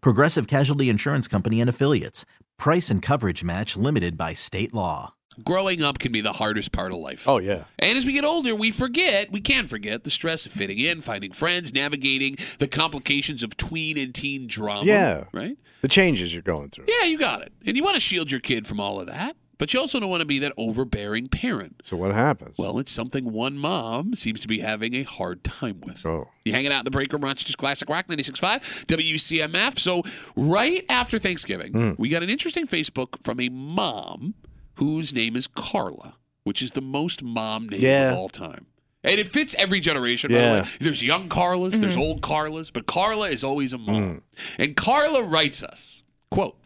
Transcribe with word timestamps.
Progressive 0.00 0.46
Casualty 0.46 0.88
Insurance 0.88 1.28
Company 1.28 1.60
and 1.60 1.70
Affiliates. 1.70 2.24
Price 2.58 2.90
and 2.90 3.02
coverage 3.02 3.44
match 3.44 3.76
limited 3.76 4.16
by 4.16 4.34
state 4.34 4.72
law. 4.72 5.14
Growing 5.44 5.82
up 5.82 5.98
can 5.98 6.12
be 6.12 6.22
the 6.22 6.32
hardest 6.32 6.72
part 6.72 6.92
of 6.92 6.98
life. 6.98 7.28
Oh 7.28 7.38
yeah. 7.38 7.64
And 7.78 7.98
as 7.98 8.06
we 8.06 8.14
get 8.14 8.24
older, 8.24 8.54
we 8.54 8.70
forget, 8.70 9.30
we 9.30 9.40
can 9.40 9.66
forget 9.66 10.04
the 10.04 10.10
stress 10.10 10.46
of 10.46 10.52
fitting 10.52 10.78
in, 10.78 11.02
finding 11.02 11.32
friends, 11.32 11.74
navigating 11.74 12.36
the 12.58 12.66
complications 12.66 13.42
of 13.42 13.54
tween 13.56 13.98
and 13.98 14.14
teen 14.14 14.46
drama. 14.46 14.86
Yeah. 14.86 15.24
Right? 15.32 15.58
The 15.82 15.88
changes 15.88 16.32
you're 16.32 16.42
going 16.42 16.70
through. 16.70 16.86
Yeah, 16.88 17.06
you 17.06 17.18
got 17.18 17.42
it. 17.42 17.52
And 17.66 17.76
you 17.76 17.84
want 17.84 17.96
to 17.96 18.00
shield 18.00 18.30
your 18.30 18.40
kid 18.40 18.66
from 18.66 18.80
all 18.80 18.98
of 18.98 19.08
that, 19.08 19.36
but 19.58 19.72
you 19.72 19.80
also 19.80 19.98
don't 19.98 20.10
want 20.10 20.20
to 20.20 20.26
be 20.26 20.38
that 20.40 20.52
overbearing 20.56 21.28
parent. 21.28 21.82
So 21.84 21.96
what 21.96 22.14
happens? 22.14 22.56
Well, 22.58 22.78
it's 22.78 22.92
something 22.92 23.32
one 23.32 23.56
mom 23.56 24.14
seems 24.14 24.40
to 24.42 24.48
be 24.48 24.58
having 24.58 24.94
a 24.94 25.02
hard 25.02 25.44
time 25.44 25.80
with. 25.80 26.04
Oh. 26.04 26.28
You 26.44 26.52
hanging 26.52 26.72
out 26.72 26.80
in 26.80 26.84
the 26.84 26.90
break 26.90 27.12
room, 27.12 27.22
Rochester's 27.22 27.56
Classic 27.56 27.88
Rock 27.88 28.06
96.5, 28.08 28.86
WCMF. 28.86 29.78
So, 29.78 30.02
right 30.36 30.84
after 30.88 31.18
Thanksgiving, 31.18 31.72
hmm. 31.72 31.90
we 31.96 32.08
got 32.08 32.22
an 32.22 32.30
interesting 32.30 32.66
Facebook 32.66 33.22
from 33.22 33.40
a 33.40 33.48
mom 33.48 34.34
whose 34.74 35.14
name 35.14 35.36
is 35.36 35.46
Carla, 35.46 36.14
which 36.44 36.62
is 36.62 36.72
the 36.72 36.82
most 36.82 37.22
mom 37.22 37.68
name 37.68 37.80
Yeah. 37.80 38.12
of 38.12 38.18
all 38.18 38.28
time. 38.28 38.66
And 39.02 39.20
it 39.20 39.28
fits 39.28 39.54
every 39.54 39.78
generation, 39.78 40.32
by 40.32 40.40
the 40.40 40.48
way. 40.48 40.62
There's 40.80 41.02
young 41.02 41.28
Carlas, 41.28 41.78
there's 41.78 41.94
mm-hmm. 41.94 42.02
old 42.02 42.22
Carlas, 42.22 42.72
but 42.72 42.86
Carla 42.86 43.28
is 43.28 43.44
always 43.44 43.72
a 43.72 43.78
mom. 43.78 44.02
Hmm. 44.04 44.18
And 44.58 44.76
Carla 44.76 45.22
writes 45.22 45.62
us, 45.62 46.02
quote, 46.30 46.58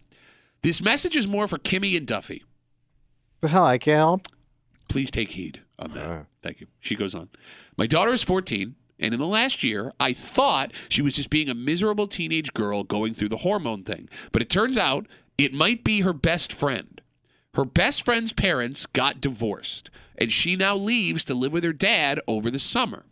this 0.63 0.83
message 0.83 1.17
is 1.17 1.29
more 1.29 1.47
for 1.47 1.59
Kimmy 1.59 1.97
and 1.97 2.07
Duffy. 2.07 2.45
Hell 3.43 3.65
I 3.65 3.79
can't 3.79 3.99
help. 3.99 4.23
Please 4.89 5.11
take 5.11 5.31
heed 5.31 5.63
on 5.79 5.93
that. 5.93 6.09
Right. 6.09 6.27
Thank 6.43 6.61
you. 6.61 6.67
She 6.81 6.97
goes 6.97 7.15
on. 7.15 7.29
My 7.77 7.87
daughter 7.87 8.13
is 8.13 8.23
14, 8.23 8.75
and 8.99 9.15
in 9.15 9.21
the 9.21 9.27
last 9.27 9.63
year, 9.63 9.93
I 9.99 10.13
thought 10.13 10.73
she 10.89 11.03
was 11.03 11.15
just 11.15 11.31
being 11.31 11.49
a 11.49 11.55
miserable 11.55 12.07
teenage 12.07 12.53
girl 12.53 12.83
going 12.83 13.15
through 13.15 13.29
the 13.29 13.39
hormone 13.39 13.83
thing. 13.83 14.09
But 14.33 14.43
it 14.43 14.51
turns 14.51 14.77
out 14.77 15.07
it 15.39 15.55
might 15.55 15.85
be 15.85 16.01
her 16.01 16.13
best 16.13 16.53
friend. 16.53 17.01
Her 17.55 17.65
best 17.65 18.05
friend's 18.05 18.33
parents 18.33 18.87
got 18.87 19.21
divorced, 19.21 19.91
and 20.19 20.31
she 20.31 20.55
now 20.55 20.77
leaves 20.77 21.25
to 21.25 21.35
live 21.35 21.53
with 21.53 21.65
her 21.65 21.73
dad 21.73 22.21
over 22.29 22.51
the 22.51 22.59
summer. 22.59 23.05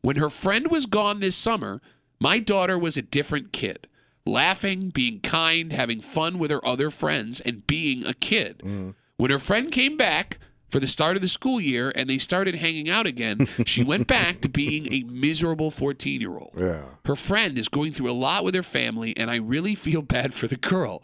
When 0.00 0.16
her 0.16 0.30
friend 0.30 0.70
was 0.70 0.86
gone 0.86 1.20
this 1.20 1.36
summer, 1.36 1.80
my 2.20 2.38
daughter 2.38 2.78
was 2.78 2.96
a 2.96 3.02
different 3.02 3.52
kid. 3.52 3.88
Laughing, 4.24 4.90
being 4.90 5.20
kind, 5.20 5.72
having 5.72 6.00
fun 6.00 6.38
with 6.38 6.50
her 6.50 6.64
other 6.66 6.90
friends, 6.90 7.40
and 7.40 7.66
being 7.66 8.06
a 8.06 8.14
kid. 8.14 8.62
Mm. 8.64 8.94
When 9.16 9.30
her 9.30 9.38
friend 9.38 9.70
came 9.70 9.96
back 9.96 10.38
for 10.68 10.80
the 10.80 10.86
start 10.86 11.16
of 11.16 11.22
the 11.22 11.28
school 11.28 11.60
year 11.60 11.92
and 11.94 12.08
they 12.08 12.18
started 12.18 12.54
hanging 12.56 12.88
out 12.88 13.06
again, 13.06 13.46
she 13.66 13.84
went 13.92 14.06
back 14.06 14.40
to 14.40 14.48
being 14.48 14.92
a 14.92 15.02
miserable 15.04 15.70
14 15.70 16.20
year 16.20 16.30
old. 16.32 16.54
Yeah. 16.58 16.82
Her 17.04 17.16
friend 17.16 17.58
is 17.58 17.68
going 17.68 17.92
through 17.92 18.10
a 18.10 18.12
lot 18.12 18.42
with 18.44 18.54
her 18.54 18.62
family, 18.62 19.14
and 19.16 19.30
I 19.30 19.36
really 19.36 19.74
feel 19.74 20.02
bad 20.02 20.32
for 20.32 20.46
the 20.46 20.56
girl. 20.56 21.02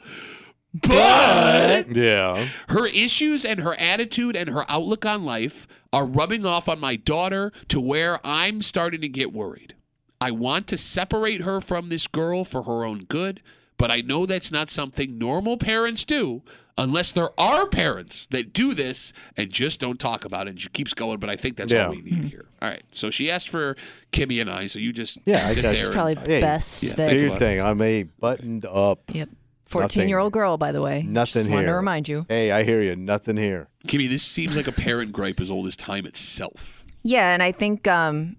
But 0.75 1.95
Yeah. 1.97 2.49
her 2.69 2.87
issues 2.87 3.45
and 3.45 3.61
her 3.61 3.75
attitude 3.81 4.37
and 4.37 4.49
her 4.51 4.65
outlook 4.69 5.07
on 5.07 5.25
life 5.25 5.67
are 5.93 6.05
rubbing 6.05 6.45
off 6.45 6.69
on 6.69 6.79
my 6.79 6.97
daughter 6.97 7.53
to 7.69 7.81
where 7.81 8.19
I'm 8.25 8.63
starting 8.63 9.01
to 9.01 9.09
get 9.09 9.33
worried. 9.33 9.75
I 10.21 10.31
want 10.31 10.67
to 10.69 10.77
separate 10.77 11.43
her 11.43 11.61
from 11.61 11.89
this 11.89 12.07
girl 12.07 12.45
for 12.45 12.65
her 12.65 12.85
own 12.85 13.05
good, 13.05 13.41
but 13.77 13.91
I 13.91 14.01
know 14.03 14.27
that's 14.27 14.51
not 14.53 14.69
something 14.69 15.17
normal 15.19 15.57
parents 15.57 16.05
do 16.05 16.43
unless 16.79 17.13
there 17.13 17.29
are 17.39 17.67
parents 17.67 18.27
that 18.29 18.55
do 18.55 18.73
this 18.73 19.13
and 19.37 19.53
just 19.53 19.81
don't 19.81 20.01
talk 20.01 20.25
about 20.25 20.47
it. 20.47 20.51
And 20.51 20.61
she 20.61 20.69
keeps 20.71 20.95
going, 20.95 21.19
but 21.19 21.29
I 21.29 21.37
think 21.37 21.57
that's 21.57 21.73
Yeah. 21.73 21.87
all 21.87 21.91
we 21.91 22.01
need 22.01 22.25
here. 22.25 22.47
All 22.63 22.71
right. 22.71 22.83
So 22.93 23.11
she 23.11 23.31
asked 23.31 23.51
for 23.51 23.77
Kimmy 24.13 24.41
and 24.41 24.49
I, 24.49 24.67
so 24.67 24.79
you 24.79 24.93
just 24.95 25.19
Yeah, 25.27 25.35
I 25.37 25.39
sit 25.53 25.63
got- 25.63 25.73
there. 25.75 25.87
It's 25.89 25.95
Probably 25.95 26.15
Hey, 26.15 26.41
best. 26.41 26.83
yeah, 26.83 26.95
that- 26.95 27.09
think 27.09 27.19
Do 27.21 27.27
your 27.27 27.37
thing. 27.37 27.61
I'm 27.61 27.83
a 27.83 28.05
buttoned 28.05 28.65
up. 28.65 29.01
Yep. 29.13 29.29
14 29.67 30.09
year 30.09 30.19
old 30.19 30.33
girl, 30.33 30.57
by 30.57 30.73
the 30.73 30.81
way. 30.81 31.03
Nothing 31.03 31.25
Just 31.43 31.47
here. 31.49 31.55
wanted 31.55 31.67
to 31.67 31.75
remind 31.75 32.09
you. 32.09 32.25
Hey, 32.29 32.51
I 32.53 32.65
hear 32.65 32.81
you. 32.81 32.97
Nothing 32.97 33.37
here. 33.37 33.69
Kimmy, 33.87 34.09
this 34.09 34.23
seems 34.23 34.57
like 34.57 34.67
a 34.67 34.73
parent 34.73 35.13
gripe 35.13 35.41
as 35.41 35.51
old 35.51 35.67
as 35.67 35.77
time 35.77 36.07
itself. 36.07 36.85
Yeah, 37.03 37.35
and 37.35 37.43
I 37.43 37.53
think 37.53 37.87
um 37.87 38.37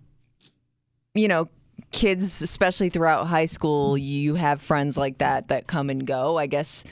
you 1.14 1.28
know, 1.28 1.50
kids 1.92 2.42
especially 2.42 2.90
throughout 2.90 3.28
high 3.28 3.46
school, 3.46 3.98
you 3.98 4.36
have 4.36 4.62
friends 4.62 4.96
like 4.98 5.18
that 5.20 5.48
that 5.50 5.68
come 5.68 5.90
and 5.90 6.06
go. 6.06 6.38
I 6.38 6.48
guess 6.48 6.84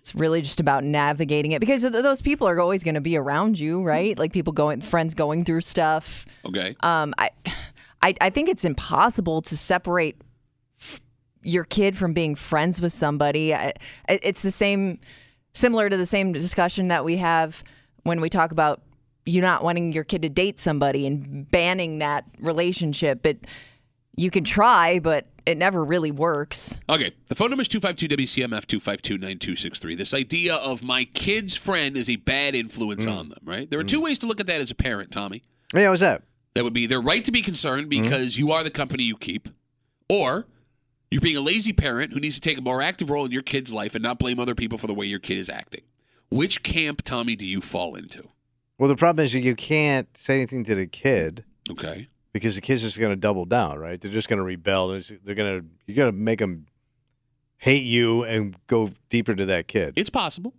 it's 0.00 0.14
really 0.14 0.40
just 0.40 0.60
about 0.60 0.82
navigating 0.82 1.52
it 1.52 1.60
because 1.60 1.82
those 1.82 2.22
people 2.22 2.48
are 2.48 2.58
always 2.58 2.82
going 2.82 2.94
to 2.94 3.00
be 3.00 3.16
around 3.16 3.58
you, 3.58 3.82
right? 3.82 4.18
Like 4.18 4.32
people 4.32 4.52
going 4.52 4.80
friends 4.80 5.14
going 5.14 5.44
through 5.44 5.60
stuff. 5.60 6.24
Okay. 6.46 6.74
Um 6.80 7.14
I 7.18 7.30
I 8.02 8.14
I 8.20 8.30
think 8.30 8.48
it's 8.48 8.64
impossible 8.64 9.42
to 9.42 9.56
separate 9.56 10.16
f- 10.80 11.00
your 11.42 11.64
kid 11.64 11.96
from 11.96 12.14
being 12.14 12.34
friends 12.34 12.80
with 12.80 12.92
somebody. 12.92 13.54
I, 13.54 13.74
it's 14.08 14.42
the 14.42 14.50
same 14.50 15.00
similar 15.52 15.90
to 15.90 15.96
the 15.96 16.06
same 16.06 16.32
discussion 16.32 16.88
that 16.88 17.04
we 17.04 17.18
have 17.18 17.62
when 18.04 18.20
we 18.20 18.30
talk 18.30 18.52
about 18.52 18.80
you 19.26 19.40
not 19.42 19.62
wanting 19.62 19.92
your 19.92 20.04
kid 20.04 20.22
to 20.22 20.28
date 20.28 20.58
somebody 20.58 21.06
and 21.06 21.50
banning 21.50 21.98
that 21.98 22.24
relationship. 22.38 23.20
But 23.22 23.36
you 24.20 24.30
can 24.30 24.44
try, 24.44 24.98
but 24.98 25.26
it 25.46 25.56
never 25.56 25.84
really 25.84 26.10
works. 26.10 26.78
Okay. 26.88 27.10
The 27.26 27.34
phone 27.34 27.50
number 27.50 27.62
is 27.62 27.68
252 27.68 28.16
WCMF 28.16 28.66
252 28.66 29.14
9263. 29.14 29.94
This 29.94 30.14
idea 30.14 30.56
of 30.56 30.82
my 30.82 31.04
kid's 31.04 31.56
friend 31.56 31.96
is 31.96 32.10
a 32.10 32.16
bad 32.16 32.54
influence 32.54 33.06
mm. 33.06 33.16
on 33.16 33.28
them, 33.30 33.38
right? 33.44 33.70
There 33.70 33.80
are 33.80 33.84
mm. 33.84 33.88
two 33.88 34.02
ways 34.02 34.18
to 34.20 34.26
look 34.26 34.40
at 34.40 34.46
that 34.46 34.60
as 34.60 34.70
a 34.70 34.74
parent, 34.74 35.10
Tommy. 35.10 35.42
Yeah, 35.74 35.90
what's 35.90 36.00
that? 36.00 36.22
That 36.54 36.64
would 36.64 36.72
be 36.72 36.86
their 36.86 37.00
right 37.00 37.24
to 37.24 37.32
be 37.32 37.42
concerned 37.42 37.86
mm. 37.86 38.02
because 38.02 38.38
you 38.38 38.52
are 38.52 38.62
the 38.62 38.70
company 38.70 39.04
you 39.04 39.16
keep, 39.16 39.48
or 40.08 40.46
you're 41.10 41.20
being 41.20 41.36
a 41.36 41.40
lazy 41.40 41.72
parent 41.72 42.12
who 42.12 42.20
needs 42.20 42.38
to 42.38 42.40
take 42.40 42.58
a 42.58 42.62
more 42.62 42.82
active 42.82 43.10
role 43.10 43.24
in 43.24 43.32
your 43.32 43.42
kid's 43.42 43.72
life 43.72 43.94
and 43.94 44.02
not 44.02 44.18
blame 44.18 44.38
other 44.38 44.54
people 44.54 44.78
for 44.78 44.86
the 44.86 44.94
way 44.94 45.06
your 45.06 45.18
kid 45.18 45.38
is 45.38 45.48
acting. 45.48 45.82
Which 46.30 46.62
camp, 46.62 47.02
Tommy, 47.02 47.34
do 47.34 47.46
you 47.46 47.60
fall 47.60 47.96
into? 47.96 48.28
Well, 48.78 48.88
the 48.88 48.96
problem 48.96 49.24
is 49.24 49.34
you 49.34 49.56
can't 49.56 50.08
say 50.16 50.36
anything 50.36 50.64
to 50.64 50.74
the 50.74 50.86
kid 50.86 51.44
Okay. 51.70 52.08
Because 52.32 52.54
the 52.54 52.60
kid's 52.60 52.82
are 52.84 52.88
just 52.88 52.98
going 52.98 53.10
to 53.12 53.16
double 53.16 53.44
down, 53.44 53.78
right? 53.78 54.00
They're 54.00 54.10
just 54.10 54.28
going 54.28 54.38
to 54.38 54.44
rebel. 54.44 54.88
They're, 54.88 55.34
going 55.34 55.60
to 55.60 55.66
you're 55.86 55.96
going 55.96 56.12
to 56.12 56.18
make 56.18 56.38
them 56.38 56.66
hate 57.58 57.82
you 57.84 58.24
and 58.24 58.56
go 58.66 58.90
deeper 59.08 59.34
to 59.34 59.46
that 59.46 59.68
kid. 59.68 59.94
It's 59.96 60.10
possible. 60.10 60.54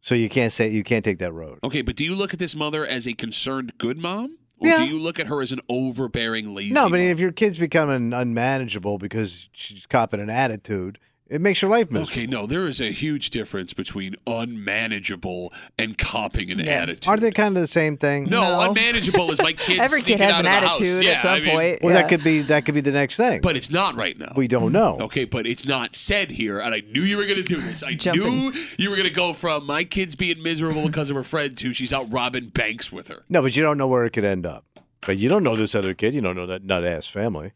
So 0.00 0.14
you 0.14 0.28
can't 0.28 0.52
say 0.52 0.68
you 0.68 0.82
can't 0.82 1.04
take 1.04 1.18
that 1.18 1.32
road. 1.32 1.60
Okay, 1.62 1.82
but 1.82 1.96
do 1.96 2.04
you 2.04 2.14
look 2.14 2.32
at 2.32 2.38
this 2.40 2.56
mother 2.56 2.84
as 2.84 3.06
a 3.06 3.12
concerned 3.12 3.78
good 3.78 3.98
mom? 3.98 4.36
Or 4.58 4.68
Yeah. 4.68 4.76
do 4.78 4.84
you 4.86 4.98
look 4.98 5.18
at 5.20 5.26
her 5.28 5.40
as 5.40 5.52
an 5.52 5.60
overbearing 5.68 6.54
lazy 6.54 6.72
No, 6.74 6.84
but 6.84 6.98
mom? 6.98 7.00
if 7.00 7.18
your 7.20 7.32
kid's 7.32 7.58
becoming 7.58 8.12
unmanageable 8.12 8.98
because 8.98 9.48
she's 9.52 9.86
copping 9.86 10.20
an 10.20 10.30
attitude, 10.30 10.98
it 11.32 11.40
makes 11.40 11.62
your 11.62 11.70
life 11.70 11.90
miserable. 11.90 12.12
Okay, 12.12 12.26
no, 12.26 12.46
there 12.46 12.66
is 12.66 12.80
a 12.80 12.92
huge 12.92 13.30
difference 13.30 13.72
between 13.72 14.14
unmanageable 14.26 15.52
and 15.78 15.96
copping 15.96 16.50
an 16.50 16.60
attitude. 16.68 17.08
Aren't 17.08 17.22
they 17.22 17.30
kind 17.30 17.56
of 17.56 17.60
the 17.62 17.66
same 17.68 17.96
thing? 17.96 18.24
No, 18.24 18.42
No. 18.42 18.68
unmanageable 18.68 19.30
is 19.30 19.40
my 19.40 19.52
kid 19.52 19.80
Every 19.80 20.00
sneaking 20.00 20.18
kid 20.18 20.24
has 20.24 20.34
out 20.34 20.40
an 20.40 20.46
of 20.46 20.52
the 20.52 20.66
attitude 20.66 20.86
house. 20.96 21.04
Yeah, 21.04 21.10
at 21.12 21.22
some 21.22 21.32
I 21.32 21.40
mean, 21.40 21.50
point. 21.50 21.82
Well, 21.82 21.94
yeah. 21.94 22.02
that 22.02 22.08
could 22.08 22.22
be 22.22 22.42
that 22.42 22.64
could 22.64 22.74
be 22.74 22.80
the 22.82 22.92
next 22.92 23.16
thing. 23.16 23.40
But 23.40 23.56
it's 23.56 23.70
not 23.70 23.94
right 23.94 24.18
now. 24.18 24.32
we 24.36 24.46
don't 24.48 24.72
know. 24.72 24.98
Okay, 25.00 25.24
but 25.24 25.46
it's 25.46 25.66
not 25.66 25.94
said 25.94 26.30
here, 26.30 26.60
and 26.60 26.74
I 26.74 26.80
knew 26.92 27.02
you 27.02 27.16
were 27.16 27.26
going 27.26 27.42
to 27.42 27.54
do 27.54 27.60
this. 27.60 27.82
I 27.82 27.94
knew 28.12 28.52
you 28.78 28.90
were 28.90 28.96
going 28.96 29.08
to 29.08 29.14
go 29.14 29.32
from 29.32 29.66
my 29.66 29.84
kid's 29.84 30.14
being 30.14 30.42
miserable 30.42 30.86
because 30.86 31.10
of 31.10 31.16
her 31.16 31.22
friend 31.22 31.56
to 31.58 31.72
she's 31.72 31.92
out 31.92 32.12
robbing 32.12 32.48
banks 32.48 32.92
with 32.92 33.08
her. 33.08 33.24
No, 33.28 33.42
but 33.42 33.56
you 33.56 33.62
don't 33.62 33.78
know 33.78 33.88
where 33.88 34.04
it 34.04 34.10
could 34.10 34.24
end 34.24 34.46
up. 34.46 34.64
But 35.04 35.18
you 35.18 35.28
don't 35.28 35.42
know 35.42 35.56
this 35.56 35.74
other 35.74 35.94
kid. 35.94 36.14
You 36.14 36.20
don't 36.20 36.36
know 36.36 36.46
that 36.46 36.62
nut 36.64 36.84
ass 36.84 37.06
family. 37.06 37.52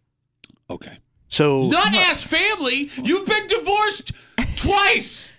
Okay. 0.68 0.98
So 1.28 1.66
Nut 1.68 1.94
ass 1.94 2.24
family? 2.24 2.88
You've 3.02 3.26
been 3.26 3.46
divorced 3.46 4.12
twice. 4.56 5.32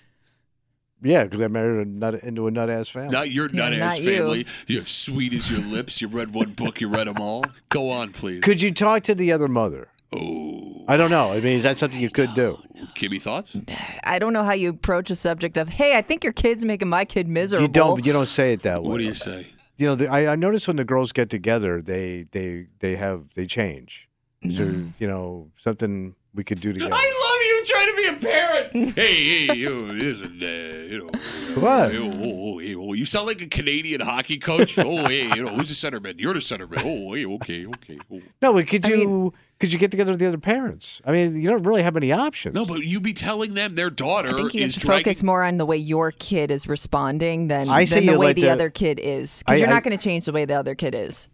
Yeah, 1.01 1.23
because 1.25 1.41
I 1.41 1.47
married 1.47 1.85
a 1.87 1.89
nut 1.89 2.15
into 2.23 2.47
a 2.47 2.51
nut 2.51 2.69
ass 2.69 2.89
family. 2.89 3.09
Not 3.09 3.29
your 3.31 3.49
Yeah, 3.49 3.69
nut 3.69 3.73
ass 3.73 3.99
not 3.99 4.05
you. 4.05 4.17
family. 4.17 4.45
You're 4.65 4.85
sweet 4.85 5.31
as 5.33 5.49
your 5.49 5.61
lips. 5.61 6.01
You 6.01 6.07
read 6.07 6.33
one 6.33 6.51
book, 6.51 6.81
you 6.81 6.87
read 6.87 7.07
them 7.07 7.17
all. 7.21 7.43
Go 7.69 7.89
on, 7.91 8.11
please. 8.11 8.41
Could 8.41 8.61
you 8.61 8.71
talk 8.73 9.03
to 9.03 9.15
the 9.15 9.31
other 9.31 9.47
mother? 9.47 9.89
oh, 10.13 10.85
I 10.87 10.95
don't 10.97 11.09
know. 11.11 11.31
I 11.33 11.41
mean, 11.41 11.57
is 11.57 11.63
that 11.63 11.77
something 11.77 11.99
you 11.99 12.09
could 12.09 12.33
do? 12.33 12.57
Kimmy, 12.95 13.21
thoughts? 13.21 13.59
I 14.05 14.19
don't 14.19 14.31
know 14.33 14.43
how 14.43 14.53
you 14.53 14.69
approach 14.69 15.09
a 15.09 15.15
subject 15.15 15.57
of, 15.57 15.67
hey, 15.67 15.95
I 15.97 16.01
think 16.01 16.23
your 16.23 16.31
kid's 16.33 16.63
making 16.63 16.87
my 16.87 17.03
kid 17.05 17.27
miserable. 17.27 17.63
You 17.63 17.67
don't. 17.67 18.05
You 18.05 18.13
don't 18.13 18.25
say 18.27 18.53
it 18.53 18.61
that 18.63 18.83
way. 18.83 18.89
What 18.89 18.97
do 18.99 19.03
you 19.03 19.13
say? 19.13 19.47
You 19.77 19.87
know, 19.87 19.95
the, 19.95 20.07
I, 20.07 20.31
I 20.31 20.35
notice 20.35 20.65
when 20.65 20.77
the 20.77 20.85
girls 20.85 21.11
get 21.11 21.29
together, 21.29 21.81
they 21.81 22.25
they 22.31 22.67
they 22.79 22.95
have 22.95 23.25
they 23.35 23.45
change. 23.45 24.07
Is 24.51 24.57
there, 24.57 24.73
you 24.99 25.07
know, 25.07 25.49
something 25.57 26.15
we 26.33 26.43
could 26.43 26.59
do 26.59 26.73
together? 26.73 26.91
I 26.93 26.97
love 26.97 27.41
you 27.47 27.63
trying 27.65 27.87
to 27.87 27.95
be 28.19 28.27
a 28.27 28.31
parent. 28.31 28.95
hey, 28.97 29.47
hey, 29.47 29.55
you, 29.55 29.91
isn't, 29.91 30.41
uh, 30.43 30.45
you 30.91 30.97
know. 30.99 31.19
What? 31.61 31.95
Oh, 31.95 32.11
oh, 32.13 32.53
oh, 32.55 32.57
hey, 32.59 32.75
oh, 32.75 32.93
you 32.93 33.05
sound 33.05 33.27
like 33.27 33.41
a 33.41 33.47
Canadian 33.47 34.01
hockey 34.01 34.37
coach. 34.37 34.77
Oh, 34.87 35.07
hey, 35.07 35.27
you 35.35 35.43
know, 35.43 35.49
who's 35.55 35.69
the 35.69 35.89
centerman? 35.89 36.15
You're 36.19 36.33
the 36.33 36.39
centerman. 36.39 36.81
Oh, 36.85 37.13
hey, 37.13 37.25
okay, 37.25 37.65
okay. 37.65 37.97
Oh. 38.13 38.21
No, 38.41 38.53
but 38.53 38.67
could 38.67 38.85
I 38.85 38.89
you 38.89 38.97
mean- 39.07 39.31
could 39.59 39.73
you 39.73 39.79
get 39.79 39.89
together 39.89 40.11
with 40.11 40.19
the 40.19 40.27
other 40.27 40.37
parents? 40.37 41.01
I 41.03 41.11
mean, 41.11 41.35
you 41.35 41.49
don't 41.49 41.63
really 41.63 41.81
have 41.81 41.97
any 41.97 42.11
options. 42.11 42.53
No, 42.53 42.63
but 42.63 42.81
you'd 42.83 43.01
be 43.01 43.13
telling 43.13 43.55
them 43.55 43.73
their 43.73 43.89
daughter 43.89 44.29
I 44.29 44.33
think 44.33 44.53
you 44.53 44.61
have 44.61 44.67
is 44.69 44.75
to 44.75 44.81
dragging. 44.81 45.05
focus 45.05 45.23
more 45.23 45.43
on 45.43 45.57
the 45.57 45.65
way 45.65 45.77
your 45.77 46.11
kid 46.11 46.51
is 46.51 46.67
responding 46.67 47.47
than, 47.47 47.67
I 47.67 47.85
say 47.85 47.95
than 48.05 48.13
the 48.13 48.19
way 48.19 48.27
like 48.27 48.35
the 48.35 48.43
to- 48.43 48.51
other 48.51 48.69
kid 48.69 48.99
is. 49.01 49.39
Because 49.39 49.59
you're 49.59 49.67
not 49.69 49.83
going 49.83 49.97
to 49.97 50.03
change 50.03 50.25
the 50.25 50.31
way 50.31 50.45
the 50.45 50.53
other 50.53 50.75
kid 50.75 50.93
is. 50.93 51.27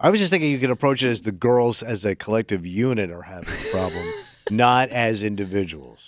I 0.00 0.10
was 0.10 0.20
just 0.20 0.30
thinking 0.30 0.50
you 0.50 0.58
could 0.58 0.70
approach 0.70 1.02
it 1.02 1.08
as 1.10 1.22
the 1.22 1.32
girls 1.32 1.82
as 1.82 2.04
a 2.04 2.14
collective 2.14 2.64
unit 2.64 3.10
are 3.10 3.22
having 3.22 3.48
a 3.52 3.70
problem, 3.70 4.04
not 4.50 4.90
as 4.90 5.22
individuals. 5.22 5.98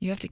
You 0.00 0.10
have 0.10 0.20
to. 0.20 0.28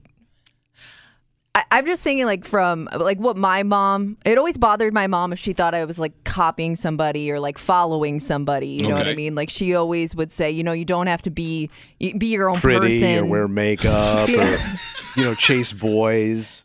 I, 1.55 1.63
I'm 1.69 1.85
just 1.85 2.03
thinking, 2.03 2.25
like 2.25 2.45
from 2.45 2.89
like 2.95 3.19
what 3.19 3.37
my 3.37 3.61
mom. 3.61 4.17
It 4.25 4.39
always 4.39 4.57
bothered 4.57 4.91
my 4.93 5.05
mom 5.05 5.31
if 5.33 5.37
she 5.37 5.53
thought 5.53 5.75
I 5.75 5.85
was 5.85 5.99
like 5.99 6.23
copying 6.23 6.75
somebody 6.75 7.29
or 7.29 7.39
like 7.39 7.59
following 7.59 8.19
somebody. 8.19 8.69
You 8.69 8.87
know 8.87 8.95
what 8.95 9.05
I 9.05 9.11
Okay. 9.11 9.15
mean? 9.15 9.35
Like 9.35 9.51
she 9.51 9.75
always 9.75 10.15
would 10.15 10.31
say, 10.31 10.49
you 10.49 10.63
know, 10.63 10.71
you 10.71 10.85
don't 10.85 11.05
have 11.05 11.21
to 11.23 11.29
be 11.29 11.69
you- 11.99 12.17
be 12.17 12.27
your 12.27 12.49
own 12.49 12.55
Pretty 12.55 12.99
person. 12.99 13.19
or 13.19 13.25
wear 13.25 13.47
makeup 13.47 14.29
or 14.37 14.59
you 15.15 15.23
know 15.23 15.35
chase 15.35 15.71
boys. 15.73 16.62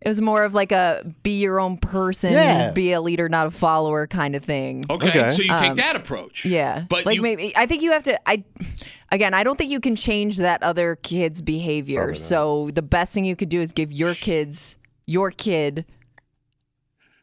It 0.00 0.08
was 0.08 0.20
more 0.20 0.44
of 0.44 0.54
like 0.54 0.70
a 0.70 1.04
be 1.24 1.40
your 1.40 1.58
own 1.58 1.76
person, 1.76 2.32
Yeah. 2.32 2.70
be 2.70 2.92
a 2.92 3.00
leader, 3.00 3.28
not 3.28 3.48
a 3.48 3.50
follower 3.50 4.06
kind 4.06 4.36
of 4.36 4.44
thing. 4.44 4.84
Okay, 4.88 5.08
Okay. 5.08 5.30
so 5.32 5.42
you 5.42 5.56
take 5.58 5.70
Um, 5.70 5.76
that 5.76 5.96
approach. 5.96 6.44
Yeah, 6.46 6.84
but 6.88 7.04
like 7.04 7.16
you, 7.16 7.22
maybe 7.22 7.52
I 7.56 7.66
think 7.66 7.82
you 7.82 7.90
have 7.90 8.04
to. 8.04 8.16
I 8.28 8.44
again, 9.10 9.34
I 9.34 9.42
don't 9.42 9.58
think 9.58 9.70
you 9.72 9.80
can 9.80 9.96
change 9.96 10.36
that 10.36 10.62
other 10.62 10.96
kid's 11.02 11.42
behavior. 11.42 12.14
So 12.14 12.70
the 12.72 12.82
best 12.82 13.12
thing 13.12 13.24
you 13.24 13.34
could 13.34 13.48
do 13.48 13.60
is 13.60 13.72
give 13.72 13.90
your 13.90 14.14
kids, 14.14 14.76
your 15.06 15.32
kid, 15.32 15.84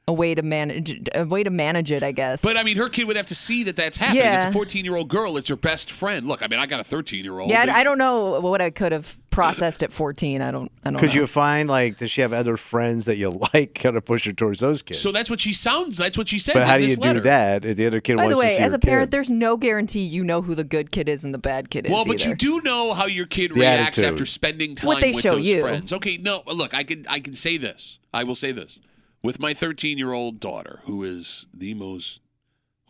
a 0.08 0.14
way 0.14 0.36
to 0.36 0.42
manage, 0.44 1.02
a 1.16 1.26
way 1.26 1.44
to 1.44 1.50
manage 1.50 1.92
it. 1.92 2.04
I 2.04 2.12
guess. 2.12 2.42
But 2.42 2.58
I 2.58 2.64
mean, 2.64 2.78
her 2.78 2.90
kid 2.90 3.08
would 3.08 3.18
have 3.18 3.26
to 3.28 3.36
see 3.36 3.64
that 3.64 3.76
that's 3.76 3.98
happening. 3.98 4.24
It's 4.26 4.46
a 4.46 4.52
14 4.52 4.86
year 4.86 4.96
old 4.96 5.08
girl. 5.10 5.38
It's 5.38 5.50
her 5.50 5.56
best 5.56 5.90
friend. 5.92 6.26
Look, 6.28 6.44
I 6.44 6.48
mean, 6.48 6.60
I 6.60 6.66
got 6.66 6.80
a 6.80 6.84
13 6.84 7.24
year 7.24 7.40
old. 7.40 7.50
yeah, 7.50 7.66
I 7.70 7.80
I 7.80 7.84
don't 7.84 7.98
know 7.98 8.40
what 8.42 8.62
I 8.62 8.70
could 8.70 8.92
have 8.92 9.18
processed 9.32 9.84
at 9.84 9.92
14. 9.92 10.42
I 10.42 10.52
don't. 10.52 10.72
I 10.84 10.86
don't. 10.86 10.94
Know. 10.94 11.00
Could 11.00 11.10
know. 11.10 11.22
you 11.22 11.28
find 11.28 11.68
like 11.68 11.98
does 11.98 12.12
she 12.12 12.22
have 12.22 12.34
other 12.34 12.56
friends 12.56 13.06
that 13.06 13.16
you 13.18 13.32
like? 13.54 13.74
Kind 13.76 13.98
of 13.98 14.06
push 14.06 14.26
her 14.26 14.32
towards 14.32 14.60
those 14.60 14.82
kids. 14.84 15.00
So 15.02 15.12
that's 15.12 15.30
what 15.30 15.40
she 15.40 15.54
sounds. 15.54 15.98
That's 15.98 16.18
what 16.20 16.28
she 16.28 16.38
says 16.40 16.54
but 16.54 16.64
how 16.66 16.76
in 16.76 16.82
do 16.84 16.88
you 16.88 16.96
letter. 16.98 17.14
do 17.16 17.20
that 17.22 17.66
if 17.66 17.76
the 17.76 17.88
other 17.88 18.00
kid 18.00 18.18
By 18.18 18.26
wants 18.26 18.38
the 18.40 18.44
to 18.44 18.48
way, 18.48 18.58
see 18.58 18.62
as 18.64 18.74
a 18.74 18.80
parent, 18.80 19.08
kid? 19.08 19.12
there's 19.12 19.30
no 19.32 19.58
guarantee 19.58 20.02
you 20.04 20.24
know 20.24 20.42
who 20.44 20.54
the 20.56 20.64
good 20.64 20.92
kid 20.92 21.10
is 21.10 21.24
and 21.24 21.34
the 21.34 21.38
bad 21.40 21.70
kid 21.72 21.88
is. 21.88 21.92
Well, 21.92 22.06
but 22.06 22.24
you 22.26 22.36
do 22.36 22.62
know 22.62 22.94
how 22.94 23.08
your 23.08 23.26
kid 23.26 23.52
The 23.52 23.62
reacts 23.62 23.98
attitude. 23.98 24.14
after 24.14 24.26
spending 24.28 24.76
time 24.76 24.88
What 24.88 25.02
they 25.02 25.12
with 25.14 25.24
show 25.24 25.32
those 25.32 25.50
you. 25.50 25.62
friends. 25.62 25.92
Okay, 25.92 26.18
no, 26.22 26.44
look, 26.54 26.74
I 26.76 26.84
can 26.84 27.06
I 27.10 27.20
can 27.20 27.34
say 27.34 27.58
this. 27.58 27.98
I 28.14 28.24
will 28.24 28.36
say 28.36 28.52
this. 28.52 28.80
With 29.26 29.40
my 29.40 29.54
13 29.56 29.98
year 29.98 30.14
old 30.14 30.40
daughter, 30.40 30.82
who 30.86 31.04
is 31.04 31.48
the 31.52 31.74
most 31.74 32.22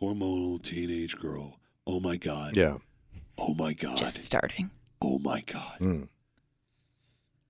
hormonal 0.02 0.62
teenage 0.62 1.16
girl. 1.16 1.60
Oh 1.88 2.00
my 2.02 2.18
god. 2.18 2.58
yeah. 2.58 2.78
Oh 3.38 3.54
my 3.54 3.72
god. 3.74 3.98
Just 3.98 4.26
starting. 4.26 4.70
Oh 5.02 5.18
my 5.20 5.42
god. 5.42 5.80
Mm. 5.80 6.08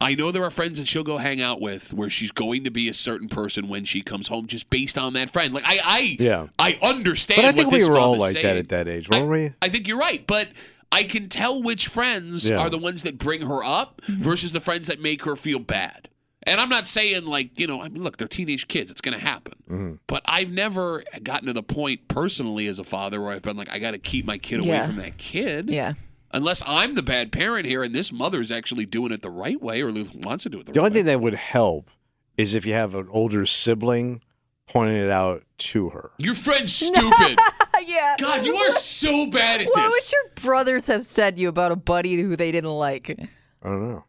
I 0.02 0.14
know 0.14 0.30
there 0.32 0.44
are 0.44 0.52
friends 0.52 0.78
that 0.78 0.88
she'll 0.88 1.04
go 1.04 1.18
hang 1.18 1.42
out 1.42 1.62
with 1.62 1.94
where 1.94 2.10
she's 2.10 2.32
going 2.32 2.66
to 2.66 2.70
be 2.70 2.90
a 2.90 2.94
certain 2.94 3.28
person 3.30 3.70
when 3.70 3.86
she 3.86 4.02
comes 4.02 4.28
home, 4.28 4.46
just 4.46 4.70
based 4.70 4.98
on 5.00 5.14
that 5.14 5.30
friend. 5.32 5.54
Like 5.54 5.64
I, 5.66 5.80
I, 5.84 6.18
Yeah. 6.20 6.48
I 6.60 6.78
understand. 6.82 7.38
But 7.42 7.46
I 7.46 7.52
think 7.54 7.72
what 7.72 7.82
we 7.82 7.90
were 7.90 7.98
all 7.98 8.16
is 8.16 8.22
like 8.36 8.44
that 8.44 8.58
at 8.58 8.70
that 8.70 8.88
age, 8.88 9.10
weren't 9.10 9.28
we? 9.30 9.54
I 9.62 9.70
think 9.70 9.88
you're 9.88 9.98
right, 9.98 10.26
but 10.28 10.50
I 10.92 11.04
can 11.04 11.28
tell 11.30 11.64
which 11.64 11.88
friends 11.88 12.50
Yeah. 12.50 12.58
are 12.60 12.70
the 12.70 12.78
ones 12.78 13.04
that 13.04 13.18
bring 13.18 13.42
her 13.42 13.64
up 13.64 14.02
versus 14.06 14.52
the 14.52 14.60
friends 14.60 14.88
that 14.90 15.02
make 15.02 15.24
her 15.24 15.36
feel 15.36 15.60
bad. 15.60 16.10
And 16.48 16.62
I'm 16.62 16.70
not 16.70 16.86
saying 16.86 17.26
like, 17.26 17.60
you 17.60 17.66
know, 17.68 17.82
I 17.82 17.90
mean, 17.90 18.04
look, 18.04 18.18
they're 18.18 18.28
teenage 18.28 18.68
kids. 18.68 18.92
It's 18.92 19.02
going 19.02 19.18
to 19.18 19.24
happen. 19.24 19.54
Mm-hmm. 19.70 19.94
But 20.08 20.22
I've 20.26 20.52
never 20.52 21.04
gotten 21.24 21.48
to 21.48 21.54
the 21.54 21.64
point 21.64 22.08
personally 22.08 22.68
as 22.68 22.78
a 22.78 22.84
father 22.84 23.20
where 23.22 23.32
I've 23.32 23.42
been 23.42 23.58
like, 23.58 23.72
I 23.72 23.80
got 23.80 23.92
to 23.92 23.98
keep 23.98 24.26
my 24.26 24.38
kid 24.38 24.60
away 24.60 24.70
Yeah. 24.76 24.86
from 24.86 24.98
that 24.98 25.18
kid. 25.18 25.70
Yeah. 25.70 25.94
Unless 26.32 26.62
I'm 26.68 26.96
the 26.96 27.02
bad 27.04 27.32
parent 27.32 27.66
here 27.66 27.82
and 27.82 27.96
this 27.96 28.12
mother's 28.14 28.52
actually 28.52 28.86
doing 28.86 29.12
it 29.12 29.22
the 29.22 29.30
right 29.32 29.60
way 29.62 29.82
or 29.82 29.88
wants 30.24 30.44
to 30.44 30.50
do 30.50 30.60
it 30.60 30.66
the, 30.68 30.74
The 30.74 30.80
right 30.82 30.86
only 30.88 31.00
thing 31.00 31.06
that 31.06 31.20
would 31.22 31.34
help 31.34 31.90
is 32.38 32.54
if 32.54 32.66
you 32.66 32.74
have 32.74 32.94
an 32.94 33.08
older 33.10 33.46
sibling 33.46 34.22
pointing 34.68 34.98
it 34.98 35.10
out 35.10 35.44
to 35.58 35.90
her. 35.90 36.12
Your 36.18 36.34
friend's 36.34 36.74
stupid. 36.76 37.40
yeah. 37.86 38.16
God, 38.20 38.46
you 38.46 38.54
are 38.56 38.72
so 38.72 39.30
bad 39.32 39.62
at 39.62 39.68
this. 39.68 39.74
What 39.76 39.84
would 39.92 40.12
your 40.12 40.32
brothers 40.44 40.88
have 40.88 41.06
said 41.06 41.36
to 41.38 41.42
you 41.42 41.50
about 41.50 41.72
a 41.72 41.76
buddy 41.76 42.20
who 42.22 42.36
they 42.36 42.52
didn't 42.52 42.70
like? 42.72 43.10
I 43.10 43.68
don't 43.68 43.90
know. 43.90 44.04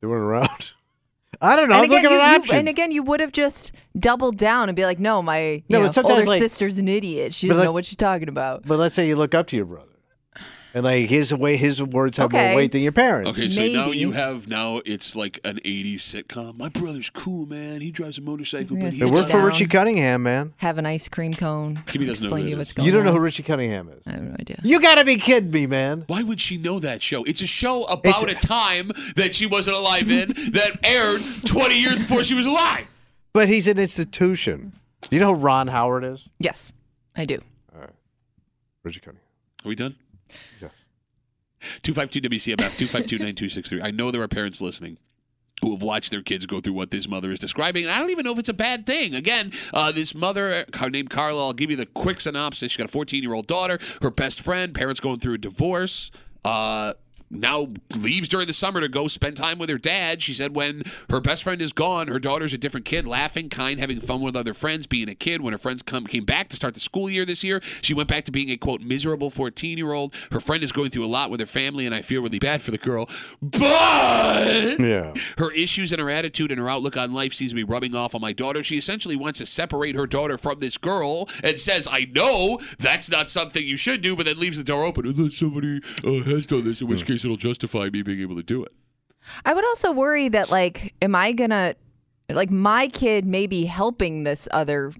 They 0.00 0.06
weren't 0.06 0.24
around. 0.24 0.72
I 1.40 1.56
don't 1.56 1.68
know. 1.68 1.74
and 1.74 1.84
I'm 1.84 1.84
again, 1.84 2.02
looking 2.02 2.16
you, 2.16 2.22
at 2.22 2.30
you- 2.30 2.36
options. 2.38 2.58
and 2.58 2.68
again, 2.68 2.90
you 2.92 3.02
would 3.02 3.20
have 3.20 3.32
just 3.32 3.72
doubled 3.98 4.36
down 4.36 4.68
and 4.68 4.76
be 4.76 4.84
like, 4.84 4.98
"No, 4.98 5.22
my 5.22 5.40
you 5.40 5.62
No, 5.68 5.82
know, 5.82 5.92
older 6.04 6.24
like- 6.24 6.38
sister's 6.40 6.78
an 6.78 6.88
idiot. 6.88 7.34
She 7.34 7.48
doesn't 7.48 7.64
know 7.64 7.72
what 7.72 7.84
she's 7.86 7.96
talking 7.96 8.28
about." 8.28 8.66
but 8.66 8.78
let's 8.78 8.94
say 8.94 9.06
you 9.08 9.16
look 9.16 9.34
up 9.34 9.46
to 9.48 9.56
your 9.56 9.66
brother, 9.66 9.88
and 10.76 10.84
like 10.84 11.08
his 11.08 11.32
way, 11.32 11.56
his 11.56 11.82
words 11.82 12.18
have 12.18 12.30
more 12.32 12.54
weight 12.54 12.70
than 12.72 12.82
your 12.82 12.92
parents. 12.92 13.30
Okay, 13.30 13.48
so 13.48 13.66
now 13.66 13.86
Maybe. 13.86 13.98
you 13.98 14.12
have 14.12 14.46
now 14.46 14.82
it's 14.84 15.16
like 15.16 15.40
an 15.42 15.56
'80s 15.64 15.96
sitcom. 16.02 16.58
My 16.58 16.68
brother's 16.68 17.08
cool, 17.08 17.46
man. 17.46 17.80
He 17.80 17.90
drives 17.90 18.18
a 18.18 18.22
motorcycle, 18.22 18.76
but 18.76 18.84
Yes. 18.84 18.94
he's 18.98 19.02
It 19.10 19.14
worked 19.14 19.30
for 19.30 19.38
down. 19.38 19.46
Richie 19.46 19.66
Cunningham, 19.66 20.22
man. 20.22 20.52
Have 20.58 20.76
an 20.76 20.84
ice 20.84 21.08
cream 21.08 21.32
cone. 21.32 21.76
Kimmy 21.86 22.06
doesn't 22.06 22.06
know 22.06 22.10
explain 22.10 22.30
who 22.30 22.36
to 22.36 22.42
you 22.50 22.50
that 22.50 22.58
what's 22.58 22.70
is. 22.70 22.74
going 22.74 22.86
You 22.86 22.92
don't 22.92 23.04
know 23.06 23.12
who 23.12 23.20
Richie 23.20 23.42
Cunningham 23.42 23.88
is. 23.88 24.02
I 24.06 24.10
have 24.12 24.22
no 24.22 24.36
idea. 24.38 24.60
You 24.62 24.80
gotta 24.80 25.04
be 25.04 25.16
kidding 25.16 25.50
me, 25.50 25.66
man. 25.66 26.04
Why 26.08 26.22
would 26.22 26.40
she 26.42 26.58
know 26.58 26.78
that 26.80 27.02
show? 27.02 27.24
It's 27.24 27.40
a 27.40 27.46
show 27.46 27.84
about 27.84 28.24
It's- 28.24 28.44
a 28.44 28.46
time 28.46 28.88
that 29.16 29.34
she 29.34 29.46
wasn't 29.46 29.78
alive 29.78 30.10
in 30.10 30.28
that 30.52 30.78
aired 30.84 31.22
20 31.46 31.80
years 31.80 31.98
before 31.98 32.22
she 32.22 32.34
was 32.34 32.46
alive. 32.46 32.94
But 33.32 33.48
he's 33.48 33.66
an 33.66 33.78
institution. 33.78 34.72
Do 35.00 35.16
you 35.16 35.20
know 35.20 35.34
who 35.34 35.40
Ron 35.40 35.68
Howard 35.68 36.04
is? 36.04 36.28
Yes, 36.38 36.74
I 37.16 37.24
do. 37.24 37.40
All 37.74 37.80
right. 37.80 37.90
Richie 38.82 39.00
Cunningham. 39.00 39.22
Are 39.64 39.68
we 39.68 39.74
done? 39.74 39.94
Yes. 40.60 40.72
252 41.82 42.28
WCMF 42.28 42.76
252 42.76 43.18
9263. 43.18 43.82
I 43.82 43.90
know 43.90 44.10
there 44.10 44.22
are 44.22 44.28
parents 44.28 44.60
listening. 44.60 44.98
Who 45.62 45.70
have 45.70 45.82
watched 45.82 46.10
their 46.10 46.20
kids 46.20 46.44
go 46.44 46.60
through 46.60 46.74
what 46.74 46.90
this 46.90 47.08
mother 47.08 47.30
is 47.30 47.38
describing. 47.38 47.86
I 47.86 47.98
don't 47.98 48.10
even 48.10 48.26
know 48.26 48.32
if 48.32 48.38
it's 48.38 48.50
a 48.50 48.54
bad 48.54 48.84
thing. 48.84 49.14
Again, 49.14 49.52
uh, 49.72 49.90
this 49.90 50.14
mother, 50.14 50.66
her 50.74 50.90
named 50.90 51.08
Carla, 51.08 51.46
I'll 51.46 51.54
give 51.54 51.70
you 51.70 51.78
the 51.78 51.86
quick 51.86 52.20
synopsis. 52.20 52.72
She's 52.72 52.76
got 52.76 52.84
a 52.84 52.92
14 52.92 53.22
year 53.22 53.32
old 53.32 53.46
daughter, 53.46 53.78
her 54.02 54.10
best 54.10 54.42
friend, 54.42 54.74
parents 54.74 55.00
going 55.00 55.18
through 55.18 55.32
a 55.32 55.38
divorce. 55.38 56.10
Uh, 56.44 56.92
now 57.30 57.68
leaves 57.96 58.28
during 58.28 58.46
the 58.46 58.52
summer 58.52 58.80
to 58.80 58.88
go 58.88 59.08
spend 59.08 59.36
time 59.36 59.58
with 59.58 59.68
her 59.68 59.78
dad. 59.78 60.22
She 60.22 60.32
said 60.34 60.54
when 60.54 60.82
her 61.10 61.20
best 61.20 61.42
friend 61.42 61.60
is 61.60 61.72
gone, 61.72 62.08
her 62.08 62.18
daughter's 62.18 62.54
a 62.54 62.58
different 62.58 62.86
kid, 62.86 63.06
laughing, 63.06 63.48
kind, 63.48 63.80
having 63.80 64.00
fun 64.00 64.20
with 64.20 64.36
other 64.36 64.54
friends, 64.54 64.86
being 64.86 65.08
a 65.08 65.14
kid. 65.14 65.40
When 65.40 65.52
her 65.52 65.58
friends 65.58 65.82
come 65.82 66.06
came 66.06 66.24
back 66.24 66.48
to 66.50 66.56
start 66.56 66.74
the 66.74 66.80
school 66.80 67.10
year 67.10 67.24
this 67.24 67.42
year, 67.42 67.60
she 67.82 67.94
went 67.94 68.08
back 68.08 68.24
to 68.24 68.32
being 68.32 68.50
a 68.50 68.56
quote 68.56 68.80
miserable 68.80 69.30
14 69.30 69.76
year 69.76 69.92
old. 69.92 70.14
Her 70.30 70.40
friend 70.40 70.62
is 70.62 70.72
going 70.72 70.90
through 70.90 71.04
a 71.04 71.06
lot 71.06 71.30
with 71.30 71.40
her 71.40 71.46
family, 71.46 71.86
and 71.86 71.94
I 71.94 72.02
feel 72.02 72.22
really 72.22 72.38
bad 72.38 72.62
for 72.62 72.70
the 72.70 72.78
girl. 72.78 73.08
But 73.42 74.78
Yeah. 74.80 75.14
her 75.38 75.50
issues 75.52 75.92
and 75.92 76.00
her 76.00 76.10
attitude 76.10 76.50
and 76.50 76.60
her 76.60 76.68
outlook 76.68 76.96
on 76.96 77.12
life 77.12 77.34
seems 77.34 77.50
to 77.52 77.54
be 77.56 77.64
rubbing 77.64 77.94
off 77.94 78.14
on 78.14 78.20
my 78.20 78.32
daughter. 78.32 78.62
She 78.62 78.76
essentially 78.76 79.16
wants 79.16 79.38
to 79.40 79.46
separate 79.46 79.94
her 79.96 80.06
daughter 80.06 80.38
from 80.38 80.60
this 80.60 80.78
girl 80.78 81.28
and 81.42 81.58
says, 81.58 81.88
I 81.90 82.06
know 82.14 82.58
that's 82.78 83.10
not 83.10 83.30
something 83.30 83.62
you 83.66 83.76
should 83.76 84.00
do, 84.02 84.16
but 84.16 84.26
then 84.26 84.38
leaves 84.38 84.56
the 84.58 84.64
door 84.64 84.84
open 84.84 85.06
unless 85.06 85.36
somebody 85.36 85.80
uh, 86.04 86.22
has 86.24 86.46
done 86.46 86.64
this, 86.64 86.80
in 86.80 86.88
which 86.88 87.04
case 87.06 87.15
it'll 87.24 87.36
justify 87.36 87.88
me 87.92 88.02
being 88.02 88.20
able 88.20 88.36
to 88.36 88.42
do 88.42 88.62
it. 88.64 88.72
I 89.44 89.54
would 89.54 89.64
also 89.64 89.92
worry 89.92 90.28
that 90.28 90.50
like, 90.50 90.94
am 91.02 91.14
I 91.14 91.32
gonna 91.32 91.74
like 92.30 92.50
my 92.50 92.88
kid 92.88 93.24
may 93.24 93.46
be 93.46 93.64
helping 93.66 94.24
this 94.24 94.48
other 94.50 94.92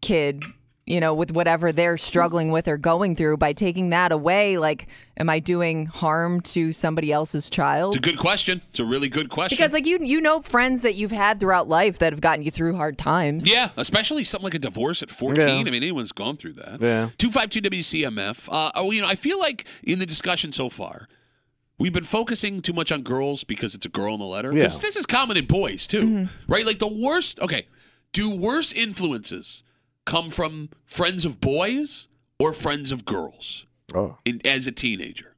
kid, 0.00 0.44
you 0.84 1.00
know, 1.00 1.14
with 1.14 1.30
whatever 1.30 1.72
they're 1.72 1.96
struggling 1.96 2.50
with 2.50 2.68
or 2.68 2.76
going 2.76 3.16
through 3.16 3.36
by 3.38 3.52
taking 3.52 3.90
that 3.90 4.12
away. 4.12 4.58
Like, 4.58 4.88
am 5.16 5.30
I 5.30 5.38
doing 5.38 5.86
harm 5.86 6.40
to 6.42 6.72
somebody 6.72 7.12
else's 7.12 7.48
child? 7.48 7.94
It's 7.94 8.06
a 8.06 8.10
good 8.10 8.18
question. 8.18 8.60
It's 8.70 8.80
a 8.80 8.84
really 8.84 9.08
good 9.08 9.30
question. 9.30 9.56
Because 9.56 9.72
like 9.72 9.86
you 9.86 9.98
you 10.02 10.20
know 10.20 10.42
friends 10.42 10.82
that 10.82 10.94
you've 10.94 11.12
had 11.12 11.40
throughout 11.40 11.68
life 11.68 11.98
that 12.00 12.12
have 12.12 12.20
gotten 12.20 12.44
you 12.44 12.50
through 12.50 12.76
hard 12.76 12.98
times. 12.98 13.48
yeah, 13.50 13.70
especially 13.76 14.24
something 14.24 14.44
like 14.44 14.54
a 14.54 14.58
divorce 14.58 15.02
at 15.02 15.08
14. 15.10 15.46
Yeah. 15.46 15.54
I 15.54 15.64
mean, 15.64 15.76
anyone's 15.76 16.12
gone 16.12 16.36
through 16.36 16.54
that. 16.54 16.80
Yeah. 16.80 17.08
252 17.16 17.70
WCMF. 17.70 18.48
Uh, 18.50 18.70
oh, 18.74 18.90
you 18.90 19.00
know, 19.00 19.08
I 19.08 19.14
feel 19.14 19.38
like 19.38 19.66
in 19.84 19.98
the 20.00 20.06
discussion 20.06 20.52
so 20.52 20.68
far, 20.68 21.08
we've 21.82 21.92
been 21.92 22.04
focusing 22.04 22.62
too 22.62 22.72
much 22.72 22.92
on 22.92 23.02
girls 23.02 23.42
because 23.42 23.74
it's 23.74 23.84
a 23.84 23.88
girl 23.88 24.14
in 24.14 24.20
the 24.20 24.24
letter. 24.24 24.54
This, 24.54 24.76
Yeah. 24.76 24.80
this 24.82 24.94
is 24.94 25.04
common 25.04 25.36
in 25.36 25.46
boys 25.46 25.88
too, 25.88 26.02
mm-hmm. 26.02 26.52
right? 26.52 26.64
Like 26.64 26.78
the 26.78 26.86
worst. 26.86 27.40
Okay, 27.40 27.66
do 28.12 28.34
worse 28.36 28.72
influences 28.72 29.64
come 30.06 30.30
from 30.30 30.70
friends 30.86 31.24
of 31.24 31.40
boys 31.40 32.06
or 32.38 32.52
friends 32.52 32.92
of 32.92 33.04
girls 33.04 33.66
Oh. 33.92 34.16
in, 34.24 34.40
as 34.44 34.68
a 34.68 34.72
teenager? 34.72 35.34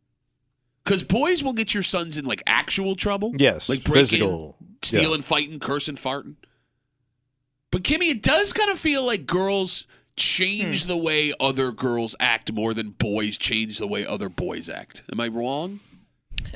Because 0.85 1.03
boys 1.03 1.43
will 1.43 1.55
get 1.55 1.73
your 1.73 1.83
sons 1.83 2.19
in 2.19 2.27
like 2.27 2.43
actual 2.47 2.95
trouble. 2.95 3.33
Yes, 3.35 3.71
like 3.71 3.83
breaking, 3.83 4.07
physical, 4.07 4.57
stealing, 4.83 5.23
fighting, 5.23 5.59
cursing, 5.59 5.97
farting. 5.97 6.37
But 7.71 7.85
Kimmy, 7.85 8.11
it 8.11 8.23
does 8.23 8.53
kind 8.53 8.71
of 8.71 8.79
feel 8.79 9.05
like 9.05 9.25
girls 9.25 9.87
change 10.17 10.85
hmm. 10.85 10.91
the 10.91 10.97
way 10.99 11.33
other 11.41 11.73
girls 11.73 12.15
act 12.21 12.53
more 12.53 12.75
than 12.75 12.91
boys 12.91 13.39
change 13.39 13.79
the 13.79 13.87
way 13.87 14.05
other 14.07 14.29
boys 14.29 14.69
act. 14.69 15.03
Am 15.11 15.19
I 15.19 15.29
wrong? 15.29 15.81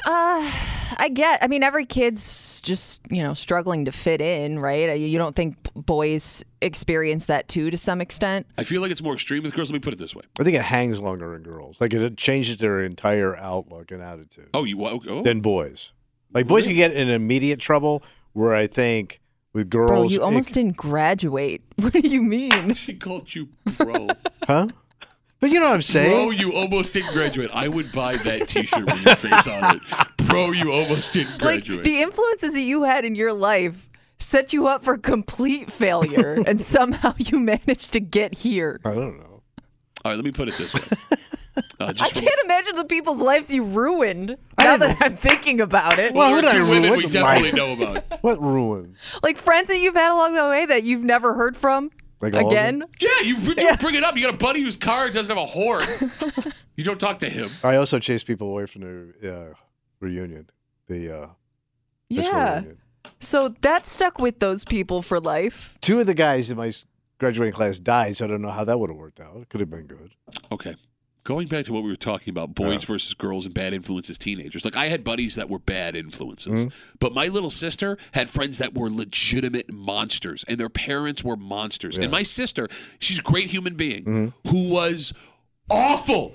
Uh, 0.05 0.50
I 0.97 1.11
get. 1.12 1.43
I 1.43 1.47
mean, 1.49 1.62
every 1.62 1.85
kid's 1.87 2.61
just 2.62 3.02
you 3.11 3.23
know 3.23 3.35
struggling 3.35 3.85
to 3.87 3.93
fit 3.93 4.21
in, 4.21 4.59
right? 4.59 4.90
Uh, 4.90 4.95
You 4.95 5.19
don't 5.19 5.35
think 5.37 5.57
boys 5.75 6.45
experience 6.61 7.26
that 7.26 7.49
too 7.49 7.71
to 7.71 7.76
some 7.78 8.00
extent? 8.00 8.47
I 8.59 8.64
feel 8.64 8.81
like 8.83 8.90
it's 8.90 9.02
more 9.02 9.14
extreme 9.14 9.43
with 9.43 9.55
girls. 9.55 9.71
Let 9.71 9.75
me 9.76 9.81
put 9.81 9.93
it 9.95 9.99
this 9.99 10.14
way. 10.14 10.23
I 10.40 10.45
think 10.45 10.57
it 10.57 10.62
hangs 10.62 11.00
longer 11.00 11.35
in 11.35 11.43
girls. 11.43 11.76
Like 11.81 11.93
it 11.95 12.17
changes 12.17 12.57
their 12.59 12.81
entire 12.83 13.37
outlook 13.37 13.90
and 13.90 14.02
attitude 14.02 14.50
Oh, 14.55 14.64
you 14.64 14.85
oh, 14.87 15.00
oh. 15.09 15.23
than 15.23 15.40
boys. 15.40 15.93
Like 16.33 16.47
boys 16.47 16.67
can 16.67 16.76
get 16.76 16.93
in 16.93 17.09
immediate 17.09 17.59
trouble, 17.61 18.02
where 18.33 18.55
I 18.55 18.67
think 18.67 19.21
with 19.55 19.71
girls, 19.71 19.88
Bro, 19.90 20.02
you 20.11 20.21
it- 20.21 20.23
almost 20.25 20.52
didn't 20.52 20.76
graduate. 20.76 21.62
What 21.76 21.93
do 21.93 22.00
you 22.00 22.23
mean? 22.23 22.75
she 22.75 22.95
called 22.95 23.35
you 23.35 23.49
bro. 23.76 24.09
huh? 24.47 24.67
But 25.40 25.50
you 25.50 25.61
know 25.61 25.66
what 25.66 25.75
I'm 25.75 25.83
saying? 25.83 26.11
bro, 26.11 26.30
you 26.30 26.52
almost 26.54 26.92
didn't 26.92 27.12
graduate. 27.12 27.50
I 27.54 27.68
would 27.68 27.92
buy 27.92 28.16
that 28.16 28.49
T-shirt 28.49 28.85
with 28.85 29.04
your 29.04 29.14
face 29.14 29.47
on 29.47 29.76
it. 29.76 29.83
Bro, 30.26 30.50
you 30.52 30.73
almost 30.73 31.12
didn't 31.12 31.33
like 31.33 31.40
graduate. 31.40 31.85
the 31.85 32.02
influences 32.02 32.54
that 32.54 32.61
you 32.62 32.83
had 32.83 33.04
in 33.04 33.14
your 33.14 33.33
life 33.33 33.88
set 34.18 34.52
you 34.52 34.66
up 34.66 34.83
for 34.83 34.99
complete 34.99 35.71
failure, 35.71 36.42
and 36.47 36.61
somehow 36.61 37.14
you 37.18 37.38
managed 37.38 37.92
to 37.92 38.00
get 38.00 38.38
here. 38.38 38.80
I 38.85 38.95
don't 38.95 39.18
know. 39.18 39.42
All 40.04 40.12
right, 40.12 40.16
let 40.16 40.25
me 40.25 40.33
put 40.33 40.49
it 40.49 40.57
this 40.59 40.75
way. 40.75 40.83
Uh, 41.80 41.87
I 41.87 41.92
just 41.92 42.12
from, 42.12 42.23
can't 42.23 42.40
imagine 42.45 42.76
the 42.76 42.85
people's 42.85 43.21
lives 43.21 43.52
you 43.52 43.64
ruined. 43.64 44.37
Now 44.61 44.76
that 44.76 44.97
I'm 45.00 45.16
thinking 45.16 45.61
about 45.61 45.99
it, 45.99 46.14
well, 46.14 46.30
Well, 46.30 46.40
there 46.42 46.50
are 46.50 46.54
two 46.54 46.71
women 46.71 46.90
ruin? 46.92 47.04
we 47.04 47.11
definitely 47.11 47.50
know 47.52 47.73
about. 47.73 48.23
What 48.23 48.40
ruin? 48.40 48.95
like 49.25 49.37
friends 49.37 49.66
that 49.66 49.78
you've 49.78 49.97
had 49.97 50.12
along 50.12 50.35
the 50.35 50.45
way 50.45 50.66
that 50.66 50.85
you've 50.85 51.02
never 51.02 51.35
heard 51.35 51.57
from 51.57 51.90
Like 52.21 52.35
again. 52.35 52.83
Yeah, 53.01 53.09
you, 53.25 53.37
you 53.59 53.77
bring 53.77 53.95
it 53.95 54.03
up. 54.03 54.17
You 54.17 54.25
got 54.25 54.35
a 54.35 54.37
buddy 54.37 54.63
whose 54.63 54.77
car 54.77 55.09
doesn't 55.11 55.35
have 55.35 55.43
a 55.43 55.47
horn. 55.47 55.87
You 56.77 56.85
don't 56.85 57.01
talk 57.01 57.19
to 57.19 57.29
him. 57.29 57.51
I 57.65 57.75
also 57.75 57.99
chase 57.99 58.23
people 58.23 58.51
away 58.51 58.67
from 58.67 58.83
the 59.21 59.35
uh, 59.35 59.55
reunion, 59.99 60.49
the 60.87 61.23
uh, 61.23 61.27
Yeah. 62.09 62.55
reunion. 62.55 62.79
So 63.19 63.53
that 63.63 63.85
stuck 63.85 64.21
with 64.21 64.39
those 64.39 64.63
people 64.63 65.03
for 65.03 65.19
life. 65.19 65.75
Two 65.81 65.99
of 65.99 66.07
the 66.07 66.15
guys 66.15 66.51
in 66.53 66.57
my 66.57 66.73
graduating 67.19 67.53
class 67.53 67.81
died, 67.81 68.17
so 68.17 68.27
I 68.27 68.29
don't 68.29 68.43
know 68.43 68.53
how 68.53 68.63
that 68.63 68.79
would 68.79 68.91
have 68.91 68.97
worked 68.97 69.19
out. 69.19 69.39
It 69.39 69.49
could 69.49 69.59
have 69.59 69.71
been 69.71 69.87
good. 69.89 70.13
Okay. 70.53 70.77
Going 71.25 71.47
back 71.47 71.67
to 71.67 71.75
what 71.75 71.83
we 71.83 71.91
were 71.91 71.97
talking 71.97 72.31
about, 72.31 72.55
boys 72.55 72.85
versus 72.85 73.13
girls 73.13 73.45
and 73.45 73.55
bad 73.55 73.75
influences, 73.75 74.17
teenagers. 74.17 74.65
Like 74.65 74.77
I 74.77 74.87
had 74.87 75.05
buddies 75.05 75.35
that 75.35 75.51
were 75.51 75.59
bad 75.59 75.95
influences, 75.95 76.67
Mm-hmm. 76.67 76.97
but 77.01 77.13
my 77.13 77.29
little 77.29 77.51
sister 77.51 77.99
had 78.15 78.31
friends 78.31 78.59
that 78.59 78.75
were 78.75 78.89
legitimate 78.89 79.71
monsters, 79.71 80.43
and 80.49 80.59
their 80.59 80.71
parents 80.71 81.23
were 81.23 81.37
monsters. 81.37 81.99
And 81.99 82.11
my 82.11 82.23
sister, 82.23 82.67
she's 82.99 83.19
a 83.19 83.23
great 83.23 83.47
human 83.51 83.75
being 83.75 84.05
Mm-hmm. 84.05 84.49
who 84.51 84.73
was 84.73 85.13
awful, 85.71 86.35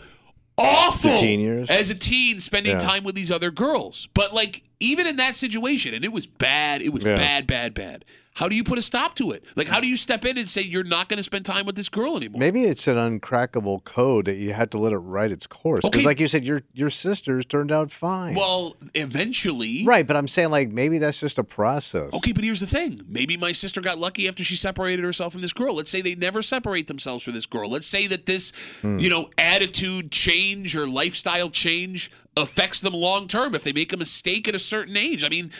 awful 0.59 1.11
The 1.11 1.17
teen 1.17 1.39
years? 1.39 1.69
as 1.71 1.89
a 1.89 1.95
teen, 1.95 2.39
spending 2.39 2.73
Yeah. 2.73 2.77
time 2.79 3.03
with 3.03 3.15
these 3.15 3.31
other 3.31 3.49
girls. 3.49 4.07
But 4.13 4.33
like 4.35 4.61
even 4.79 5.07
in 5.07 5.15
that 5.15 5.35
situation, 5.35 5.95
and 5.95 6.05
it 6.05 6.11
was 6.13 6.27
bad. 6.27 6.83
It 6.83 6.89
was 6.93 7.03
Yeah. 7.03 7.15
bad, 7.15 7.47
bad, 7.47 7.73
bad. 7.73 8.05
How 8.35 8.49
do 8.49 8.55
you 8.55 8.63
put 8.63 8.79
a 8.79 8.81
stop 8.81 9.13
to 9.15 9.29
it? 9.31 9.45
Like 9.55 9.67
how 9.67 9.79
do 9.79 9.87
you 9.87 9.95
step 9.95 10.25
in 10.25 10.37
and 10.39 10.49
say 10.49 10.61
you're 10.63 10.83
not 10.83 11.07
going 11.07 11.17
to 11.17 11.23
spend 11.23 11.45
time 11.45 11.65
with 11.67 11.75
this 11.75 11.87
girl 11.89 12.17
anymore? 12.17 12.39
Maybe 12.39 12.63
it's 12.63 12.87
an 12.87 12.95
uncrackable 12.95 13.83
code 13.83 14.25
that 14.25 14.35
you 14.37 14.53
had 14.53 14.71
to 14.71 14.79
let 14.79 14.91
it 14.91 14.97
ride 14.97 15.31
its 15.31 15.45
course. 15.45 15.81
Because, 15.83 15.99
Okay. 15.99 16.05
like 16.05 16.19
you 16.19 16.27
said, 16.27 16.43
your 16.43 16.63
your 16.73 16.89
sisters 16.89 17.45
turned 17.45 17.71
out 17.71 17.91
fine. 17.91 18.33
Well, 18.33 18.75
eventually, 18.95 19.85
right, 19.85 20.05
but 20.05 20.17
I'm 20.17 20.27
saying 20.27 20.49
like 20.49 20.69
maybe 20.69 20.97
that's 20.97 21.19
just 21.19 21.37
a 21.37 21.43
process. 21.43 22.11
Okay, 22.13 22.31
but 22.33 22.43
here's 22.43 22.59
the 22.61 22.67
thing. 22.67 23.01
Maybe 23.07 23.37
my 23.37 23.51
sister 23.51 23.81
got 23.81 23.99
lucky 23.99 24.27
after 24.27 24.43
she 24.43 24.55
separated 24.55 25.05
herself 25.05 25.33
from 25.33 25.41
this 25.43 25.53
girl. 25.53 25.75
Let's 25.75 25.91
say 25.91 26.01
they 26.01 26.15
never 26.15 26.41
separate 26.41 26.87
themselves 26.87 27.23
from 27.23 27.33
this 27.33 27.45
girl. 27.45 27.69
Let's 27.69 27.87
say 27.87 28.07
that 28.07 28.25
this, 28.25 28.51
Hmm. 28.81 28.97
you 28.97 29.09
know, 29.09 29.29
attitude 29.37 30.11
change 30.11 30.75
or 30.75 30.87
lifestyle 30.87 31.49
change 31.51 32.09
affects 32.35 32.81
them 32.81 32.93
long 32.93 33.27
term 33.27 33.53
if 33.53 33.63
they 33.63 33.73
make 33.73 33.93
a 33.93 33.97
mistake 33.97 34.47
at 34.47 34.55
a 34.55 34.59
certain 34.59 34.97
age. 34.97 35.23
I 35.23 35.29
mean, 35.29 35.51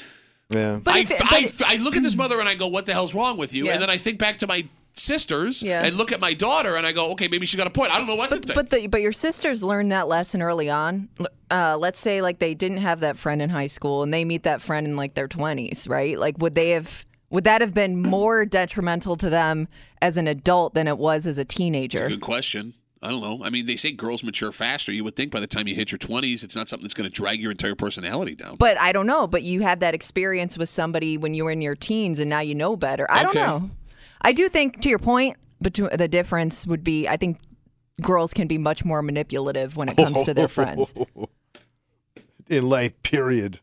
Yeah. 0.50 0.80
But 0.84 0.94
I, 0.94 1.00
it- 1.00 1.12
I, 1.22 1.42
but 1.42 1.64
I 1.68 1.76
look 1.78 1.96
at 1.96 2.04
this 2.04 2.16
mother 2.16 2.40
and 2.40 2.48
I 2.50 2.56
go, 2.56 2.68
what 2.68 2.86
the 2.86 2.94
hell's 2.94 3.16
wrong 3.16 3.38
with 3.38 3.54
you? 3.54 3.66
Yeah. 3.66 3.74
And 3.74 3.82
then 3.82 3.90
I 3.90 3.98
think 3.98 4.20
back 4.20 4.38
to 4.40 4.48
my 4.48 4.66
sisters 4.96 5.64
Yeah. 5.64 5.84
and 5.84 5.96
look 5.96 6.12
at 6.12 6.20
my 6.22 6.34
daughter 6.34 6.76
and 6.76 6.86
I 6.86 6.92
go, 6.92 7.12
okay, 7.14 7.28
maybe 7.28 7.46
she 7.48 7.58
got 7.58 7.66
a 7.66 7.72
point. 7.72 7.92
I 7.92 7.98
don't 7.98 8.06
know 8.06 8.16
what 8.16 8.30
to 8.30 8.36
But 8.36 8.46
think. 8.46 8.56
but 8.56 8.70
the, 8.70 8.88
but 8.88 9.02
your 9.02 9.12
sisters 9.12 9.64
learned 9.64 9.92
that 9.92 10.08
lesson 10.08 10.42
early 10.42 10.70
on. 10.70 11.10
Uh, 11.50 11.78
let's 11.78 12.00
say 12.00 12.22
like 12.22 12.38
they 12.40 12.54
didn't 12.54 12.78
have 12.78 13.00
that 13.00 13.18
friend 13.18 13.42
in 13.42 13.50
high 13.50 13.68
school 13.68 14.04
and 14.04 14.14
they 14.14 14.24
meet 14.26 14.44
that 14.44 14.62
friend 14.62 14.86
in 14.86 14.96
like 14.96 15.16
their 15.16 15.28
twenties, 15.28 15.88
right? 15.88 16.18
Like 16.20 16.38
would 16.38 16.54
they 16.56 16.72
have 16.72 17.06
would 17.32 17.46
that 17.46 17.62
have 17.62 17.74
been 17.74 18.00
more 18.00 18.46
detrimental 18.46 19.16
to 19.18 19.28
them 19.32 19.68
as 20.04 20.18
an 20.18 20.28
adult 20.28 20.76
than 20.76 20.88
it 20.88 21.00
was 21.00 21.26
as 21.26 21.40
a 21.40 21.46
teenager? 21.46 22.06
A 22.06 22.10
Good 22.10 22.22
question. 22.22 22.74
I 23.04 23.10
don't 23.12 23.22
know. 23.22 23.44
I 23.44 23.50
mean, 23.50 23.66
they 23.66 23.76
say 23.76 23.92
girls 23.92 24.24
mature 24.24 24.52
faster. 24.54 24.92
You 24.94 25.04
would 25.04 25.16
think 25.18 25.32
by 25.32 25.42
the 25.42 25.48
time 25.48 25.68
you 25.68 25.76
hit 25.76 25.92
your 25.92 26.00
20s, 26.00 26.42
it's 26.44 26.56
not 26.56 26.70
something 26.70 26.84
that's 26.84 26.94
going 26.94 27.10
to 27.10 27.14
drag 27.14 27.42
your 27.42 27.52
entire 27.52 27.76
personality 27.76 28.34
down. 28.34 28.56
But 28.56 28.80
I 28.80 28.94
don't 28.94 29.06
know. 29.08 29.28
But 29.28 29.44
you 29.44 29.62
had 29.62 29.82
that 29.82 29.94
experience 29.94 30.58
with 30.58 30.70
somebody 30.70 31.18
when 31.18 31.34
you 31.34 31.44
were 31.44 31.52
in 31.52 31.62
your 31.62 31.76
teens, 31.76 32.20
and 32.20 32.30
now 32.30 32.40
you 32.40 32.56
know 32.56 32.78
better. 32.78 33.06
I 33.12 33.26
Okay. 33.26 33.34
don't 33.34 33.36
know. 33.64 33.70
I 34.22 34.32
do 34.32 34.48
think, 34.48 34.80
to 34.82 34.90
your 34.90 35.00
point, 35.00 35.36
between 35.62 35.90
the 35.98 36.08
difference 36.08 36.66
would 36.66 36.82
be, 36.84 37.08
I 37.10 37.18
think 37.18 37.40
girls 38.02 38.34
can 38.34 38.48
be 38.48 38.58
much 38.58 38.86
more 38.86 39.02
manipulative 39.02 39.76
when 39.76 39.90
it 39.90 39.98
comes 39.98 40.24
to 40.24 40.34
their 40.34 40.48
friends. 40.48 40.94
In 42.50 42.70
life, 42.70 42.94
period. 43.04 43.60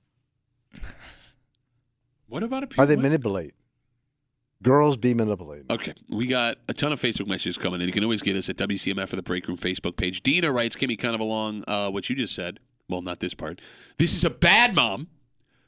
what 2.27 2.43
about 2.43 2.63
a 2.63 2.67
period? 2.67 2.83
Are 2.83 2.87
they 2.87 3.01
manipulate. 3.01 3.55
Girls 4.63 4.99
be 4.99 5.15
manipulated. 5.15 5.71
Okay, 5.73 5.95
we 6.11 6.27
got 6.27 6.59
a 6.69 6.75
ton 6.75 6.93
of 6.93 7.01
Facebook 7.01 7.27
messages 7.27 7.57
coming 7.57 7.81
in. 7.81 7.87
You 7.87 7.93
can 7.93 8.05
always 8.05 8.21
get 8.21 8.37
us 8.37 8.51
at 8.51 8.57
WCMF 8.57 9.11
or 9.11 9.17
the 9.17 9.23
Break 9.23 9.49
Room 9.49 9.57
Facebook 9.57 9.97
page. 9.97 10.23
Dina 10.23 10.53
writes, 10.53 10.77
Kimmy, 10.77 10.99
kind 10.99 11.15
of 11.15 11.21
along 11.21 11.65
uh, 11.67 11.91
what 11.91 12.11
you 12.11 12.17
just 12.17 12.35
said. 12.35 12.61
Well, 12.89 13.01
not 13.01 13.21
this 13.21 13.33
part. 13.33 13.63
This 13.97 14.15
is 14.15 14.25
a 14.25 14.31
bad 14.31 14.75
mom. 14.75 15.09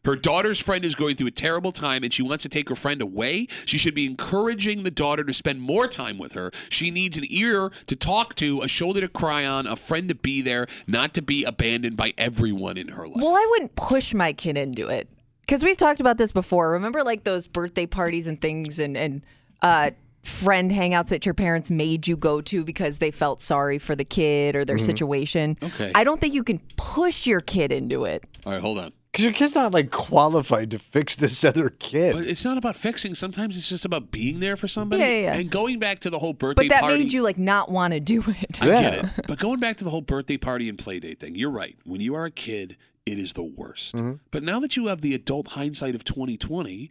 Her 0.05 0.17
daughter's 0.17 0.61
friend 0.61 0.85
is 0.85 0.97
going 0.97 1.15
through 1.15 1.29
a 1.29 1.33
terrible 1.33 1.71
time 1.71 2.03
and 2.03 2.13
she 2.13 2.23
wants 2.23 2.43
to 2.43 2.49
take 2.49 2.69
her 2.69 2.75
friend 2.75 3.01
away. 3.01 3.47
She 3.67 3.79
should 3.79 3.95
be 3.95 4.05
encouraging 4.05 4.83
the 4.83 4.91
daughter 4.91 5.23
to 5.23 5.33
spend 5.33 5.61
more 5.61 5.87
time 5.87 6.19
with 6.19 6.33
her. 6.33 6.51
She 6.71 6.91
needs 6.91 7.17
an 7.17 7.25
ear 7.31 7.71
to 7.87 7.97
talk 7.97 8.35
to, 8.37 8.63
a 8.63 8.69
shoulder 8.69 9.01
to 9.01 9.09
cry 9.09 9.47
on, 9.47 9.69
a 9.69 9.77
friend 9.77 10.09
to 10.09 10.17
be 10.17 10.43
there, 10.43 10.67
not 10.89 11.15
to 11.15 11.23
be 11.23 11.45
abandoned 11.45 11.97
by 11.97 12.15
everyone 12.19 12.77
in 12.77 12.89
her 12.89 13.07
life. 13.07 13.23
Well, 13.23 13.35
I 13.35 13.47
wouldn't 13.53 13.77
push 13.77 14.13
my 14.13 14.33
kid 14.33 14.57
into 14.57 14.89
it 14.89 15.09
because 15.43 15.63
we've 15.63 15.77
talked 15.77 16.01
about 16.01 16.17
this 16.19 16.33
before. 16.33 16.71
Remember, 16.71 17.05
like 17.05 17.25
those 17.25 17.47
birthday 17.47 17.87
parties 17.87 18.27
and 18.27 18.41
things, 18.41 18.79
and 18.79 18.97
and 18.97 19.23
uh, 19.61 19.91
friend 20.23 20.71
hangouts 20.71 21.09
that 21.09 21.27
your 21.27 21.35
parents 21.35 21.71
made 21.71 22.07
you 22.07 22.17
go 22.17 22.41
to 22.41 22.65
because 22.65 22.99
they 22.99 23.11
felt 23.11 23.43
sorry 23.43 23.79
for 23.79 23.95
the 23.95 24.05
kid 24.05 24.55
or 24.55 24.65
their 24.65 24.79
situation. 24.79 25.57
Okay. 25.63 25.91
I 25.95 26.05
don't 26.05 26.21
think 26.21 26.35
you 26.35 26.45
can 26.45 26.61
push 26.77 27.27
your 27.27 27.41
kid 27.41 27.73
into 27.73 28.05
it. 28.05 28.25
All 28.47 28.53
right, 28.53 28.61
hold 28.61 28.79
on. 28.79 28.93
Because 29.11 29.25
your 29.27 29.35
kid's 29.35 29.55
not 29.55 29.75
like 29.75 29.91
qualified 29.91 30.71
to 30.71 30.79
fix 30.79 31.17
this 31.17 31.45
other 31.45 31.69
kid. 31.69 32.15
But 32.15 32.27
it's 32.27 32.47
not 32.47 32.57
about 32.57 32.77
fixing. 32.77 33.15
Sometimes 33.15 33.59
it's 33.59 33.69
just 33.69 33.85
about 33.85 34.11
being 34.11 34.41
there 34.41 34.57
for 34.57 34.69
somebody. 34.69 35.03
Yeah, 35.03 35.09
yeah, 35.09 35.21
yeah. 35.21 35.37
And 35.37 35.51
going 35.51 35.79
back 35.79 35.99
to 36.01 36.11
the 36.11 36.19
whole 36.19 36.33
birthday 36.33 36.55
party. 36.55 36.69
But 36.69 36.75
that 36.75 36.81
party. 36.81 36.99
made 36.99 37.13
you 37.13 37.23
like 37.23 37.37
not 37.37 37.71
want 37.71 37.93
to 37.93 38.01
do 38.01 38.25
it. 38.27 38.63
I 38.63 38.67
get 38.67 38.95
it. 38.95 39.11
But 39.29 39.39
going 39.39 39.61
back 39.61 39.77
to 39.79 39.85
the 39.85 39.91
whole 39.91 40.01
birthday 40.01 40.39
party 40.39 40.69
and 40.69 40.79
play 40.79 40.99
date 40.99 41.21
thing, 41.21 41.35
you're 41.35 41.51
right. 41.51 41.77
When 41.85 42.01
you 42.01 42.15
are 42.15 42.25
a 42.25 42.31
kid, 42.31 42.79
it 43.07 43.19
is 43.19 43.33
the 43.33 43.43
worst. 43.43 43.97
Mm-hmm. 43.97 44.15
But 44.31 44.43
now 44.43 44.61
that 44.61 44.77
you 44.77 44.87
have 44.87 45.01
the 45.01 45.15
adult 45.15 45.49
hindsight 45.49 45.95
of 45.95 46.05
2020, 46.05 46.91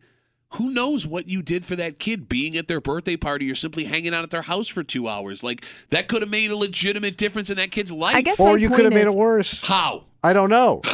who 0.56 0.70
knows 0.70 1.08
what 1.08 1.30
you 1.30 1.42
did 1.42 1.66
for 1.66 1.76
that 1.78 1.98
kid 1.98 2.28
being 2.28 2.58
at 2.58 2.68
their 2.68 2.82
birthday 2.82 3.16
party 3.16 3.50
or 3.50 3.56
simply 3.56 3.86
hanging 3.86 4.14
out 4.14 4.24
at 4.24 4.32
their 4.32 4.42
house 4.42 4.68
for 4.68 4.84
two 4.84 5.08
hours? 5.08 5.44
Like 5.44 5.66
that 5.90 6.08
could 6.08 6.22
have 6.22 6.32
made 6.32 6.52
a 6.52 6.58
legitimate 6.58 7.18
difference 7.18 7.50
in 7.50 7.58
that 7.58 7.72
kid's 7.72 7.92
life. 7.92 8.16
I 8.16 8.22
guess 8.22 8.40
or 8.40 8.58
you 8.58 8.70
could 8.70 8.86
have 8.86 8.94
made 8.94 9.08
it 9.08 9.16
worse. 9.16 9.66
How? 9.66 10.06
I 10.24 10.34
don't 10.34 10.50
know. 10.50 10.82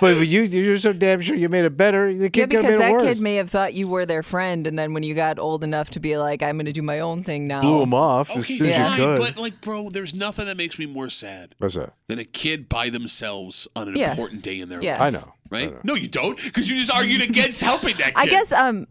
but 0.00 0.26
you, 0.26 0.42
you're 0.42 0.78
so 0.78 0.92
damn 0.92 1.20
sure 1.20 1.36
you 1.36 1.48
made 1.48 1.64
it 1.64 1.76
better. 1.76 2.12
The 2.14 2.24
Yeah, 2.24 2.28
kid 2.28 2.30
could 2.30 2.40
have 2.40 2.50
because 2.50 2.64
made 2.64 2.74
it 2.74 2.78
that 2.78 2.92
worse. 2.92 3.02
kid 3.04 3.20
may 3.20 3.36
have 3.36 3.50
thought 3.50 3.74
you 3.74 3.88
were 3.88 4.06
their 4.06 4.22
friend, 4.22 4.66
and 4.66 4.78
then 4.78 4.92
when 4.94 5.02
you 5.02 5.14
got 5.14 5.38
old 5.38 5.62
enough 5.64 5.90
to 5.90 6.00
be 6.00 6.16
like, 6.18 6.42
"I'm 6.42 6.56
going 6.56 6.66
to 6.66 6.72
do 6.72 6.82
my 6.82 7.00
own 7.00 7.22
thing 7.22 7.46
now," 7.46 7.62
Blew 7.62 7.82
him 7.82 7.94
off 7.94 8.30
as 8.30 8.36
Okay, 8.38 8.58
soon 8.58 8.66
as 8.68 8.76
fine, 8.76 8.98
you 9.00 9.04
could. 9.06 9.18
but 9.18 9.36
like, 9.38 9.60
bro, 9.60 9.90
there's 9.90 10.14
nothing 10.14 10.46
that 10.46 10.56
makes 10.56 10.78
me 10.78 10.86
more 10.86 11.08
sad 11.08 11.54
What's 11.58 11.74
that? 11.74 11.92
than 12.08 12.18
a 12.18 12.24
kid 12.24 12.68
by 12.68 12.90
themselves 12.90 13.68
on 13.76 13.88
an 13.88 13.96
Yeah. 13.96 14.10
important 14.10 14.42
day 14.42 14.60
in 14.60 14.68
their 14.68 14.82
Yeah. 14.82 14.98
life. 14.98 15.02
I 15.02 15.10
know. 15.18 15.32
I 15.50 15.54
Right? 15.54 15.72
know. 15.72 15.80
No, 15.84 15.94
you 15.94 16.08
don't, 16.08 16.36
because 16.42 16.68
you 16.70 16.76
just 16.76 16.90
argued 16.92 17.22
against 17.22 17.60
helping 17.62 17.96
that 17.98 18.14
kid. 18.14 18.16
I 18.16 18.26
guess. 18.26 18.50
Um, 18.52 18.86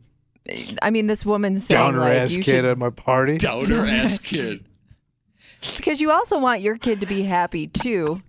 I 0.81 0.91
mean, 0.91 1.07
this 1.07 1.25
woman's 1.25 1.65
saying 1.65 1.83
Downer 1.83 1.99
like 1.99 2.13
ass 2.17 2.31
you 2.35 2.43
kid 2.43 2.57
should, 2.57 2.65
at 2.65 2.77
my 2.77 2.91
party. 2.91 3.37
downer 3.37 3.83
ass 3.85 4.19
kid. 4.23 4.63
because 5.77 5.99
you 5.99 6.11
also 6.11 6.37
want 6.39 6.61
your 6.61 6.77
kid 6.77 6.99
to 7.01 7.05
be 7.07 7.23
happy 7.23 7.67
too. 7.67 8.21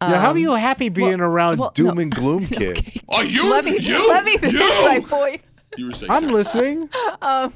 Yeah, 0.00 0.20
how 0.20 0.28
are 0.28 0.30
Um, 0.30 0.38
you 0.38 0.52
happy 0.54 0.88
being 0.88 1.20
around 1.20 1.58
well, 1.58 1.70
doom 1.74 1.96
no. 1.96 2.02
and 2.02 2.14
gloom 2.14 2.46
kid? 2.60 2.78
Okay. 2.78 3.00
Are 3.08 3.24
you? 3.24 3.50
Let 3.50 3.64
me 3.64 3.76
you? 3.78 4.08
let 4.08 4.24
me 4.24 4.32
you? 4.32 4.38
finish 4.38 4.54
you? 4.54 4.84
my 4.84 5.00
point. 5.00 5.40
You 5.76 5.86
were 5.86 5.92
saying. 5.92 6.10
I'm 6.12 6.28
listening. 6.28 6.88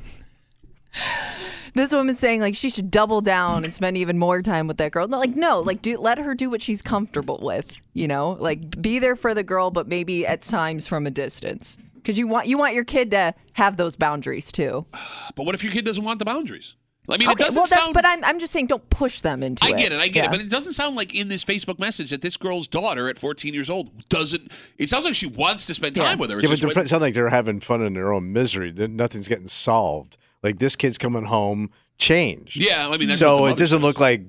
This 1.74 1.90
woman's 1.90 2.18
saying 2.18 2.42
like 2.42 2.54
she 2.54 2.68
should 2.68 2.90
double 2.90 3.22
down 3.22 3.64
and 3.64 3.72
spend 3.72 3.96
even 3.96 4.18
more 4.18 4.42
time 4.42 4.66
with 4.66 4.76
that 4.76 4.92
girl. 4.92 5.08
No, 5.08 5.18
like 5.18 5.34
no, 5.34 5.60
like 5.60 5.80
do 5.80 5.96
let 5.96 6.18
her 6.18 6.34
do 6.34 6.50
what 6.50 6.60
she's 6.60 6.82
comfortable 6.82 7.38
with. 7.42 7.78
You 7.94 8.06
know, 8.08 8.36
like 8.38 8.82
be 8.82 8.98
there 8.98 9.16
for 9.16 9.32
the 9.32 9.42
girl, 9.42 9.70
but 9.70 9.88
maybe 9.88 10.26
at 10.26 10.42
times 10.42 10.86
from 10.86 11.06
a 11.06 11.10
distance. 11.10 11.78
Because 11.94 12.18
you 12.18 12.26
want 12.26 12.46
you 12.46 12.58
want 12.58 12.74
your 12.74 12.84
kid 12.84 13.10
to 13.12 13.32
have 13.54 13.78
those 13.78 13.96
boundaries 13.96 14.52
too. 14.52 14.84
But 15.34 15.46
what 15.46 15.54
if 15.54 15.64
your 15.64 15.72
kid 15.72 15.86
doesn't 15.86 16.04
want 16.04 16.18
the 16.18 16.26
boundaries? 16.26 16.76
I 17.08 17.16
mean, 17.16 17.28
it 17.30 17.36
doesn't 17.36 17.56
well, 17.60 17.64
that's, 17.68 17.82
sound. 17.82 17.94
but 17.94 18.06
I'm 18.06 18.22
I'm 18.22 18.38
just 18.38 18.52
saying 18.52 18.68
don't 18.68 18.88
push 18.88 19.22
them 19.22 19.42
into 19.42 19.64
I 19.64 19.70
it. 19.70 19.74
I 19.74 19.76
get 19.78 19.92
it, 19.92 19.98
I 19.98 20.06
get 20.08 20.16
Yeah. 20.16 20.24
it, 20.26 20.30
but 20.30 20.40
it 20.40 20.48
doesn't 20.50 20.74
sound 20.74 20.94
like 20.94 21.14
in 21.18 21.26
this 21.28 21.44
Facebook 21.44 21.78
message 21.80 22.10
that 22.10 22.22
this 22.22 22.36
girl's 22.36 22.68
daughter 22.68 23.08
at 23.08 23.18
14 23.18 23.52
years 23.52 23.68
old 23.68 24.08
doesn't. 24.08 24.52
It 24.78 24.88
sounds 24.88 25.04
like 25.04 25.14
she 25.14 25.26
wants 25.26 25.66
to 25.66 25.74
spend 25.74 25.96
time 25.96 26.18
with 26.18 26.30
her. 26.30 26.38
It's 26.38 26.48
Yeah, 26.48 26.54
but 26.66 26.70
it 26.72 26.76
when- 26.76 26.86
sounds 26.86 27.02
like 27.02 27.14
they're 27.14 27.28
having 27.30 27.58
fun 27.60 27.82
in 27.82 27.94
their 27.94 28.12
own 28.12 28.32
misery. 28.32 28.70
Then 28.70 28.94
Nothing's 28.96 29.26
getting 29.26 29.48
solved. 29.48 30.16
Like 30.44 30.58
this 30.60 30.76
kid's 30.76 30.96
coming 30.96 31.24
home 31.24 31.70
changed. 31.98 32.56
yeah, 32.60 32.88
I 32.88 32.96
mean, 32.98 33.08
that's 33.08 33.20
what 33.22 33.30
the 33.30 33.36
so 33.38 33.46
it 33.46 33.50
doesn't 33.58 33.78
says. 33.78 33.82
look 33.82 33.98
like 34.00 34.22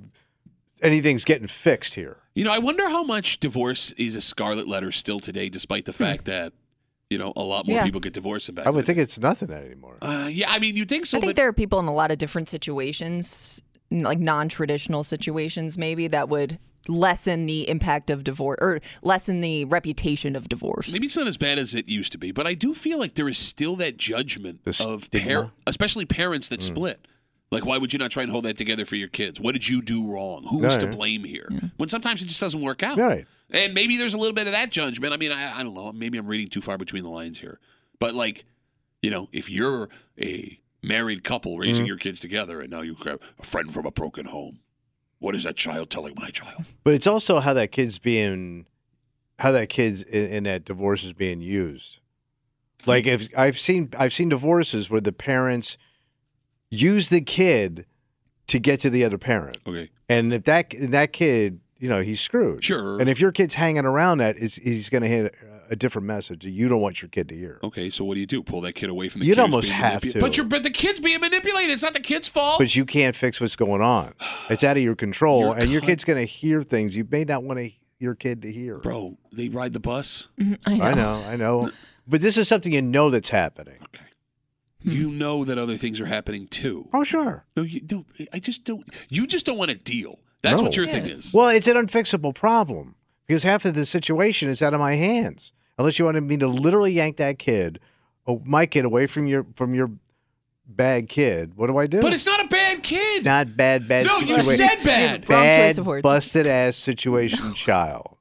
anything's 0.82 1.24
getting 1.25 1.48
fixed 1.48 1.96
here. 1.96 2.18
You 2.36 2.44
know, 2.44 2.51
I 2.51 2.58
wonder 2.60 2.89
how 2.89 3.03
much 3.03 3.39
divorce 3.39 3.92
is 3.94 4.15
a 4.15 4.22
scarlet 4.22 4.68
letter 4.68 4.92
still 4.92 5.20
today, 5.20 5.50
despite 5.50 5.86
the 5.86 5.92
Hmm. 5.92 6.03
fact 6.03 6.25
that 6.25 6.53
you 7.13 7.17
know 7.17 7.32
a 7.36 7.43
lot 7.43 7.67
more 7.67 7.77
Yeah. 7.77 7.84
people 7.86 8.01
get 8.08 8.13
divorced 8.13 8.48
than 8.48 8.55
back 8.55 8.65
I 8.67 8.70
would 8.72 8.86
then. 8.86 8.96
think 8.96 8.98
it's 9.05 9.20
nothing 9.20 9.51
anymore. 9.51 9.98
Uh, 10.01 10.27
yeah, 10.32 10.48
I 10.50 10.60
mean, 10.60 10.75
you 10.75 10.86
think 10.86 11.05
so, 11.05 11.17
I 11.17 11.22
think 11.22 11.29
but 11.29 11.36
there 11.38 11.48
are 11.48 11.53
people 11.53 11.79
in 11.79 11.88
a 11.88 11.93
lot 11.93 12.10
of 12.12 12.17
different 12.17 12.50
situations, 12.50 13.62
like 13.91 14.20
non-traditional 14.20 15.03
situations, 15.03 15.77
maybe 15.77 16.08
that 16.08 16.27
would 16.29 16.58
lessen 16.89 17.46
the 17.46 17.70
impact 17.70 18.10
of 18.10 18.24
divorce 18.25 18.58
or 18.60 18.82
lessen 19.03 19.39
the 19.41 19.63
reputation 19.65 20.36
of 20.36 20.50
divorce. 20.50 20.89
maybe 20.91 21.05
it's 21.05 21.15
not 21.15 21.27
as 21.27 21.38
bad 21.38 21.58
as 21.58 21.75
it 21.75 21.88
used 21.88 22.12
to 22.12 22.17
be. 22.17 22.32
But 22.32 22.46
I 22.46 22.55
do 22.55 22.74
feel 22.74 22.98
like 23.00 23.13
there 23.13 23.29
is 23.29 23.38
still 23.38 23.75
that 23.77 23.96
judgment 23.96 24.63
The 24.65 24.86
of 24.86 25.05
stigma? 25.05 25.34
par- 25.43 25.51
especially 25.67 26.05
parents 26.05 26.50
that 26.50 26.62
split. 26.62 27.00
Like, 27.51 27.65
why 27.67 27.77
would 27.77 27.93
you 27.93 28.00
not 28.00 28.10
try 28.12 28.24
and 28.24 28.32
hold 28.32 28.46
that 28.46 28.58
together 28.58 28.84
for 28.84 28.96
your 28.96 29.08
kids? 29.10 29.39
What 29.39 29.53
did 29.53 29.70
you 29.70 29.82
do 29.84 30.12
wrong? 30.12 30.43
Who's 30.50 30.75
to 30.77 30.88
blame 30.88 31.24
here? 31.24 31.48
When 31.77 31.88
sometimes 31.88 32.22
it 32.24 32.25
just 32.25 32.41
doesn't 32.41 32.62
work 32.62 32.82
out. 32.84 32.98
Right. 32.98 33.27
And 33.53 33.74
maybe 33.74 33.98
there's 33.98 34.15
a 34.15 34.17
little 34.17 34.33
bit 34.33 34.48
of 34.48 34.53
that 34.53 34.72
judgment. 34.72 35.13
I 35.13 35.17
mean, 35.17 35.31
I, 35.31 35.60
I 35.60 35.63
don't 35.63 35.75
know. 35.75 35.91
Maybe 35.93 36.17
I'm 36.17 36.27
reading 36.27 36.48
too 36.48 36.62
far 36.62 36.77
between 36.77 37.03
the 37.03 37.10
lines 37.10 37.39
here. 37.39 37.60
But 38.00 38.15
like, 38.15 38.45
you 39.01 39.12
know, 39.12 39.29
if 39.31 39.50
you're 39.50 39.89
a 40.19 40.60
married 40.81 41.24
couple 41.24 41.57
raising 41.57 41.83
mm-hmm. 41.83 41.89
your 41.89 41.98
kids 41.98 42.19
together 42.19 42.60
and 42.62 42.72
now 42.72 42.81
you 42.81 42.95
have 42.95 43.19
a 43.39 43.43
friend 43.43 43.72
from 43.72 43.86
a 43.86 43.91
broken 43.91 44.25
home, 44.25 44.60
what 45.19 45.36
is 45.36 45.43
that 45.43 45.55
child 45.55 45.89
telling 45.89 46.13
my 46.17 46.29
child? 46.29 46.65
But 46.83 46.95
it's 46.95 47.07
also 47.07 47.39
how 47.39 47.53
that 47.53 47.72
kid's 47.72 48.00
being, 48.00 48.65
how 49.39 49.51
that 49.51 49.69
kid's 49.69 50.03
in, 50.03 50.25
in 50.27 50.43
that 50.43 50.65
divorce 50.65 51.03
is 51.03 51.13
being 51.13 51.39
used. 51.39 52.00
Like 52.86 53.05
if 53.05 53.29
I've 53.38 53.57
seen 53.57 53.93
I've 53.98 54.13
seen 54.13 54.29
divorces 54.29 54.89
where 54.89 55.00
the 55.00 55.13
parents 55.13 55.77
use 56.69 57.10
the 57.10 57.22
kid 57.22 57.86
to 58.48 58.60
get 58.60 58.81
to 58.81 58.89
the 58.89 59.05
other 59.05 59.17
parent, 59.17 59.57
Okay. 59.65 59.89
and 60.10 60.33
if 60.33 60.43
that 60.43 60.74
that 60.77 61.13
kid, 61.13 61.62
you 61.84 61.90
know, 61.90 62.02
he's 62.02 62.22
screwed. 62.22 62.63
Sure. 62.63 62.98
And 63.02 63.10
if 63.10 63.20
your 63.20 63.34
kid's 63.34 63.56
hanging 63.56 63.84
around 63.84 64.20
that, 64.20 64.38
is 64.38 64.56
he's 64.56 64.88
going 64.88 65.02
to 65.02 65.10
hit 65.10 65.36
a, 65.70 65.74
a 65.74 65.75
different 65.75 66.08
message 66.08 66.44
that 66.44 66.50
you 66.52 66.70
don't 66.70 66.80
want 66.80 67.02
your 67.02 67.10
kid 67.10 67.28
to 67.28 67.36
hear. 67.36 67.60
Okay, 67.62 67.90
so 67.90 68.06
what 68.06 68.13
do 68.13 68.22
you 68.22 68.25
do? 68.25 68.42
Pull 68.42 68.62
that 68.62 68.72
kid 68.72 68.90
away 68.90 69.10
from 69.10 69.20
the 69.20 69.28
You'd 69.28 69.36
kid 69.36 69.42
almost 69.42 69.68
being 69.68 69.80
have 69.82 70.02
manipu- 70.02 70.13
to. 70.13 70.20
But 70.20 70.38
you're 70.38 70.46
but 70.46 70.63
the 70.63 70.70
kid's 70.70 71.02
being 71.02 71.20
manipulated. 71.20 71.72
It's 71.72 71.84
not 71.84 71.94
the 71.94 72.00
kid's 72.00 72.30
fault. 72.30 72.58
But 72.58 72.74
you 72.74 72.86
can't 72.86 73.18
fix 73.18 73.42
what's 73.42 73.58
going 73.58 73.82
on. 73.82 74.13
It's 74.50 74.63
out 74.63 74.78
of 74.78 74.84
your 74.84 74.96
control, 74.96 75.42
You're 75.42 75.58
and 75.58 75.70
your 75.70 75.82
cut- 75.82 75.88
kid's 75.88 76.06
going 76.06 76.20
to 76.20 76.25
hear 76.25 76.63
things 76.63 76.96
you 76.96 77.06
may 77.12 77.25
not 77.25 77.44
want 77.44 77.60
to, 77.60 77.70
your 78.00 78.16
kid 78.16 78.44
to 78.44 78.52
hear. 78.52 78.78
Bro, 78.78 79.18
they 79.34 79.50
ride 79.50 79.74
the 79.74 79.82
bus. 79.82 80.30
Mm-hmm. 80.40 80.54
I 80.66 80.78
know. 80.78 80.86
I 80.86 80.94
know, 80.94 81.24
I 81.32 81.36
know. 81.36 81.72
But 82.08 82.22
this 82.22 82.38
is 82.38 82.48
something 82.48 82.72
you 82.72 82.82
know 82.82 83.10
that's 83.10 83.30
happening. 83.30 83.80
Okay. 83.82 84.06
You 84.84 85.10
hmm. 85.10 85.18
know 85.18 85.44
that 85.44 85.58
other 85.58 85.75
things 85.75 86.00
are 86.00 86.06
happening 86.06 86.48
too. 86.48 86.88
Oh, 86.93 87.04
sure. 87.04 87.46
No, 87.58 87.63
you 87.63 87.82
don't. 87.82 88.06
I 88.32 88.39
just 88.39 88.63
don't. 88.63 88.86
You 89.10 89.28
just 89.28 89.46
don't 89.46 89.58
want 89.58 89.72
to 89.72 89.78
deal. 89.78 90.19
That's 90.43 90.62
No. 90.62 90.67
what 90.67 90.77
your 90.77 90.86
thing 90.86 91.06
is. 91.06 91.34
Well, 91.34 91.49
it's 91.49 91.67
an 91.67 91.75
unfixable 91.75 92.36
problem 92.36 92.95
because 93.25 93.41
half 93.43 93.65
of 93.65 93.73
the 93.73 93.86
situation 93.86 94.49
is 94.49 94.62
out 94.62 94.73
of 94.75 94.79
my 94.79 94.95
hands. 94.95 95.51
Unless 95.79 95.97
you 95.97 96.06
wanted 96.06 96.21
me 96.21 96.38
to 96.38 96.47
literally 96.47 96.91
yank 96.91 97.17
that 97.17 97.39
kid, 97.39 97.79
oh, 98.27 98.41
my 98.45 98.65
kid, 98.67 98.86
away 98.86 99.08
from 99.08 99.25
your 99.25 99.45
from 99.56 99.73
your 99.73 99.89
bad 100.67 101.10
kid. 101.10 101.56
What 101.56 101.67
do 101.67 101.77
I 101.77 101.88
do? 101.88 101.99
But 102.01 102.13
it's 102.13 102.25
not 102.27 102.43
a 102.43 102.47
bad 102.47 102.84
kid. 102.84 103.25
not 103.25 103.58
bad, 103.58 103.88
bad. 103.88 104.06
no, 104.06 104.19
you 104.19 104.39
said 104.39 104.84
bad. 104.84 105.25
Bad, 105.27 105.75
choice 105.77 106.01
busted 106.03 106.45
ass 106.45 106.75
situation 106.77 107.53
child. 107.56 108.17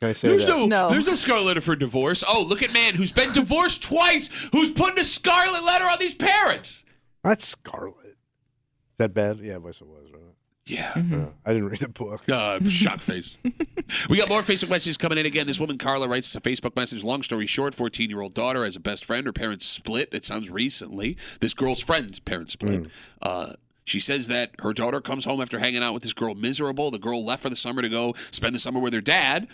Can 0.00 0.10
I 0.10 0.12
say 0.12 0.28
There's 0.28 0.44
that? 0.46 0.52
no, 0.52 0.66
No. 0.66 0.88
there's 0.88 1.06
no 1.06 1.14
scarlet 1.14 1.44
letter 1.46 1.60
for 1.60 1.74
divorce. 1.76 2.22
Oh, 2.28 2.44
look 2.48 2.62
at 2.62 2.72
man 2.72 2.94
who's 2.94 3.12
been 3.12 3.32
divorced 3.32 3.82
twice, 3.82 4.48
who's 4.52 4.70
putting 4.70 4.98
a 4.98 5.04
scarlet 5.04 5.64
letter 5.64 5.84
on 5.86 5.96
these 5.98 6.14
parents. 6.14 6.84
That's 7.22 7.46
Scarlet. 7.46 7.94
Is 8.06 8.98
that 8.98 9.14
bad? 9.14 9.38
Yeah, 9.38 9.56
I 9.56 9.58
guess 9.60 9.80
it 9.80 9.86
was. 9.86 10.10
Right? 10.12 10.20
Yeah. 10.66 10.92
Uh, 10.96 11.26
I 11.44 11.52
didn't 11.52 11.68
read 11.68 11.80
the 11.80 11.88
book. 11.88 12.28
Uh, 12.28 12.58
shock 12.64 13.00
face. 13.00 13.36
we 14.08 14.16
got 14.16 14.30
more 14.30 14.40
Facebook 14.40 14.70
messages 14.70 14.96
coming 14.96 15.18
in 15.18 15.26
again. 15.26 15.46
This 15.46 15.60
woman, 15.60 15.76
Carla, 15.76 16.08
writes 16.08 16.34
us 16.34 16.36
a 16.36 16.40
Facebook 16.40 16.74
message. 16.74 17.04
Long 17.04 17.22
story 17.22 17.46
short, 17.46 17.74
14 17.74 18.08
year 18.08 18.22
old 18.22 18.32
daughter 18.32 18.64
has 18.64 18.76
a 18.76 18.80
best 18.80 19.04
friend. 19.04 19.26
Her 19.26 19.32
parents 19.32 19.66
split. 19.66 20.08
It 20.12 20.24
sounds 20.24 20.50
recently. 20.50 21.18
This 21.40 21.52
girl's 21.52 21.82
friend's 21.82 22.18
parents 22.18 22.54
split. 22.54 22.86
Uh, 23.20 23.52
she 23.84 24.00
says 24.00 24.28
that 24.28 24.52
her 24.60 24.72
daughter 24.72 25.02
comes 25.02 25.26
home 25.26 25.42
after 25.42 25.58
hanging 25.58 25.82
out 25.82 25.92
with 25.92 26.02
this 26.02 26.14
girl 26.14 26.34
miserable. 26.34 26.90
The 26.90 26.98
girl 26.98 27.22
left 27.22 27.42
for 27.42 27.50
the 27.50 27.56
summer 27.56 27.82
to 27.82 27.88
go 27.90 28.14
spend 28.30 28.54
the 28.54 28.58
summer 28.58 28.80
with 28.80 28.94
her 28.94 29.02
dad. 29.02 29.48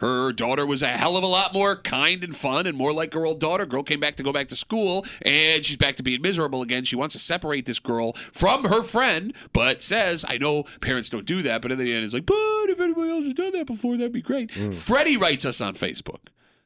Her 0.00 0.32
daughter 0.32 0.64
was 0.64 0.82
a 0.82 0.88
hell 0.88 1.16
of 1.16 1.24
a 1.24 1.26
lot 1.26 1.52
more 1.52 1.76
kind 1.76 2.24
and 2.24 2.34
fun 2.34 2.66
and 2.66 2.76
more 2.76 2.92
like 2.92 3.12
her 3.14 3.26
old 3.26 3.38
daughter. 3.38 3.66
Girl 3.66 3.82
came 3.82 4.00
back 4.00 4.14
to 4.16 4.22
go 4.22 4.32
back 4.32 4.48
to 4.48 4.56
school 4.56 5.04
and 5.22 5.64
she's 5.64 5.76
back 5.76 5.96
to 5.96 6.02
being 6.02 6.22
miserable 6.22 6.62
again. 6.62 6.84
She 6.84 6.96
wants 6.96 7.14
to 7.14 7.18
separate 7.18 7.66
this 7.66 7.78
girl 7.78 8.14
from 8.14 8.64
her 8.64 8.82
friend, 8.82 9.34
but 9.52 9.82
says, 9.82 10.24
I 10.26 10.38
know 10.38 10.64
parents 10.80 11.10
don't 11.10 11.26
do 11.26 11.42
that, 11.42 11.60
but 11.60 11.70
in 11.70 11.78
the 11.78 11.94
end, 11.94 12.04
it's 12.04 12.14
like, 12.14 12.26
but 12.26 12.34
if 12.34 12.80
anybody 12.80 13.10
else 13.10 13.24
has 13.26 13.34
done 13.34 13.52
that 13.52 13.66
before, 13.66 13.96
that'd 13.96 14.12
be 14.12 14.22
great. 14.22 14.50
Mm. 14.52 14.74
Freddie 14.74 15.18
writes 15.18 15.44
us 15.44 15.60
on 15.60 15.74
Facebook. 15.74 16.20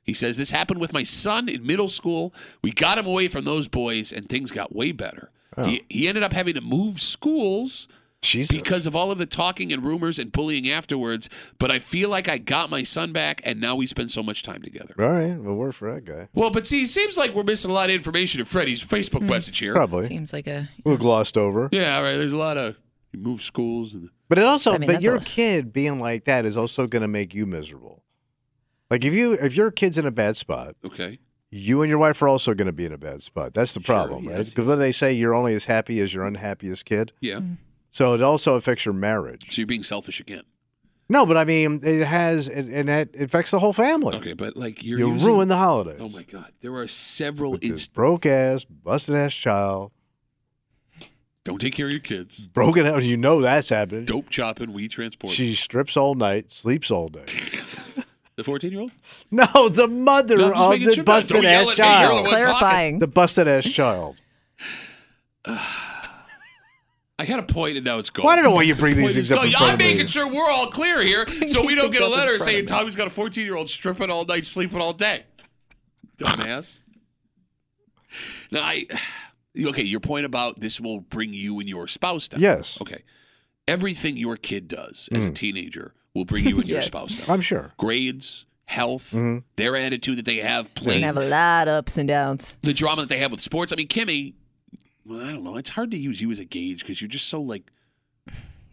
He 0.04 0.12
says, 0.12 0.36
This 0.36 0.50
happened 0.50 0.80
with 0.80 0.92
my 0.92 1.02
son 1.02 1.48
in 1.48 1.66
middle 1.66 1.88
school. 1.88 2.32
We 2.62 2.70
got 2.70 2.98
him 2.98 3.06
away 3.06 3.28
from 3.28 3.44
those 3.44 3.68
boys 3.68 4.12
and 4.12 4.28
things 4.28 4.50
got 4.50 4.74
way 4.74 4.92
better. 4.92 5.30
Oh. 5.56 5.64
He, 5.64 5.82
he 5.88 6.08
ended 6.08 6.22
up 6.22 6.32
having 6.32 6.54
to 6.54 6.60
move 6.60 7.00
schools 7.00 7.88
Jesus. 8.24 8.56
because 8.56 8.86
of 8.86 8.96
all 8.96 9.10
of 9.10 9.18
the 9.18 9.26
talking 9.26 9.72
and 9.72 9.84
rumors 9.84 10.18
and 10.18 10.32
bullying 10.32 10.68
afterwards. 10.68 11.28
But 11.58 11.70
I 11.70 11.78
feel 11.78 12.08
like 12.08 12.28
I 12.28 12.38
got 12.38 12.70
my 12.70 12.82
son 12.82 13.12
back, 13.12 13.40
and 13.44 13.60
now 13.60 13.76
we 13.76 13.86
spend 13.86 14.10
so 14.10 14.22
much 14.22 14.42
time 14.42 14.62
together. 14.62 14.94
All 14.98 15.08
right, 15.08 15.36
well, 15.38 15.54
work 15.54 15.74
for 15.74 15.92
that 15.94 16.04
guy. 16.04 16.28
Well, 16.34 16.50
but 16.50 16.66
see, 16.66 16.82
it 16.82 16.88
seems 16.88 17.16
like 17.18 17.34
we're 17.34 17.44
missing 17.44 17.70
a 17.70 17.74
lot 17.74 17.90
of 17.90 17.94
information 17.94 18.40
in 18.40 18.46
Freddie's 18.46 18.82
Facebook 18.84 19.20
hmm. 19.20 19.26
message 19.26 19.58
here. 19.58 19.72
Probably. 19.74 20.06
Seems 20.06 20.32
like 20.32 20.46
a 20.46 20.68
A 20.84 20.88
little 20.88 20.98
glossed 21.02 21.36
over. 21.38 21.68
Yeah, 21.72 22.00
right. 22.00 22.16
There's 22.16 22.32
a 22.32 22.36
lot 22.36 22.56
of 22.56 22.76
you 23.12 23.20
move 23.20 23.42
schools 23.42 23.94
and 23.94 24.10
But 24.28 24.38
it 24.38 24.44
also, 24.44 24.72
I 24.72 24.78
mean, 24.78 24.88
but 24.88 24.92
that's 24.94 25.04
your 25.04 25.16
a- 25.16 25.20
kid 25.20 25.72
being 25.72 26.00
like 26.00 26.24
that 26.24 26.44
is 26.44 26.56
also 26.56 26.86
going 26.86 27.02
to 27.02 27.08
make 27.08 27.32
you 27.34 27.46
miserable. 27.46 28.02
Like 28.90 29.04
if 29.04 29.12
you 29.12 29.32
if 29.34 29.56
your 29.56 29.70
kid's 29.70 29.98
in 29.98 30.06
a 30.06 30.10
bad 30.10 30.36
spot, 30.36 30.76
okay. 30.86 31.18
you 31.50 31.82
and 31.82 31.88
your 31.88 31.98
wife 31.98 32.20
are 32.22 32.28
also 32.28 32.54
going 32.54 32.66
to 32.66 32.72
be 32.72 32.84
in 32.84 32.92
a 32.92 32.98
bad 32.98 33.22
spot. 33.22 33.54
That's 33.54 33.74
the 33.74 33.80
Sure, 33.80 33.94
problem, 33.94 34.26
right? 34.26 34.38
yes, 34.38 34.50
Because 34.50 34.66
when 34.66 34.78
they 34.78 34.92
say 34.92 35.12
you're 35.12 35.34
only 35.34 35.54
as 35.54 35.64
happy 35.64 36.00
as 36.00 36.12
your 36.12 36.24
unhappiest 36.26 36.84
kid, 36.84 37.12
Yeah. 37.20 37.36
Mm. 37.36 37.56
So 37.94 38.12
it 38.14 38.20
also 38.22 38.54
affects 38.56 38.84
your 38.84 38.92
marriage. 38.94 39.52
So 39.52 39.60
you're 39.60 39.68
being 39.68 39.84
selfish 39.84 40.18
again. 40.18 40.42
No, 41.08 41.26
but 41.26 41.36
I 41.36 41.44
mean, 41.44 41.80
it 41.84 42.04
has, 42.04 42.48
and 42.48 42.68
and 42.72 42.88
that 42.88 43.10
affects 43.14 43.52
the 43.52 43.60
whole 43.60 43.72
family. 43.72 44.16
Okay, 44.16 44.32
but 44.32 44.56
like 44.56 44.82
you're 44.82 44.98
You 44.98 45.12
using- 45.12 45.28
ruin 45.28 45.46
the 45.48 45.56
holidays. 45.56 46.00
Oh 46.00 46.08
my 46.08 46.22
God, 46.24 46.50
there 46.60 46.74
are 46.74 46.88
several 46.88 47.52
With 47.52 47.62
instances. 47.62 47.88
broke 47.88 48.26
ass, 48.26 48.64
busted 48.64 49.14
ass 49.14 49.32
child, 49.34 49.92
Don't 51.44 51.60
take 51.60 51.74
care 51.74 51.86
of 51.86 51.92
your 51.92 52.00
kids. 52.00 52.40
broken 52.48 52.84
out. 52.86 53.02
You 53.04 53.16
know 53.18 53.40
that's 53.42 53.68
happening. 53.68 54.06
Dope 54.06 54.28
chopping, 54.30 54.72
weed 54.72 54.90
transport. 54.90 55.32
She 55.32 55.54
strips 55.54 55.96
all 55.96 56.14
night, 56.14 56.50
sleeps 56.50 56.90
all 56.90 57.08
day. 57.08 57.24
the 58.36 58.42
14 58.42 58.72
year 58.72 58.80
old. 58.80 58.92
No, 59.30 59.68
the 59.68 59.86
mother 59.86 60.38
No, 60.38 60.52
of 60.54 60.80
the 60.80 60.92
sure. 60.94 61.04
busted 61.04 61.44
ass 61.44 61.62
at 61.64 61.68
the 61.68 61.74
child. 61.82 62.10
talking. 62.26 62.40
clarifying. 62.40 62.98
The 62.98 63.06
busted 63.06 63.46
ass 63.46 63.64
child. 63.64 64.16
I 67.24 67.26
had 67.26 67.38
a 67.40 67.42
point 67.42 67.76
and 67.76 67.84
now 67.86 67.98
it's 67.98 68.10
gone. 68.10 68.24
Well, 68.24 68.32
I 68.32 68.36
don't 68.36 68.44
know 68.44 68.50
why 68.50 68.62
you 68.64 68.74
bring 68.74 68.94
Point 68.94 69.08
these 69.14 69.16
is 69.16 69.28
things 69.28 69.30
up 69.30 69.36
gone. 69.38 69.46
in 69.46 69.52
front 69.52 69.72
I'm 69.72 69.78
making 69.78 70.06
sure 70.08 70.28
we're 70.28 70.50
all 70.50 70.66
clear 70.66 71.00
here, 71.02 71.26
so 71.46 71.64
we 71.64 71.74
don't 71.74 71.90
get 71.92 72.02
a 72.02 72.04
Things 72.04 72.12
up 72.16 72.20
in 72.22 72.26
letter 72.26 72.38
saying. 72.38 72.66
Tommy's 72.66 72.96
got 72.96 73.06
a 73.06 73.10
14 73.10 73.44
year 73.44 73.56
old 73.56 73.70
stripping 73.70 74.10
all 74.10 74.24
night, 74.26 74.44
sleeping 74.44 74.80
all 74.80 74.92
day. 74.92 75.24
Dumbass. 76.18 76.82
now, 78.50 78.60
I. 78.62 78.86
Okay, 79.56 79.82
your 79.84 80.00
point 80.00 80.26
about 80.26 80.58
this 80.58 80.80
will 80.80 80.98
bring 81.00 81.32
you 81.32 81.60
and 81.60 81.68
your 81.68 81.86
spouse 81.86 82.26
down. 82.28 82.40
Yes. 82.40 82.76
Okay. 82.80 83.02
Everything 83.68 84.16
your 84.16 84.36
kid 84.36 84.66
does 84.68 85.08
as 85.14 85.26
a 85.26 85.30
teenager 85.30 85.94
will 86.12 86.24
bring 86.24 86.44
you 86.44 86.56
and 86.58 86.68
your 86.68 86.78
Yeah. 86.80 86.82
spouse 86.84 87.16
down. 87.16 87.30
I'm 87.30 87.40
sure. 87.40 87.72
Grades, 87.76 88.46
health, 88.66 89.12
Mm-hmm. 89.12 89.38
their 89.56 89.76
attitude 89.76 90.18
that 90.18 90.24
they 90.24 90.36
have 90.38 90.70
They 90.74 91.00
have 91.02 91.16
a 91.16 91.20
lot 91.28 91.68
of 91.68 91.74
ups 91.74 91.96
and 91.98 92.08
downs. 92.08 92.56
the 92.62 92.74
drama 92.74 93.02
that 93.02 93.08
they 93.08 93.18
have 93.18 93.30
with 93.30 93.40
sports. 93.40 93.72
I 93.72 93.76
mean, 93.76 93.86
Kimmy, 93.88 94.34
well, 95.06 95.20
I 95.20 95.32
don't 95.32 95.44
know. 95.44 95.56
It's 95.56 95.70
hard 95.70 95.90
to 95.92 95.98
use 95.98 96.20
you 96.22 96.30
as 96.30 96.38
a 96.40 96.44
gauge 96.44 96.80
because 96.80 97.00
you're 97.00 97.08
just 97.08 97.28
so 97.28 97.40
like 97.40 97.70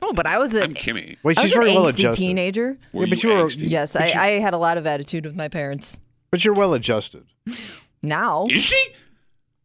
Oh, 0.04 0.14
but 0.14 0.26
I 0.26 0.40
was 0.40 0.56
a 0.56 0.64
I'm 0.64 0.74
Kimmy. 0.74 1.18
Wait, 1.22 1.38
I 1.38 1.42
she's 1.44 1.52
was 1.52 1.54
an 1.58 1.62
very 1.62 1.74
well 1.76 1.86
angsty 1.86 1.94
adjusted. 2.00 2.20
teenager. 2.26 2.78
Were 2.92 3.06
Yeah, 3.06 3.10
but 3.12 3.24
you 3.24 3.30
you 3.30 3.36
were- 3.36 3.44
angsty? 3.46 3.70
Yes, 3.70 3.96
I, 3.96 4.06
I 4.06 4.28
had 4.40 4.54
a 4.54 4.58
lot 4.58 4.78
of 4.78 4.88
attitude 4.88 5.26
with 5.26 5.36
my 5.36 5.48
parents. 5.48 6.00
But 6.32 6.44
you're 6.44 6.54
well 6.56 6.74
adjusted. 6.74 7.26
Now, 8.02 8.48
Is 8.48 8.64
she? 8.64 8.78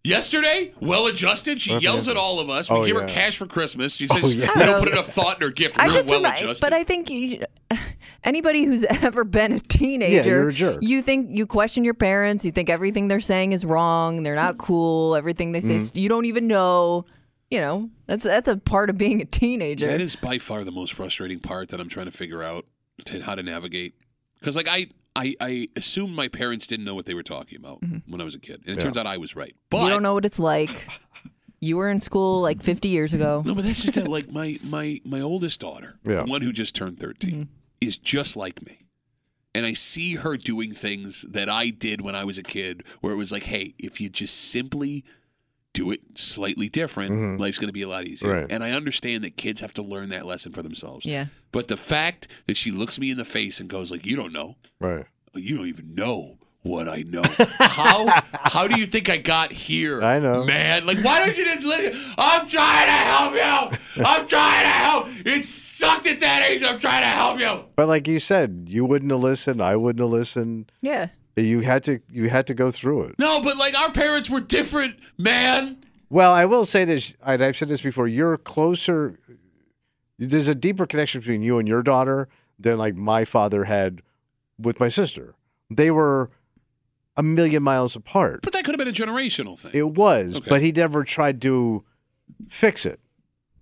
Yesterday, 0.04 0.72
well 0.80 1.06
adjusted. 1.06 1.60
She 1.60 1.76
yells 1.78 2.06
at 2.06 2.16
all 2.16 2.38
of 2.38 2.48
us. 2.48 2.70
We 2.70 2.76
Oh, 2.76 2.84
give 2.84 2.94
her 2.96 3.02
yeah. 3.02 3.08
cash 3.08 3.36
for 3.38 3.46
Christmas. 3.46 3.96
She 3.96 4.06
oh, 4.10 4.14
says 4.20 4.34
yeah. 4.36 4.50
we 4.54 4.62
don't 4.62 4.78
put 4.84 4.88
enough 4.92 5.06
thought 5.06 5.42
in 5.42 5.48
her 5.48 5.52
gift. 5.52 5.78
I 5.80 5.86
We're 5.88 5.94
just 5.94 6.08
well 6.10 6.22
remi- 6.22 6.36
adjusted. 6.36 6.64
but 6.64 6.72
I 6.72 6.84
think 6.84 7.10
you, 7.10 7.44
anybody 8.26 8.64
who's 8.64 8.84
ever 8.90 9.24
been 9.24 9.52
a 9.52 9.60
teenager, 9.60 10.28
you're 10.28 10.48
a 10.48 10.52
jerk. 10.52 10.78
you 10.82 11.00
think 11.00 11.28
you 11.30 11.46
question 11.46 11.84
your 11.84 11.94
parents. 11.94 12.44
You 12.44 12.52
think 12.52 12.68
everything 12.68 13.08
they're 13.08 13.20
saying 13.20 13.52
is 13.52 13.64
wrong. 13.64 14.22
They're 14.22 14.34
not 14.34 14.58
cool. 14.58 15.16
Everything 15.16 15.52
they 15.52 15.60
say, 15.60 15.76
Mm-hmm. 15.76 15.98
you 15.98 16.08
don't 16.08 16.26
even 16.26 16.46
know. 16.46 17.06
You 17.50 17.60
know, 17.60 17.90
that's 18.06 18.24
that's 18.24 18.48
a 18.48 18.56
part 18.56 18.90
of 18.90 18.98
being 18.98 19.22
a 19.22 19.24
teenager. 19.24 19.86
That 19.86 20.00
is 20.00 20.16
by 20.16 20.38
far 20.38 20.64
the 20.64 20.72
most 20.72 20.92
frustrating 20.94 21.38
part 21.38 21.68
that 21.68 21.80
I'm 21.80 21.88
trying 21.88 22.06
to 22.06 22.12
figure 22.12 22.42
out 22.42 22.66
to 23.04 23.20
how 23.22 23.36
to 23.36 23.42
navigate. 23.44 23.94
Because 24.40 24.56
like 24.56 24.66
I, 24.68 24.88
I, 25.14 25.34
I 25.40 25.66
assumed 25.76 26.16
my 26.16 26.26
parents 26.26 26.66
didn't 26.66 26.84
know 26.84 26.96
what 26.96 27.06
they 27.06 27.14
were 27.14 27.22
talking 27.22 27.56
about 27.58 27.78
when 28.08 28.20
I 28.20 28.24
was 28.24 28.34
a 28.34 28.40
kid, 28.40 28.62
and 28.66 28.76
it 28.76 28.80
turns 28.80 28.96
out 28.96 29.06
I 29.06 29.18
was 29.18 29.36
right. 29.36 29.54
But 29.70 29.82
you 29.84 29.88
don't 29.90 30.02
know 30.02 30.14
what 30.14 30.24
it's 30.26 30.40
like. 30.40 30.88
You 31.60 31.76
were 31.78 31.88
in 31.88 32.00
school 32.00 32.42
like 32.42 32.62
50 32.62 32.88
years 32.88 33.14
ago. 33.14 33.42
No, 33.46 33.54
but 33.54 33.64
that's 33.64 33.80
just 33.82 33.94
that. 33.94 34.08
Like 34.08 34.30
my 34.30 34.58
my 34.64 35.00
my 35.04 35.20
oldest 35.20 35.60
daughter, 35.60 35.98
Yeah. 36.04 36.24
one 36.24 36.40
who 36.42 36.52
just 36.52 36.74
turned 36.74 36.98
13 36.98 37.48
is 37.80 37.96
just 37.96 38.36
like 38.36 38.64
me, 38.64 38.78
and 39.54 39.64
I 39.64 39.72
see 39.72 40.16
her 40.16 40.36
doing 40.36 40.72
things 40.72 41.22
that 41.22 41.48
I 41.48 41.70
did 41.70 42.00
when 42.00 42.14
I 42.14 42.24
was 42.24 42.38
a 42.38 42.42
kid, 42.42 42.84
where 43.00 43.12
it 43.12 43.16
was 43.16 43.32
like, 43.32 43.44
hey, 43.44 43.74
if 43.78 44.00
you 44.00 44.08
just 44.08 44.50
simply 44.50 45.04
do 45.72 45.90
it 45.90 46.00
slightly 46.14 46.68
different, 46.68 47.12
mm-hmm. 47.12 47.36
life's 47.36 47.58
going 47.58 47.68
to 47.68 47.72
be 47.72 47.82
a 47.82 47.88
lot 47.88 48.04
easier. 48.04 48.32
Right. 48.32 48.46
And 48.50 48.64
I 48.64 48.72
understand 48.72 49.24
that 49.24 49.36
kids 49.36 49.60
have 49.60 49.74
to 49.74 49.82
learn 49.82 50.08
that 50.08 50.24
lesson 50.24 50.52
for 50.52 50.62
themselves. 50.62 51.04
Yeah. 51.04 51.26
But 51.52 51.68
the 51.68 51.76
fact 51.76 52.28
that 52.46 52.56
she 52.56 52.70
looks 52.70 52.98
me 52.98 53.10
in 53.10 53.18
the 53.18 53.24
face 53.24 53.60
and 53.60 53.68
goes 53.68 53.90
like, 53.90 54.06
"You 54.06 54.16
don't 54.16 54.32
know, 54.32 54.56
Right. 54.80 55.04
you 55.34 55.56
don't 55.56 55.68
even 55.68 55.94
know." 55.94 56.38
What 56.66 56.88
I 56.88 57.04
know. 57.06 57.22
How 57.60 58.22
how 58.32 58.66
do 58.66 58.78
you 58.78 58.86
think 58.86 59.08
I 59.08 59.18
got 59.18 59.52
here? 59.52 60.02
I 60.02 60.18
know. 60.18 60.42
Man, 60.44 60.84
like 60.84 60.98
why 60.98 61.20
don't 61.20 61.36
you 61.38 61.44
just 61.44 61.64
listen? 61.64 62.14
I'm 62.18 62.44
trying 62.46 62.86
to 62.86 62.92
help 62.92 63.34
you. 63.34 64.04
I'm 64.04 64.26
trying 64.26 64.62
to 64.64 64.68
help. 64.68 65.06
It 65.24 65.44
sucked 65.44 66.08
at 66.08 66.18
that 66.20 66.42
age. 66.42 66.64
I'm 66.64 66.78
trying 66.78 67.02
to 67.02 67.08
help 67.08 67.38
you. 67.38 67.66
But 67.76 67.86
like 67.86 68.08
you 68.08 68.18
said, 68.18 68.64
you 68.68 68.84
wouldn't 68.84 69.12
have 69.12 69.20
listened. 69.20 69.62
I 69.62 69.76
wouldn't 69.76 70.00
have 70.00 70.10
listened. 70.10 70.72
Yeah. 70.82 71.08
You 71.36 71.60
had 71.60 71.84
to. 71.84 72.00
You 72.10 72.30
had 72.30 72.46
to 72.48 72.54
go 72.54 72.70
through 72.72 73.02
it. 73.04 73.18
No, 73.18 73.40
but 73.42 73.56
like 73.56 73.78
our 73.78 73.92
parents 73.92 74.28
were 74.28 74.40
different, 74.40 74.96
man. 75.16 75.76
Well, 76.10 76.32
I 76.32 76.46
will 76.46 76.66
say 76.66 76.84
this. 76.84 77.14
and 77.24 77.44
I've 77.44 77.56
said 77.56 77.68
this 77.68 77.80
before. 77.82 78.08
You're 78.08 78.36
closer. 78.36 79.18
There's 80.18 80.48
a 80.48 80.54
deeper 80.54 80.86
connection 80.86 81.20
between 81.20 81.42
you 81.42 81.58
and 81.58 81.68
your 81.68 81.82
daughter 81.82 82.28
than 82.58 82.78
like 82.78 82.96
my 82.96 83.24
father 83.24 83.64
had 83.64 84.02
with 84.58 84.80
my 84.80 84.88
sister. 84.88 85.34
They 85.70 85.90
were 85.90 86.30
a 87.16 87.22
million 87.22 87.62
miles 87.62 87.96
apart. 87.96 88.40
But 88.42 88.52
that 88.52 88.64
could 88.64 88.74
have 88.74 88.78
been 88.78 88.88
a 88.88 88.92
generational 88.92 89.58
thing. 89.58 89.72
It 89.74 89.90
was, 89.94 90.36
Okay. 90.36 90.50
but 90.50 90.62
he 90.62 90.72
never 90.72 91.02
tried 91.04 91.40
to 91.42 91.84
fix 92.48 92.84
it. 92.86 93.00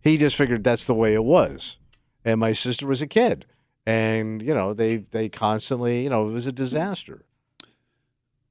He 0.03 0.17
just 0.17 0.37
figured 0.37 0.65
that's 0.65 0.87
the 0.87 0.95
way 0.95 1.15
it 1.15 1.25
was. 1.25 1.79
And 2.25 2.41
my 2.41 2.53
sister 2.53 2.87
was 2.87 3.01
a 3.03 3.07
kid, 3.07 3.45
and 3.87 4.41
you 4.43 4.55
know 4.55 4.73
they 4.75 4.97
they 5.11 5.29
constantly 5.29 6.03
you 6.05 6.11
know 6.11 6.29
it 6.29 6.33
was 6.33 6.47
a 6.47 6.53
disaster. 6.53 7.25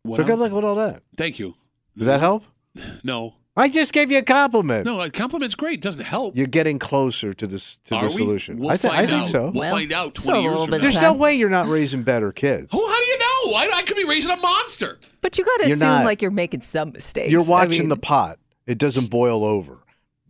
What 0.04 0.18
so 0.18 0.24
I'm- 0.24 0.32
good 0.32 0.40
luck 0.40 0.52
with 0.52 0.64
all 0.64 0.76
that. 0.76 1.04
Thank 1.18 1.40
you. 1.40 1.56
Does 1.98 2.06
that 2.08 2.20
help? 2.20 2.44
No, 3.04 3.36
I 3.56 3.70
just 3.70 3.94
gave 3.94 4.10
you 4.10 4.18
a 4.18 4.24
compliment. 4.24 4.86
no. 4.88 5.00
A 5.00 5.12
compliment's 5.12 5.54
great. 5.54 5.80
Doesn't 5.80 6.04
help. 6.06 6.36
You're 6.36 6.48
getting 6.48 6.80
closer 6.80 7.34
to 7.34 7.46
this 7.46 7.78
to 7.86 7.96
Are 7.96 8.10
the 8.10 8.16
we? 8.16 8.22
solution. 8.24 8.58
We'll 8.58 8.72
I, 8.72 8.78
thi- 8.78 8.88
find 8.88 9.00
I 9.00 9.06
think 9.06 9.26
out. 9.26 9.30
so. 9.32 9.42
We'll 9.52 9.62
Well, 9.62 9.72
find 9.72 9.92
out 9.94 10.18
still 10.18 10.34
twenty 10.34 10.42
years 10.44 10.52
little 10.54 10.66
from 10.66 10.72
now. 10.72 10.78
There's 10.80 11.02
no 11.02 11.14
way 11.14 11.36
you're 11.36 11.50
not 11.50 11.68
raising 11.68 12.02
better 12.02 12.32
kids. 12.32 12.72
Oh, 12.74 12.88
how 12.88 13.00
do 13.00 13.06
you 13.06 13.20
know? 13.52 13.58
I, 13.58 13.70
I 13.76 13.82
could 13.84 13.98
be 13.98 14.06
raising 14.06 14.32
a 14.32 14.38
monster. 14.38 14.98
But 15.22 15.38
you 15.38 15.46
got 15.46 15.58
to 15.58 15.68
You're 15.68 15.76
assume 15.76 15.88
not. 15.88 16.06
like 16.06 16.22
you're 16.22 16.32
making 16.32 16.62
some 16.62 16.92
mistakes. 16.92 17.32
You're 17.32 17.42
I 17.42 17.48
watching 17.48 17.82
mean, 17.84 17.90
the 17.90 17.98
pot. 17.98 18.40
It 18.66 18.78
doesn't 18.78 19.10
boil 19.10 19.44
over. 19.44 19.80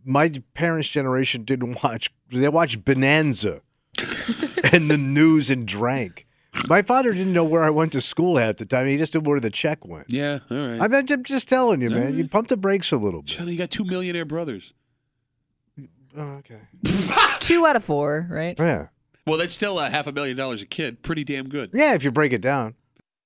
My 0.04 0.32
parents' 0.54 0.88
generation 0.88 1.44
didn't 1.44 1.82
watch. 1.82 2.10
They 2.30 2.48
watched 2.48 2.84
Bonanza 2.84 3.62
and 4.72 4.90
the 4.90 4.98
news 4.98 5.50
and 5.50 5.66
drank. 5.66 6.26
My 6.68 6.82
father 6.82 7.12
didn't 7.12 7.32
know 7.32 7.44
where 7.44 7.64
I 7.64 7.70
went 7.70 7.92
to 7.92 8.00
school 8.00 8.36
half 8.36 8.56
the 8.56 8.66
time. 8.66 8.86
He 8.86 8.96
just 8.96 9.14
knew 9.14 9.20
where 9.20 9.40
the 9.40 9.50
check 9.50 9.84
went. 9.84 10.06
Yeah, 10.08 10.38
all 10.50 10.56
right. 10.56 10.80
I'm 10.80 10.94
I'm 10.94 11.24
just 11.24 11.48
telling 11.48 11.80
you, 11.80 11.90
man. 11.90 12.16
You 12.16 12.28
pump 12.28 12.48
the 12.48 12.56
brakes 12.56 12.92
a 12.92 12.96
little 12.96 13.22
bit. 13.22 13.30
Johnny, 13.30 13.52
you 13.52 13.58
got 13.58 13.70
two 13.70 13.84
millionaire 13.84 14.24
brothers. 14.24 14.72
Oh, 16.16 16.40
okay. 16.40 16.60
two 17.40 17.66
out 17.66 17.76
of 17.76 17.84
four, 17.84 18.26
right? 18.30 18.58
Yeah. 18.58 18.86
Well, 19.26 19.38
that's 19.38 19.54
still 19.54 19.78
a 19.78 19.90
half 19.90 20.06
a 20.06 20.12
million 20.12 20.36
dollars 20.36 20.62
a 20.62 20.66
kid. 20.66 21.02
Pretty 21.02 21.24
damn 21.24 21.48
good. 21.48 21.70
Yeah, 21.74 21.94
if 21.94 22.04
you 22.04 22.12
break 22.12 22.32
it 22.32 22.40
down. 22.40 22.74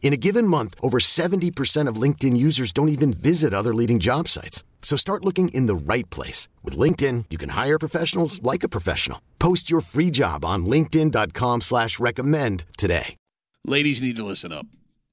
In 0.00 0.12
a 0.14 0.16
given 0.16 0.46
month, 0.46 0.74
over 0.80 0.98
70% 1.00 1.86
of 1.88 1.96
LinkedIn 1.96 2.36
users 2.36 2.72
don't 2.72 2.88
even 2.88 3.12
visit 3.12 3.52
other 3.52 3.74
leading 3.74 3.98
job 3.98 4.26
sites. 4.26 4.64
So 4.80 4.96
start 4.96 5.24
looking 5.24 5.48
in 5.50 5.66
the 5.66 5.74
right 5.74 6.08
place. 6.08 6.48
With 6.64 6.78
LinkedIn, 6.78 7.26
you 7.28 7.36
can 7.36 7.50
hire 7.50 7.78
professionals 7.78 8.40
like 8.42 8.62
a 8.64 8.68
professional. 8.70 9.20
Post 9.38 9.70
your 9.70 9.82
free 9.82 10.10
job 10.10 10.44
on 10.46 10.64
linkedin.com 10.64 11.60
slash 11.60 12.00
recommend 12.00 12.64
today. 12.78 13.16
Ladies 13.66 14.00
need 14.00 14.16
to 14.16 14.24
listen 14.24 14.52
up. 14.52 14.66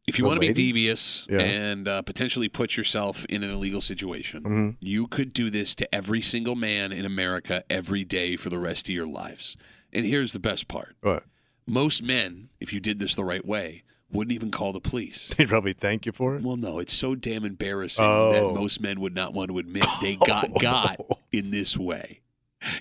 If 0.07 0.19
you 0.19 0.23
The 0.23 0.27
want 0.27 0.39
to 0.41 0.47
be 0.47 0.53
devious 0.53 1.25
Yeah. 1.31 1.41
and 1.41 1.87
uh, 1.87 2.03
potentially 2.03 2.47
put 2.47 2.77
yourself 2.77 3.25
in 3.25 3.43
an 3.43 3.49
illegal 3.49 3.81
situation, 3.81 4.43
Mm-hmm. 4.43 4.69
you 4.81 5.07
could 5.07 5.33
do 5.33 5.49
this 5.49 5.73
to 5.77 5.95
every 5.95 6.21
single 6.21 6.55
man 6.55 6.91
in 6.91 7.05
America 7.05 7.63
every 7.71 8.05
day 8.05 8.35
for 8.35 8.51
the 8.51 8.59
rest 8.59 8.87
of 8.87 8.93
your 8.93 9.07
lives. 9.07 9.57
And 9.91 10.05
here's 10.05 10.31
the 10.31 10.39
best 10.39 10.67
part 10.67 10.95
What? 11.01 11.23
most 11.65 12.03
men, 12.03 12.49
if 12.59 12.71
you 12.71 12.79
did 12.79 12.99
this 12.99 13.15
the 13.15 13.23
right 13.25 13.43
way, 13.43 13.81
wouldn't 14.15 14.33
even 14.33 14.51
call 14.51 14.71
the 14.73 14.79
police. 14.79 15.29
They'd 15.37 15.49
probably 15.49 15.73
thank 15.73 16.05
you 16.05 16.11
for 16.11 16.35
it. 16.35 16.43
Well, 16.43 16.57
no, 16.57 16.79
it's 16.79 16.93
so 16.93 17.15
damn 17.15 17.43
embarrassing 17.45 18.03
Oh. 18.05 18.31
that 18.31 18.59
most 18.59 18.81
men 18.81 18.99
would 19.01 19.15
not 19.15 19.33
want 19.33 19.49
to 19.51 19.57
admit 19.59 19.85
they 20.01 20.15
got 20.27 20.53
got 20.59 20.99
in 21.31 21.51
this 21.51 21.77
way. 21.77 22.21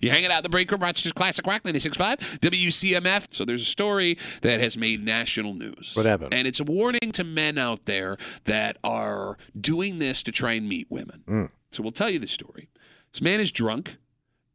You're 0.00 0.12
hanging 0.14 0.30
out 0.30 0.38
in 0.38 0.42
the 0.44 0.48
break 0.48 0.70
room, 0.70 0.80
Rochester's 0.80 1.12
Classic 1.12 1.46
Rock 1.46 1.62
96.5, 1.64 2.38
WCMF. 2.38 3.26
So 3.34 3.44
there's 3.44 3.60
a 3.62 3.66
story 3.66 4.16
that 4.40 4.60
has 4.60 4.78
made 4.78 5.04
national 5.04 5.52
news. 5.52 5.92
What 5.94 6.06
happened? 6.06 6.32
And 6.32 6.46
it's 6.46 6.60
a 6.60 6.64
warning 6.64 7.12
to 7.12 7.24
men 7.24 7.58
out 7.58 7.84
there 7.84 8.16
that 8.44 8.78
are 8.82 9.36
doing 9.60 9.98
this 9.98 10.22
to 10.22 10.32
try 10.32 10.52
and 10.52 10.68
meet 10.68 10.86
women. 10.90 11.22
Mm. 11.28 11.50
So 11.70 11.82
we'll 11.82 11.92
tell 11.92 12.08
you 12.08 12.18
the 12.18 12.28
story. 12.28 12.68
This 13.12 13.20
man 13.20 13.40
is 13.40 13.52
drunk 13.52 13.98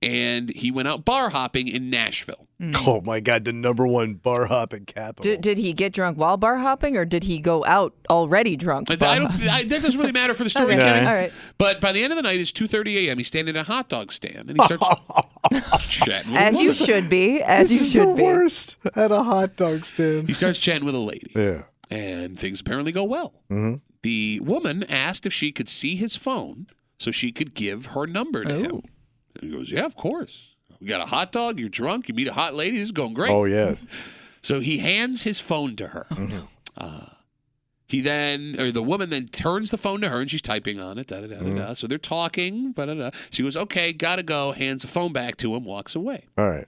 and 0.01 0.49
he 0.55 0.71
went 0.71 0.87
out 0.87 1.03
bar 1.03 1.29
hopping 1.29 1.67
in 1.67 1.89
Nashville. 1.89 2.47
Hmm. 2.59 2.73
Oh 2.75 3.01
my 3.01 3.19
God, 3.19 3.45
the 3.45 3.53
number 3.53 3.87
one 3.87 4.15
bar 4.15 4.45
hopping 4.45 4.85
capital. 4.85 5.23
Did, 5.23 5.41
did 5.41 5.57
he 5.57 5.73
get 5.73 5.93
drunk 5.93 6.17
while 6.17 6.37
bar 6.37 6.57
hopping, 6.57 6.97
or 6.97 7.05
did 7.05 7.23
he 7.23 7.39
go 7.39 7.65
out 7.65 7.93
already 8.09 8.55
drunk? 8.55 8.89
I, 8.89 8.93
I 8.93 9.19
don't. 9.19 9.31
I, 9.49 9.63
that 9.63 9.81
doesn't 9.81 9.99
really 9.99 10.11
matter 10.11 10.33
for 10.33 10.43
the 10.43 10.49
story, 10.49 10.73
Okay, 10.75 10.83
Kenny. 10.83 11.07
all 11.07 11.13
right. 11.13 11.31
But 11.57 11.79
by 11.81 11.91
the 11.91 12.03
end 12.03 12.11
of 12.11 12.17
the 12.17 12.23
night, 12.23 12.39
it's 12.39 12.51
two 12.51 12.67
thirty 12.67 13.07
a.m. 13.07 13.17
He's 13.17 13.27
standing 13.27 13.55
at 13.55 13.61
a 13.67 13.71
hot 13.71 13.87
dog 13.89 14.11
stand, 14.11 14.49
and 14.49 14.57
he 14.57 14.63
starts 14.63 14.87
chatting. 15.87 16.31
With 16.31 16.39
a 16.41 16.43
As 16.43 16.61
you 16.61 16.73
should 16.73 17.09
be. 17.09 17.41
As 17.41 17.69
this 17.69 17.79
you 17.79 17.85
is 17.85 17.91
should 17.91 18.09
the 18.09 18.13
be. 18.15 18.23
worst 18.23 18.77
at 18.95 19.11
a 19.11 19.23
hot 19.23 19.55
dog 19.55 19.85
stand. 19.85 20.27
He 20.27 20.33
starts 20.33 20.59
chatting 20.59 20.85
with 20.85 20.95
a 20.95 20.99
lady, 20.99 21.31
Yeah. 21.35 21.63
and 21.89 22.35
things 22.35 22.61
apparently 22.61 22.91
go 22.91 23.03
well. 23.03 23.33
Mm-hmm. 23.49 23.75
The 24.03 24.39
woman 24.43 24.83
asked 24.89 25.25
if 25.25 25.33
she 25.33 25.51
could 25.51 25.69
see 25.69 25.95
his 25.95 26.15
phone 26.15 26.67
so 26.99 27.11
she 27.11 27.31
could 27.31 27.53
give 27.53 27.87
her 27.87 28.05
number 28.05 28.43
to 28.43 28.53
oh. 28.53 28.59
him. 28.63 28.81
And 29.35 29.49
he 29.51 29.55
goes, 29.57 29.71
"Yeah, 29.71 29.85
of 29.85 29.95
course." 29.95 30.55
We 30.79 30.87
got 30.87 31.01
a 31.01 31.05
hot 31.05 31.31
dog. 31.31 31.59
You're 31.59 31.67
drunk. 31.69 32.07
You 32.07 32.13
meet 32.13 32.27
a 32.29 32.33
hot 32.33 32.55
lady. 32.55 32.77
This 32.77 32.83
is 32.87 32.91
going 32.93 33.13
great. 33.13 33.31
Oh 33.31 33.45
yes. 33.45 33.85
So 34.41 34.61
he 34.61 34.77
hands 34.77 35.23
his 35.23 35.41
phone 35.41 35.75
to 35.75 35.87
her. 35.89 36.07
Uh, 36.77 37.07
he 37.89 37.99
then, 37.99 38.55
or 38.57 38.71
the 38.71 38.81
woman 38.81 39.09
then 39.09 39.27
turns 39.27 39.69
the 39.69 39.77
phone 39.77 39.99
to 39.99 40.07
her 40.07 40.21
and 40.21 40.31
she's 40.31 40.41
typing 40.41 40.79
on 40.79 40.97
it. 40.97 41.07
Da, 41.07 41.19
da, 41.19 41.27
da, 41.27 41.39
da, 41.41 41.49
da. 41.49 41.73
So 41.73 41.87
they're 41.87 41.97
talking. 41.97 42.71
Da, 42.71 42.85
da, 42.85 42.93
da. 42.93 43.09
She 43.31 43.43
goes, 43.43 43.57
okay, 43.57 43.91
gotta 43.91 44.23
go. 44.23 44.53
Hands 44.53 44.81
the 44.81 44.87
phone 44.87 45.11
back 45.11 45.35
to 45.37 45.53
him, 45.55 45.65
walks 45.65 45.93
away. 45.93 46.23
All 46.37 46.47
right. 46.49 46.67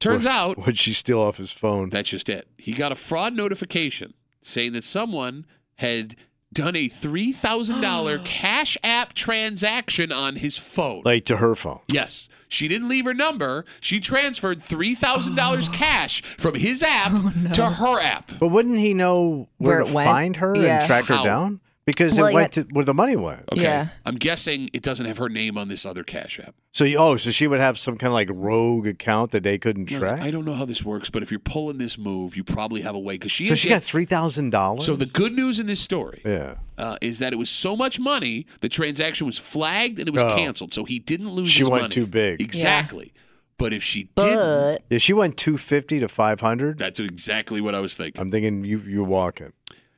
Turns 0.00 0.24
What- 0.24 0.32
out 0.34 0.56
What'd 0.58 0.78
she 0.78 0.94
steal 0.94 1.20
off 1.20 1.36
his 1.36 1.50
phone? 1.52 1.90
that's 1.90 2.08
just 2.08 2.30
it. 2.30 2.48
He 2.56 2.72
got 2.72 2.92
a 2.92 2.94
fraud 2.94 3.34
notification 3.34 4.14
saying 4.40 4.72
that 4.72 4.84
someone 4.84 5.44
had 5.76 6.14
done 6.54 6.76
a 6.76 6.88
$3,000 6.88 8.24
Cash 8.24 8.78
App 8.82 9.12
transaction 9.12 10.12
on 10.12 10.36
his 10.36 10.56
phone. 10.56 11.02
like 11.04 11.24
to 11.26 11.36
her 11.38 11.54
phone. 11.54 11.80
Yes. 11.88 12.28
She 12.48 12.68
didn't 12.68 12.88
leave 12.88 13.04
her 13.04 13.14
number. 13.14 13.64
She 13.80 13.98
transferred 14.00 14.58
$3,000 14.58 15.72
cash 15.72 16.22
from 16.22 16.54
his 16.54 16.82
app 16.84 17.10
oh, 17.12 17.32
to 17.54 17.66
her 17.66 18.00
app. 18.00 18.30
But 18.38 18.48
wouldn't 18.48 18.78
he 18.78 18.94
know 18.94 19.48
where, 19.58 19.76
Where 19.76 19.84
to 19.84 19.90
it 19.90 19.92
went? 19.92 20.08
find 20.08 20.36
her 20.36 20.56
Yeah. 20.56 20.78
and 20.78 20.86
track 20.86 21.04
her 21.06 21.16
How? 21.16 21.24
down? 21.24 21.60
Because 21.86 22.16
Well, 22.16 22.28
it 22.28 22.32
went 22.34 22.54
had- 22.54 22.68
to 22.68 22.74
where 22.74 22.84
the 22.84 22.94
money 22.94 23.14
went. 23.14 23.42
Okay. 23.52 23.62
Yeah. 23.62 23.88
I'm 24.06 24.14
guessing 24.14 24.70
it 24.72 24.82
doesn't 24.82 25.04
have 25.04 25.18
her 25.18 25.28
name 25.28 25.58
on 25.58 25.68
this 25.68 25.84
other 25.84 26.02
Cash 26.02 26.40
App. 26.40 26.54
So 26.72 26.84
you, 26.84 26.96
oh, 26.96 27.18
so 27.18 27.30
she 27.30 27.46
would 27.46 27.60
have 27.60 27.78
some 27.78 27.98
kind 27.98 28.08
of 28.08 28.14
like 28.14 28.30
rogue 28.32 28.86
account 28.86 29.32
that 29.32 29.42
they 29.42 29.58
couldn't 29.58 29.90
Now, 29.90 29.98
track. 29.98 30.22
I 30.22 30.30
don't 30.30 30.46
know 30.46 30.54
how 30.54 30.64
this 30.64 30.82
works, 30.82 31.10
but 31.10 31.22
if 31.22 31.30
you're 31.30 31.40
pulling 31.40 31.76
this 31.76 31.98
move, 31.98 32.36
you 32.36 32.42
probably 32.42 32.80
have 32.80 32.94
a 32.94 32.98
way 32.98 33.16
because 33.16 33.32
she. 33.32 33.44
so 33.44 33.50
has 33.50 33.58
she 33.58 33.68
yet- 33.68 33.76
got 33.76 33.82
three 33.82 34.06
thousand 34.06 34.48
dollars. 34.50 34.86
So 34.86 34.96
the 34.96 35.04
good 35.04 35.34
news 35.34 35.60
in 35.60 35.66
this 35.66 35.80
story 35.80 36.22
yeah, 36.24 36.54
uh, 36.78 36.96
is 37.02 37.18
that 37.18 37.34
it 37.34 37.36
was 37.36 37.50
so 37.50 37.76
much 37.76 38.00
money, 38.00 38.46
the 38.62 38.70
transaction 38.70 39.26
was 39.26 39.38
flagged 39.38 39.98
and 39.98 40.08
it 40.08 40.14
was 40.14 40.22
Oh. 40.24 40.34
canceled, 40.34 40.72
so 40.72 40.84
he 40.84 40.98
didn't 40.98 41.30
lose. 41.30 41.50
She 41.50 41.60
his 41.60 41.70
went 41.70 41.82
money. 41.82 41.94
too 41.94 42.06
big. 42.06 42.40
Exactly. 42.40 43.12
But 43.58 43.72
if 43.74 43.82
she 43.84 44.08
didn't, 44.16 44.36
But 44.36 44.82
yeah, 44.88 44.98
she 44.98 45.12
went 45.12 45.36
two 45.36 45.58
fifty 45.58 46.00
to 46.00 46.08
five 46.08 46.40
hundred. 46.40 46.78
that's 46.78 46.98
exactly 46.98 47.60
what 47.60 47.74
I 47.74 47.80
was 47.80 47.94
thinking. 47.94 48.20
I'm 48.20 48.30
thinking 48.30 48.64
you 48.64 48.78
you 48.78 49.04
walking, 49.04 49.52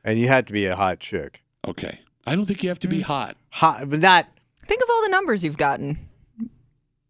and 0.04 0.18
you 0.18 0.26
had 0.26 0.48
to 0.48 0.52
be 0.52 0.66
a 0.66 0.74
hot 0.76 0.98
chick. 0.98 1.42
Okay. 1.66 2.00
I 2.26 2.34
don't 2.34 2.46
think 2.46 2.62
you 2.62 2.68
have 2.68 2.78
to 2.80 2.88
Mm. 2.88 2.90
be 2.92 3.00
hot. 3.00 3.36
Hot, 3.50 3.88
but 3.88 4.00
not. 4.00 4.28
think 4.66 4.82
of 4.82 4.88
all 4.90 5.02
the 5.02 5.08
numbers 5.08 5.44
you've 5.44 5.56
gotten. 5.56 5.98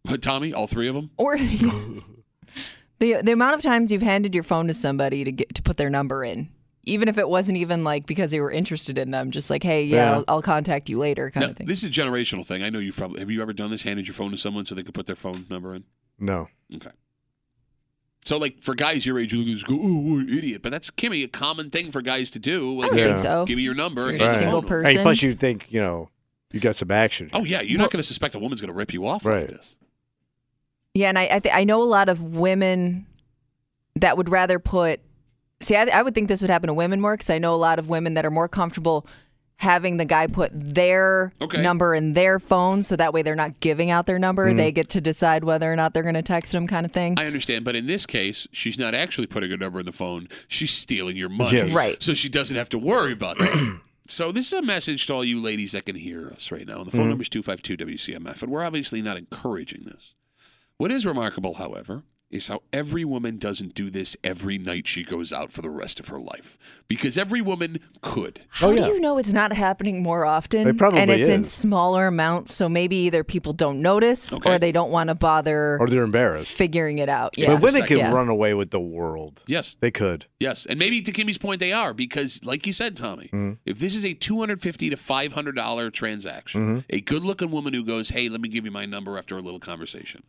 But 0.04 0.22
Tommy, 0.22 0.52
all 0.52 0.66
three 0.66 0.88
of 0.88 0.94
them. 0.94 1.10
Or 1.16 1.36
the 2.98 3.20
the 3.22 3.32
amount 3.32 3.54
of 3.54 3.62
times 3.62 3.90
you've 3.92 4.02
handed 4.02 4.34
your 4.34 4.44
phone 4.44 4.66
to 4.68 4.74
somebody 4.74 5.24
to 5.24 5.32
get 5.32 5.54
to 5.54 5.62
put 5.62 5.76
their 5.76 5.90
number 5.90 6.24
in. 6.24 6.48
Even 6.84 7.08
if 7.08 7.18
it 7.18 7.28
wasn't 7.28 7.58
even 7.58 7.82
like 7.82 8.06
because 8.06 8.30
they 8.30 8.38
were 8.40 8.52
interested 8.52 8.96
in 8.96 9.10
them, 9.10 9.32
just 9.32 9.50
like, 9.50 9.64
hey, 9.64 9.82
yeah, 9.84 9.96
Yeah. 9.96 10.12
I'll, 10.18 10.24
I'll 10.28 10.42
contact 10.42 10.88
you 10.88 10.98
later, 10.98 11.30
kind 11.32 11.44
No, 11.46 11.50
of 11.50 11.56
thing. 11.56 11.66
this 11.66 11.82
is 11.82 11.88
a 11.96 12.00
generational 12.00 12.46
thing. 12.46 12.62
I 12.62 12.70
know 12.70 12.78
you've 12.78 12.96
probably 12.96 13.18
have 13.20 13.30
you 13.30 13.42
ever 13.42 13.52
done 13.52 13.70
this? 13.70 13.82
Handed 13.82 14.06
your 14.06 14.14
phone 14.14 14.30
to 14.30 14.36
someone 14.36 14.64
so 14.66 14.74
they 14.76 14.84
could 14.84 14.94
put 14.94 15.06
their 15.06 15.16
phone 15.16 15.46
number 15.50 15.74
in. 15.74 15.84
No. 16.20 16.48
Okay. 16.74 16.90
So, 18.26 18.36
like 18.38 18.58
for 18.60 18.74
guys 18.74 19.06
your 19.06 19.18
age, 19.18 19.32
you 19.32 19.38
look 19.38 19.48
at 19.48 19.52
this, 19.54 19.62
go, 19.62 19.76
"Oh, 19.80 19.98
what 20.00 20.20
an 20.28 20.36
idiot!" 20.36 20.60
But 20.62 20.72
that's 20.72 20.90
Kimmy, 20.90 21.22
a 21.24 21.28
common 21.28 21.70
thing 21.70 21.90
for 21.92 22.02
guys 22.02 22.30
to 22.32 22.38
do. 22.38 22.72
I 22.80 22.82
Like, 22.82 22.90
don't 22.90 22.98
hey, 22.98 23.04
think 23.06 23.18
so. 23.18 23.44
give 23.46 23.56
me 23.56 23.62
your 23.62 23.74
number. 23.74 24.10
You're 24.12 24.28
a 24.28 24.34
single 24.34 24.62
phone 24.62 24.68
person. 24.68 24.96
Hey, 24.96 25.02
plus 25.02 25.22
you 25.22 25.34
think 25.34 25.66
you 25.70 25.80
know 25.80 26.10
you 26.52 26.58
got 26.60 26.74
some 26.76 26.90
action. 26.90 27.30
Oh 27.32 27.44
yeah, 27.44 27.60
you're 27.60 27.78
not 27.78 27.90
going 27.90 28.00
to 28.00 28.06
suspect 28.06 28.34
a 28.34 28.38
woman's 28.38 28.60
going 28.60 28.72
to 28.72 28.76
rip 28.76 28.92
you 28.92 29.06
off 29.06 29.24
like 29.24 29.34
Right. 29.34 29.48
this. 29.48 29.76
Yeah, 30.94 31.08
and 31.08 31.18
I 31.18 31.28
I, 31.30 31.38
th- 31.38 31.54
I 31.54 31.64
know 31.64 31.82
a 31.82 31.84
lot 31.84 32.08
of 32.08 32.20
women 32.22 33.06
that 33.96 34.16
would 34.16 34.28
rather 34.28 34.58
put. 34.58 35.00
See, 35.60 35.76
I, 35.76 35.84
I 35.84 36.02
would 36.02 36.14
think 36.14 36.28
this 36.28 36.42
would 36.42 36.50
happen 36.50 36.66
to 36.68 36.74
women 36.74 37.00
more 37.00 37.14
because 37.14 37.30
I 37.30 37.38
know 37.38 37.54
a 37.54 37.56
lot 37.56 37.78
of 37.78 37.88
women 37.88 38.14
that 38.14 38.26
are 38.26 38.30
more 38.30 38.48
comfortable 38.48 39.06
having 39.58 39.96
the 39.96 40.04
guy 40.04 40.26
put 40.26 40.50
their 40.54 41.32
Okay. 41.40 41.62
number 41.62 41.94
in 41.94 42.12
their 42.12 42.38
phone, 42.38 42.82
so 42.82 42.94
that 42.96 43.12
way 43.12 43.22
they're 43.22 43.34
not 43.34 43.60
giving 43.60 43.90
out 43.90 44.06
their 44.06 44.18
number. 44.18 44.48
Mm-hmm. 44.48 44.56
They 44.58 44.72
get 44.72 44.90
to 44.90 45.00
decide 45.00 45.44
whether 45.44 45.72
or 45.72 45.76
not 45.76 45.94
they're 45.94 46.02
going 46.02 46.14
to 46.14 46.22
text 46.22 46.52
them, 46.52 46.66
kind 46.66 46.84
of 46.84 46.92
thing. 46.92 47.14
I 47.18 47.26
understand, 47.26 47.64
but 47.64 47.74
in 47.74 47.86
this 47.86 48.06
case, 48.06 48.46
she's 48.52 48.78
not 48.78 48.94
actually 48.94 49.26
putting 49.26 49.50
a 49.52 49.56
number 49.56 49.80
in 49.80 49.86
the 49.86 49.92
phone. 49.92 50.28
She's 50.48 50.70
stealing 50.70 51.16
your 51.16 51.28
money, 51.30 51.56
Yes. 51.56 51.74
Right. 51.74 52.02
So 52.02 52.14
she 52.14 52.28
doesn't 52.28 52.56
have 52.56 52.68
to 52.70 52.78
worry 52.78 53.12
about 53.12 53.38
that. 53.38 53.80
so 54.06 54.30
this 54.30 54.52
is 54.52 54.58
a 54.58 54.62
message 54.62 55.06
to 55.06 55.14
all 55.14 55.24
you 55.24 55.40
ladies 55.40 55.72
that 55.72 55.86
can 55.86 55.96
hear 55.96 56.28
us 56.28 56.52
right 56.52 56.66
now. 56.66 56.78
And 56.78 56.86
the 56.86 56.90
phone 56.90 57.00
mm-hmm. 57.02 57.08
number 57.10 57.22
is 57.22 57.28
two 57.28 57.42
five 57.42 57.62
two 57.62 57.76
WCMF, 57.76 58.42
and 58.42 58.52
we're 58.52 58.62
obviously 58.64 59.00
not 59.02 59.18
encouraging 59.18 59.84
this. 59.84 60.14
What 60.76 60.90
is 60.90 61.06
remarkable, 61.06 61.54
however, 61.54 62.02
is 62.30 62.48
how 62.48 62.60
every 62.72 63.04
woman 63.04 63.38
doesn't 63.38 63.72
do 63.74 63.88
this 63.88 64.16
every 64.24 64.58
night 64.58 64.86
she 64.86 65.04
goes 65.04 65.32
out 65.32 65.52
for 65.52 65.62
the 65.62 65.70
rest 65.70 66.00
of 66.00 66.08
her 66.08 66.18
life. 66.18 66.58
Because 66.88 67.16
every 67.16 67.40
woman 67.40 67.78
could. 68.02 68.40
Oh, 68.40 68.46
how 68.48 68.66
Oh, 68.68 68.70
yeah. 68.72 68.86
do 68.86 68.92
you 68.94 69.00
know 69.00 69.16
it's 69.18 69.32
not 69.32 69.52
happening 69.52 70.02
more 70.02 70.24
often? 70.26 70.66
It 70.66 70.76
probably 70.76 71.00
and 71.00 71.10
it's 71.10 71.28
in 71.28 71.44
smaller 71.44 72.08
amounts, 72.08 72.52
so 72.52 72.68
maybe 72.68 72.96
either 72.96 73.22
people 73.22 73.52
don't 73.52 73.80
notice 73.80 74.32
Okay. 74.32 74.54
or 74.54 74.58
they 74.58 74.72
don't 74.72 74.90
want 74.90 75.08
to 75.08 75.14
bother 75.14 75.78
Or 75.80 75.88
they're 75.88 76.02
embarrassed. 76.02 76.50
figuring 76.50 76.98
it 76.98 77.08
out. 77.08 77.38
Yeah. 77.38 77.48
But 77.48 77.62
women 77.62 77.82
can 77.86 77.98
Yeah. 77.98 78.12
run 78.12 78.28
away 78.28 78.54
with 78.54 78.70
the 78.70 78.80
world. 78.80 79.42
Yes. 79.46 79.76
They 79.80 79.92
could. 79.92 80.26
Yes, 80.40 80.66
and 80.66 80.78
maybe 80.78 81.00
to 81.02 81.12
Kimmy's 81.12 81.38
point, 81.38 81.60
they 81.60 81.72
are 81.72 81.94
because, 81.94 82.44
like 82.44 82.66
you 82.66 82.72
said, 82.72 82.96
Tommy, 82.96 83.26
mm-hmm. 83.32 83.52
if 83.64 83.78
this 83.78 83.94
is 83.94 84.04
a 84.04 84.12
two 84.14 84.38
hundred 84.40 84.60
fifty 84.60 84.90
to 84.90 84.96
five 84.96 85.32
hundred 85.32 85.54
dollar 85.56 85.90
transaction, 85.90 86.60
mm-hmm. 86.60 86.80
a 86.90 87.00
good-looking 87.00 87.50
woman 87.50 87.72
who 87.72 87.82
goes, 87.84 88.10
"Hey, 88.10 88.28
let 88.28 88.40
me 88.40 88.48
give 88.48 88.64
you 88.66 88.70
my 88.70 88.84
number 88.84 89.16
after 89.16 89.36
a 89.38 89.40
little 89.40 89.60
conversation," 89.60 90.24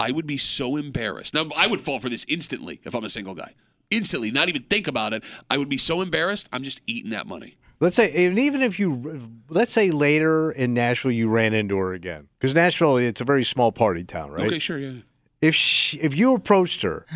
I 0.00 0.10
would 0.10 0.26
be 0.26 0.38
so 0.38 0.76
embarrassed. 0.76 1.34
Now, 1.34 1.46
I 1.56 1.66
would 1.66 1.80
fall 1.80 2.00
for 2.00 2.08
this 2.08 2.24
instantly 2.26 2.80
if 2.84 2.94
I'm 2.94 3.04
a 3.04 3.08
single 3.10 3.34
guy. 3.34 3.52
Instantly, 3.90 4.30
not 4.30 4.48
even 4.48 4.62
think 4.62 4.88
about 4.88 5.12
it. 5.12 5.24
I 5.50 5.58
would 5.58 5.68
be 5.68 5.76
so 5.76 6.00
embarrassed. 6.00 6.48
I'm 6.52 6.62
just 6.62 6.80
eating 6.86 7.10
that 7.10 7.26
money. 7.26 7.56
Let's 7.80 7.96
say, 7.96 8.26
and 8.26 8.38
even 8.38 8.62
if 8.62 8.78
you, 8.78 9.30
let's 9.48 9.72
say 9.72 9.90
later 9.90 10.50
in 10.50 10.74
Nashville 10.74 11.12
you 11.12 11.28
ran 11.28 11.54
into 11.54 11.76
her 11.76 11.92
again, 11.94 12.28
because 12.38 12.54
Nashville 12.54 12.98
it's 12.98 13.20
a 13.20 13.24
very 13.24 13.44
small 13.44 13.72
party 13.72 14.04
town, 14.04 14.32
right? 14.32 14.46
Okay, 14.46 14.58
sure, 14.58 14.78
yeah. 14.78 14.92
If 15.40 15.54
she, 15.54 15.98
if 15.98 16.14
you 16.14 16.34
approached 16.34 16.82
her 16.82 17.06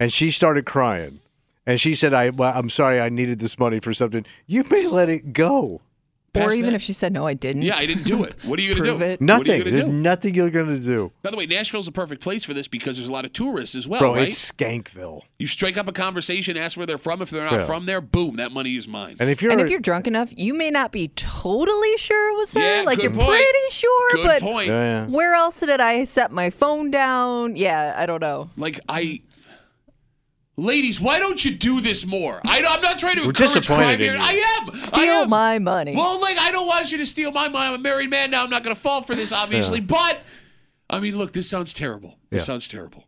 and 0.00 0.12
she 0.12 0.30
started 0.30 0.64
crying, 0.64 1.20
and 1.66 1.78
she 1.78 1.94
said, 1.94 2.14
"I, 2.14 2.30
well, 2.30 2.52
I'm 2.54 2.70
sorry, 2.70 3.00
I 3.00 3.10
needed 3.10 3.38
this 3.38 3.58
money 3.58 3.80
for 3.80 3.92
something," 3.92 4.24
you 4.46 4.64
may 4.70 4.86
let 4.86 5.10
it 5.10 5.34
go. 5.34 5.82
Or 6.36 6.52
even 6.52 6.70
that- 6.70 6.74
if 6.76 6.82
she 6.82 6.92
said, 6.92 7.12
no, 7.12 7.26
I 7.26 7.34
didn't. 7.34 7.62
Yeah, 7.62 7.76
I 7.76 7.86
didn't 7.86 8.04
do 8.04 8.24
it. 8.24 8.34
What 8.44 8.58
are 8.58 8.62
you 8.62 8.70
going 8.74 8.82
to 8.82 8.88
Prove 8.88 8.98
do? 9.00 9.04
it. 9.06 9.20
What 9.20 9.20
are 9.20 9.24
Nothing. 9.24 9.46
you 9.58 9.64
going 9.64 9.74
There's 9.74 9.86
to 9.86 9.90
do? 9.90 9.96
nothing 9.96 10.34
you're 10.34 10.50
gonna 10.50 10.78
do, 10.78 11.12
By 11.22 11.30
the 11.30 11.36
way, 11.36 11.46
Nashville's 11.46 11.88
a 11.88 11.92
perfect 11.92 12.22
place 12.22 12.44
for 12.44 12.54
this 12.54 12.66
because 12.68 12.96
there's 12.96 13.08
a 13.08 13.12
lot 13.12 13.24
of 13.24 13.32
tourists 13.32 13.74
as 13.74 13.88
well, 13.88 14.00
bro. 14.00 14.14
right? 14.14 14.28
It's 14.28 14.52
Skankville, 14.52 15.22
You 15.38 15.46
strike 15.46 15.76
up 15.76 15.88
a 15.88 15.92
conversation, 15.92 16.56
ask 16.56 16.76
where 16.76 16.86
they're 16.86 16.98
from. 16.98 17.22
If 17.22 17.30
they're 17.30 17.44
not 17.44 17.52
Yeah. 17.52 17.58
from 17.66 17.86
there, 17.86 18.00
boom, 18.00 18.36
that 18.36 18.52
money 18.52 18.74
is 18.76 18.88
mine. 18.88 19.16
and 19.20 19.30
if 19.30 19.42
you're, 19.42 19.52
And 19.52 19.60
if 19.60 19.68
you're 19.70 19.80
drunk 19.80 20.06
enough, 20.06 20.30
you 20.36 20.54
may 20.54 20.70
not 20.70 20.90
be 20.92 21.08
totally 21.08 21.96
sure 21.98 22.30
it 22.34 22.36
was 22.36 22.54
her. 22.54 22.60
Yeah, 22.60 22.82
like 22.82 22.98
good 22.98 23.14
you're 23.14 23.24
point. 23.24 23.42
pretty 23.42 23.70
sure, 23.70 24.10
Good 24.12 24.26
but 24.26 24.40
point. 24.40 24.68
yeah, 24.68 25.04
yeah. 25.04 25.06
where 25.06 25.34
else 25.34 25.60
did 25.60 25.80
I 25.80 26.04
set 26.04 26.32
my 26.32 26.50
phone 26.50 26.90
down? 26.90 27.56
Yeah, 27.56 27.94
I 27.96 28.06
don't 28.06 28.20
know. 28.20 28.50
Like 28.56 28.80
I, 28.88 29.20
ladies, 30.56 31.00
why 31.00 31.18
don't 31.18 31.44
you 31.44 31.52
do 31.54 31.80
this 31.80 32.06
more? 32.06 32.40
I, 32.46 32.62
I'm 32.68 32.80
not 32.80 32.98
trying 32.98 33.16
to 33.16 33.22
We're 33.22 33.28
encourage 33.28 33.52
disappointed 33.54 33.84
crime 33.84 33.98
here. 34.00 34.14
you. 34.14 34.18
I 34.20 34.58
am. 34.62 34.70
I 34.70 34.76
Steal 34.76 35.00
am. 35.24 35.30
my 35.30 35.58
money. 35.58 35.94
Well, 35.96 36.20
like 36.20 36.38
I 36.38 36.50
don't 36.52 36.66
want 36.66 36.92
you 36.92 36.98
to 36.98 37.06
steal 37.06 37.32
my 37.32 37.48
money. 37.48 37.68
I'm 37.68 37.74
a 37.74 37.78
married 37.82 38.10
man 38.10 38.30
now. 38.30 38.44
I'm 38.44 38.50
not 38.50 38.62
going 38.62 38.74
to 38.74 38.80
fall 38.80 39.02
for 39.02 39.14
this, 39.14 39.32
obviously. 39.32 39.80
But 39.80 40.20
I 40.90 41.00
mean, 41.00 41.16
look, 41.18 41.32
this 41.32 41.48
sounds 41.48 41.72
terrible. 41.74 42.18
This 42.30 42.42
Yeah. 42.42 42.52
sounds 42.54 42.68
terrible. 42.68 43.04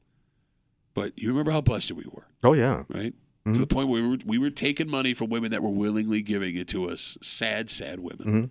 But 0.95 1.19
you 1.19 1.29
remember 1.29 1.51
how 1.51 1.61
busted 1.61 1.97
we 1.97 2.05
were, 2.11 2.27
oh 2.43 2.55
yeah, 2.55 2.85
right? 2.89 3.13
Mm-hmm. 3.13 3.53
To 3.53 3.59
the 3.61 3.67
point 3.67 3.89
where 3.89 4.03
we 4.03 4.09
were, 4.09 4.19
we 4.25 4.39
were 4.39 4.51
taking 4.51 4.91
money 4.91 5.13
from 5.15 5.29
women 5.31 5.51
that 5.53 5.63
were 5.63 5.71
willingly 5.71 6.23
giving 6.23 6.57
it 6.57 6.69
to 6.69 6.89
us. 6.89 7.17
Sad, 7.23 7.69
sad 7.71 8.01
women. 8.01 8.19
Mm-hmm. 8.27 8.45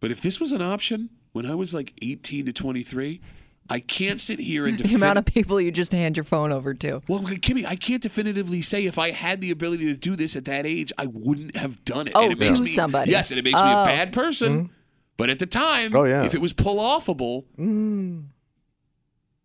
But 0.00 0.10
if 0.10 0.20
this 0.20 0.40
was 0.40 0.52
an 0.52 0.62
option 0.62 1.10
when 1.32 1.46
I 1.46 1.54
was 1.54 1.74
like 1.74 1.92
18 2.02 2.46
to 2.46 2.52
23, 2.52 3.20
I 3.70 3.80
can't 3.80 4.20
sit 4.20 4.38
here 4.40 4.66
and 4.66 4.78
the 4.78 4.94
amount 4.94 5.18
of 5.18 5.24
people 5.24 5.60
you 5.60 5.70
just 5.70 5.92
hand 5.92 6.16
your 6.16 6.24
phone 6.24 6.52
over 6.52 6.74
to. 6.74 7.02
Well, 7.08 7.20
Kimmy, 7.20 7.64
I 7.64 7.76
can't 7.76 8.02
definitively 8.02 8.60
say 8.60 8.84
if 8.86 8.98
I 8.98 9.10
had 9.10 9.40
the 9.40 9.50
ability 9.50 9.86
to 9.86 9.98
do 9.98 10.16
this 10.16 10.36
at 10.36 10.44
that 10.44 10.66
age, 10.66 10.92
I 10.98 11.06
wouldn't 11.06 11.56
have 11.56 11.82
done 11.84 12.06
it. 12.08 12.12
Oh, 12.14 12.24
and 12.24 12.32
it 12.32 12.38
makes 12.38 12.58
to 12.58 12.64
me, 12.64 12.72
somebody. 12.72 13.10
Yes, 13.10 13.30
and 13.30 13.38
it 13.38 13.44
makes 13.44 13.62
me 13.62 13.70
a 13.70 13.78
Oh. 13.80 13.84
bad 13.84 14.12
person. 14.12 14.52
Mm-hmm. 14.64 14.72
But 15.16 15.30
at 15.30 15.38
the 15.38 15.46
time, 15.46 15.94
Oh, 15.94 16.04
yeah. 16.04 16.24
if 16.24 16.34
it 16.34 16.40
was 16.40 16.52
pull 16.52 16.76
offable, 16.76 17.44
mm. 17.58 18.24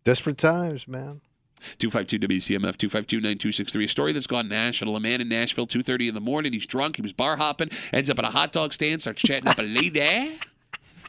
desperate 0.04 0.38
times, 0.38 0.86
man. 0.88 1.20
252 1.78 2.26
WCMF 2.26 2.76
252 2.78 3.16
9263. 3.18 3.84
A 3.84 3.88
story 3.88 4.12
that's 4.12 4.26
gone 4.26 4.48
national. 4.48 4.96
A 4.96 5.00
man 5.00 5.20
in 5.20 5.28
Nashville, 5.28 5.66
2.30 5.66 6.08
in 6.08 6.14
the 6.14 6.20
morning. 6.20 6.52
He's 6.54 6.66
drunk. 6.66 6.96
He 6.96 7.02
was 7.02 7.12
bar 7.12 7.36
hopping. 7.36 7.68
Ends 7.92 8.08
up 8.08 8.18
at 8.18 8.24
a 8.24 8.28
hot 8.28 8.52
dog 8.52 8.72
stand. 8.72 9.02
Starts 9.02 9.22
chatting 9.22 9.46
up 9.46 9.58
a 9.58 9.62
lady. 9.62 10.00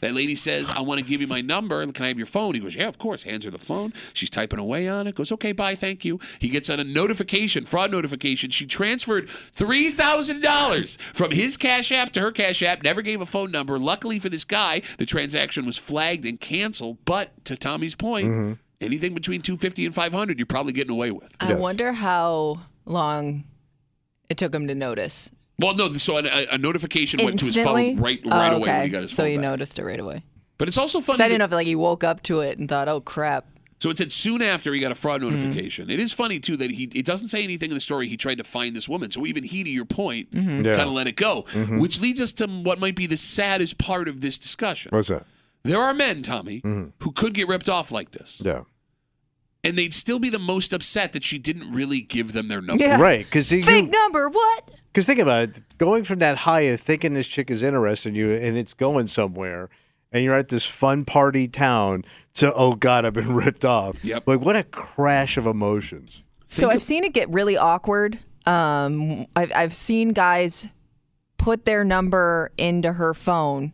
That 0.02 0.16
lady 0.16 0.36
says, 0.36 0.70
I 0.70 0.82
want 0.82 1.00
to 1.00 1.06
give 1.06 1.22
you 1.22 1.28
my 1.28 1.42
number. 1.42 1.86
Can 1.92 2.06
I 2.06 2.08
have 2.08 2.18
your 2.18 2.26
phone? 2.26 2.56
He 2.56 2.60
goes, 2.60 2.76
Yeah, 2.76 2.88
of 2.88 2.98
course. 2.98 3.24
Hands 3.24 3.46
her 3.46 3.52
the 3.52 3.60
phone. 3.60 3.94
She's 4.14 4.30
typing 4.30 4.60
away 4.60 4.88
on 4.88 5.08
it. 5.08 5.16
Goes, 5.16 5.32
Okay, 5.32 5.52
bye, 5.52 5.76
thank 5.76 6.04
you. 6.04 6.20
He 6.40 6.50
gets 6.50 6.70
on 6.70 6.80
a 6.80 6.84
notification, 6.84 7.66
fraud 7.66 7.92
notification. 7.92 8.50
She 8.50 8.66
transferred 8.66 9.28
$3,000 9.28 11.00
from 11.00 11.32
his 11.32 11.56
Cash 11.58 11.92
App 11.92 12.12
to 12.14 12.22
her 12.22 12.32
Cash 12.32 12.64
App, 12.64 12.84
never 12.84 13.02
gave 13.02 13.22
a 13.22 13.26
phone 13.26 13.52
number. 13.52 13.78
Luckily 13.78 14.18
for 14.18 14.30
this 14.30 14.44
guy, 14.44 14.82
the 14.98 15.06
transaction 15.06 15.66
was 15.66 15.78
flagged 15.78 16.26
and 16.26 16.40
canceled. 16.40 16.98
But 17.06 17.46
to 17.46 17.56
Tommy's 17.56 17.96
point, 17.96 18.28
mm-hmm. 18.28 18.54
anything 18.82 19.14
between 19.14 19.42
250 19.42 19.86
and 19.86 19.94
500 19.94 20.40
you're 20.40 20.46
probably 20.48 20.74
getting 20.74 20.92
away 20.92 21.12
with. 21.12 21.36
I 21.40 21.54
wonder 21.54 21.92
how 21.92 22.60
long 22.86 23.44
it 24.30 24.38
took 24.38 24.54
him 24.54 24.68
to 24.68 24.76
notice. 24.76 25.30
Well, 25.60 25.76
no, 25.76 25.90
so 25.92 26.18
a, 26.18 26.48
a 26.52 26.58
notification 26.58 27.24
went 27.24 27.40
to 27.40 27.46
his 27.46 27.58
Instantly? 27.58 27.96
phone 27.96 28.04
right 28.04 28.22
right 28.26 28.54
Oh, 28.54 28.58
away 28.58 28.64
okay. 28.70 28.74
when 28.78 28.84
he 28.86 28.90
got 28.90 29.02
his 29.04 29.12
so 29.12 29.24
phone 29.24 29.32
he 29.32 29.36
back. 29.38 29.44
noticed 29.44 29.78
it 29.80 29.84
right 29.86 30.00
away. 30.00 30.24
But 30.58 30.68
it's 30.68 30.78
also 30.78 31.00
funny. 31.00 31.24
I 31.24 31.28
didn't 31.28 31.40
know 31.40 31.48
that- 31.48 31.54
if 31.56 31.58
like 31.58 31.68
he 31.68 31.76
woke 31.76 32.04
up 32.04 32.24
to 32.24 32.40
it 32.42 32.58
and 32.58 32.68
thought, 32.70 32.88
"Oh 32.88 33.02
crap." 33.02 33.46
so 33.80 33.90
it 33.90 33.98
said 33.98 34.12
soon 34.12 34.42
after 34.44 34.74
he 34.74 34.80
got 34.80 34.92
a 34.92 34.96
fraud 34.96 35.22
Mm-hmm. 35.22 35.34
notification. 35.36 35.90
It 35.90 36.00
is 36.00 36.14
funny 36.14 36.40
too 36.40 36.56
that 36.58 36.70
he 36.72 36.84
it 36.96 37.06
doesn't 37.06 37.30
say 37.30 37.44
anything 37.44 37.70
in 37.72 37.76
the 37.76 37.82
story. 37.82 38.08
He 38.08 38.16
tried 38.18 38.38
to 38.40 38.44
find 38.44 38.76
this 38.76 38.88
woman. 38.90 39.10
So 39.12 39.26
even 39.26 39.44
he, 39.44 39.64
to 39.64 39.70
your 39.70 39.86
point, 39.86 40.32
Mm-hmm. 40.32 40.66
Yeah. 40.66 40.74
kind 40.74 40.88
of 40.88 40.94
let 40.94 41.08
it 41.08 41.16
go, 41.16 41.46
which 41.70 42.00
leads 42.02 42.22
us 42.22 42.32
to 42.34 42.48
what 42.48 42.80
might 42.80 42.96
be 42.96 43.06
the 43.08 43.18
saddest 43.18 43.78
part 43.80 44.08
of 44.08 44.22
this 44.22 44.38
discussion. 44.38 44.90
What's 44.92 45.08
that? 45.10 45.26
There 45.64 45.80
are 45.80 45.94
men, 45.94 46.22
Tommy, 46.24 46.62
Mm-hmm. 46.62 46.90
who 47.04 47.12
could 47.12 47.34
get 47.36 47.48
ripped 47.48 47.70
off 47.70 47.92
like 47.92 48.12
this, 48.12 48.42
Yeah. 48.44 48.62
and 49.64 49.78
they'd 49.78 49.94
still 49.94 50.18
be 50.20 50.30
the 50.30 50.40
most 50.40 50.74
upset 50.74 51.14
that 51.14 51.24
she 51.24 51.38
didn't 51.40 51.72
really 51.72 52.02
give 52.02 52.34
them 52.34 52.48
their 52.48 52.62
number. 52.62 52.84
Yeah. 52.84 53.00
Right. 53.00 53.26
Because 53.26 53.50
Fake 53.50 53.90
number. 53.90 54.28
What? 54.30 54.72
Because 54.92 55.06
think 55.06 55.20
about 55.20 55.44
it, 55.44 55.78
going 55.78 56.04
from 56.04 56.20
that 56.20 56.40
high 56.40 56.62
of 56.62 56.82
thinking 56.82 57.14
this 57.14 57.28
chick 57.28 57.50
is 57.50 57.64
interested 57.64 58.10
in 58.10 58.16
you 58.16 58.34
and 58.34 58.58
it's 58.58 58.74
going 58.74 59.08
somewhere, 59.08 59.70
and 60.12 60.24
you're 60.24 60.36
at 60.36 60.50
this 60.50 60.66
fun 60.66 61.06
party 61.06 61.48
town 61.48 62.04
to 62.36 62.54
oh 62.54 62.74
god, 62.74 63.06
I've 63.06 63.14
been 63.14 63.34
ripped 63.34 63.64
off. 63.64 64.04
Yep. 64.04 64.28
Like 64.28 64.42
what 64.42 64.56
a 64.56 64.64
crash 64.64 65.38
of 65.38 65.46
emotions. 65.46 66.24
So 66.48 66.70
I've 66.70 66.84
seen 66.84 67.06
it 67.06 67.14
get 67.14 67.34
really 67.34 67.56
awkward. 67.56 68.20
Um, 68.46 69.26
I've 69.36 69.52
I've 69.56 69.76
seen 69.76 70.10
guys 70.10 70.68
put 71.38 71.66
their 71.66 71.84
number 71.84 72.52
into 72.58 72.92
her 72.92 73.14
phone, 73.14 73.72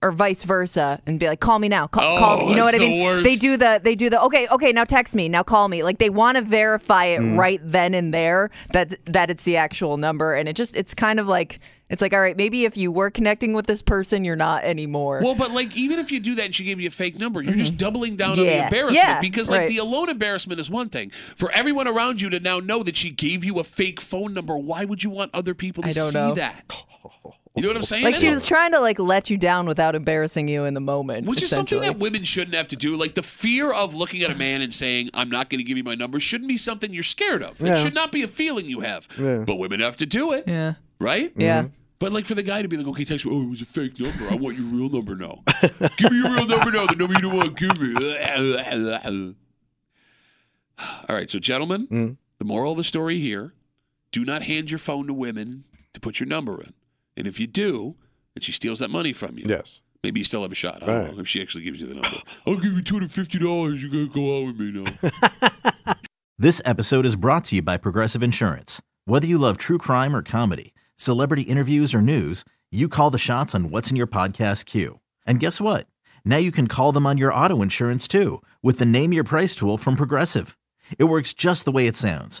or 0.00 0.12
vice 0.12 0.44
versa, 0.44 1.00
and 1.06 1.18
be 1.18 1.26
like, 1.26 1.40
"Call 1.40 1.58
me 1.58 1.68
now, 1.68 1.86
call, 1.88 2.04
Oh, 2.16 2.18
call 2.18 2.36
me." 2.38 2.50
You 2.50 2.56
know 2.56 2.64
what 2.64 2.72
that's 2.72 2.82
I 2.82 2.86
the 2.86 2.92
mean? 2.92 3.04
worst. 3.04 3.24
They 3.24 3.34
do 3.36 3.56
the 3.56 3.80
they 3.82 3.94
do 3.94 4.08
the 4.10 4.22
okay, 4.22 4.46
okay, 4.48 4.72
now 4.72 4.84
text 4.84 5.14
me, 5.14 5.28
now 5.28 5.42
call 5.42 5.68
me. 5.68 5.82
Like 5.82 5.98
they 5.98 6.10
want 6.10 6.36
to 6.36 6.42
verify 6.42 7.06
it 7.06 7.20
Mm. 7.20 7.36
right 7.38 7.60
then 7.64 7.94
and 7.94 8.14
there 8.14 8.50
that 8.72 8.94
that 9.06 9.30
it's 9.30 9.44
the 9.44 9.56
actual 9.56 9.96
number, 9.96 10.34
and 10.34 10.48
it 10.48 10.54
just 10.56 10.76
it's 10.76 10.94
kind 10.94 11.18
of 11.18 11.26
like 11.26 11.58
it's 11.90 12.00
like 12.02 12.12
all 12.12 12.20
right, 12.20 12.36
maybe 12.36 12.64
if 12.64 12.76
you 12.76 12.92
were 12.92 13.10
connecting 13.10 13.54
with 13.54 13.66
this 13.66 13.82
person, 13.82 14.24
you're 14.24 14.36
not 14.36 14.62
anymore. 14.62 15.20
Well, 15.22 15.34
but 15.34 15.50
like 15.50 15.76
even 15.76 15.98
if 15.98 16.12
you 16.12 16.20
do 16.20 16.34
that 16.36 16.44
and 16.46 16.54
she 16.54 16.62
gave 16.64 16.80
you 16.80 16.86
a 16.88 16.90
fake 16.92 17.18
number, 17.18 17.42
you're 17.42 17.54
just 17.56 17.76
doubling 17.76 18.14
down 18.14 18.38
on 18.38 18.46
the 18.46 18.62
embarrassment 18.64 18.94
Yeah, 19.08 19.20
because 19.20 19.50
like 19.50 19.60
right. 19.60 19.68
the 19.68 19.78
alone 19.78 20.10
embarrassment 20.10 20.60
is 20.60 20.70
one 20.70 20.90
thing. 20.90 21.10
For 21.10 21.50
everyone 21.50 21.88
around 21.88 22.20
you 22.20 22.30
to 22.30 22.38
now 22.40 22.60
know 22.60 22.82
that 22.84 22.94
she 22.96 23.10
gave 23.10 23.42
you 23.42 23.58
a 23.58 23.64
fake 23.64 24.00
phone 24.00 24.32
number, 24.34 24.56
why 24.56 24.84
would 24.84 25.02
you 25.02 25.10
want 25.10 25.34
other 25.34 25.54
people 25.54 25.82
to 25.82 25.88
I 25.88 25.92
don't 25.92 26.10
see 26.12 26.18
know. 26.18 26.34
that? 26.34 26.64
You 27.58 27.62
know 27.64 27.68
what 27.70 27.76
I'm 27.76 27.82
saying? 27.82 28.04
like 28.04 28.14
she 28.16 28.30
was 28.30 28.46
trying 28.46 28.72
to 28.72 28.80
like 28.80 28.98
let 28.98 29.30
you 29.30 29.36
down 29.36 29.66
without 29.66 29.94
embarrassing 29.94 30.48
you 30.48 30.64
in 30.64 30.74
the 30.74 30.80
moment, 30.80 31.26
Which 31.26 31.42
is 31.42 31.50
something 31.50 31.80
that 31.82 31.98
women 31.98 32.22
shouldn't 32.24 32.54
have 32.54 32.68
to 32.68 32.76
do. 32.76 32.96
Like 32.96 33.14
the 33.14 33.22
fear 33.22 33.72
of 33.72 33.94
looking 33.94 34.22
at 34.22 34.30
a 34.30 34.34
man 34.34 34.62
and 34.62 34.72
saying, 34.72 35.10
I'm 35.14 35.28
not 35.28 35.50
going 35.50 35.58
to 35.58 35.64
give 35.64 35.76
you 35.76 35.84
my 35.84 35.94
number 35.96 36.20
shouldn't 36.20 36.48
be 36.48 36.56
something 36.56 36.92
you're 36.92 37.02
scared 37.02 37.42
of. 37.42 37.60
Yeah. 37.60 37.72
It 37.72 37.78
should 37.78 37.94
not 37.94 38.12
be 38.12 38.22
a 38.22 38.28
feeling 38.28 38.66
you 38.66 38.80
have. 38.80 39.08
Yeah. 39.18 39.38
But 39.38 39.56
women 39.56 39.80
have 39.80 39.96
to 39.96 40.06
do 40.06 40.32
it, 40.32 40.44
yeah, 40.46 40.74
right? 41.00 41.32
yeah. 41.36 41.66
But 42.00 42.12
like 42.12 42.26
for 42.26 42.34
the 42.36 42.44
guy 42.44 42.62
to 42.62 42.68
be 42.68 42.76
like, 42.76 42.86
okay, 42.86 43.04
text 43.04 43.26
me. 43.26 43.32
Oh, 43.34 43.42
it 43.42 43.50
was 43.50 43.60
a 43.62 43.64
fake 43.66 43.98
number. 43.98 44.28
I 44.30 44.36
want 44.36 44.56
your 44.56 44.66
real 44.68 44.88
number 44.88 45.16
now. 45.16 45.42
give 45.96 46.12
me 46.12 46.18
your 46.18 46.30
real 46.32 46.46
number 46.46 46.70
now. 46.70 46.86
The 46.86 46.94
number 46.96 47.14
you 47.14 47.20
don't 47.20 47.34
want 47.36 47.56
to 47.56 47.66
give 47.66 47.80
me. 47.80 49.34
All 51.08 51.16
right, 51.16 51.28
so 51.28 51.38
gentlemen, 51.40 51.88
Mm. 51.88 52.16
the 52.38 52.44
moral 52.44 52.72
of 52.72 52.78
the 52.78 52.84
story 52.84 53.18
here: 53.18 53.52
do 54.12 54.24
not 54.24 54.42
hand 54.42 54.70
your 54.70 54.78
phone 54.78 55.08
to 55.08 55.12
women 55.14 55.64
to 55.92 55.98
put 56.00 56.20
your 56.20 56.28
number 56.28 56.60
in. 56.62 56.72
And 57.18 57.26
if 57.26 57.38
you 57.40 57.46
do, 57.46 57.96
and 58.34 58.42
she 58.44 58.52
steals 58.52 58.78
that 58.78 58.90
money 58.90 59.12
from 59.12 59.36
you, 59.36 59.44
Yes. 59.48 59.80
maybe 60.04 60.20
you 60.20 60.24
still 60.24 60.42
have 60.42 60.52
a 60.52 60.54
shot. 60.54 60.82
I 60.82 60.86
don't 60.86 60.96
Right. 61.04 61.14
know 61.14 61.20
if 61.20 61.28
she 61.28 61.42
actually 61.42 61.64
gives 61.64 61.80
you 61.80 61.88
the 61.88 61.94
number. 61.94 62.22
I'll 62.46 62.54
give 62.56 62.72
you 62.72 62.80
two 62.80 62.94
hundred 62.94 63.10
fifty 63.12 63.38
dollars. 63.38 63.82
You 63.82 63.90
gotta 63.90 64.14
go 64.14 64.38
out 64.40 64.46
with 64.46 64.60
me 64.60 64.70
now. 64.72 65.94
This 66.40 66.62
episode 66.64 67.04
is 67.04 67.16
brought 67.16 67.44
to 67.46 67.56
you 67.56 67.62
by 67.62 67.76
Progressive 67.78 68.22
Insurance. 68.22 68.80
Whether 69.06 69.26
you 69.26 69.38
love 69.38 69.58
true 69.58 69.76
crime 69.76 70.14
or 70.14 70.22
comedy, 70.22 70.72
celebrity 70.94 71.42
interviews 71.42 71.92
or 71.92 72.00
news, 72.00 72.44
you 72.70 72.88
call 72.88 73.10
the 73.10 73.18
shots 73.18 73.56
on 73.56 73.70
what's 73.70 73.90
in 73.90 73.96
your 73.96 74.06
podcast 74.06 74.64
queue. 74.64 75.00
And 75.26 75.40
guess 75.40 75.60
what? 75.60 75.88
Now 76.24 76.36
you 76.36 76.52
can 76.52 76.68
call 76.68 76.92
them 76.92 77.06
on 77.06 77.18
your 77.18 77.34
auto 77.34 77.60
insurance 77.60 78.06
too 78.06 78.40
with 78.62 78.78
the 78.78 78.86
Name 78.86 79.12
Your 79.12 79.24
Price 79.24 79.56
tool 79.56 79.76
from 79.78 79.96
Progressive. 79.96 80.56
It 80.96 81.04
works 81.04 81.34
just 81.34 81.64
the 81.64 81.72
way 81.72 81.88
it 81.88 81.96
sounds. 81.96 82.40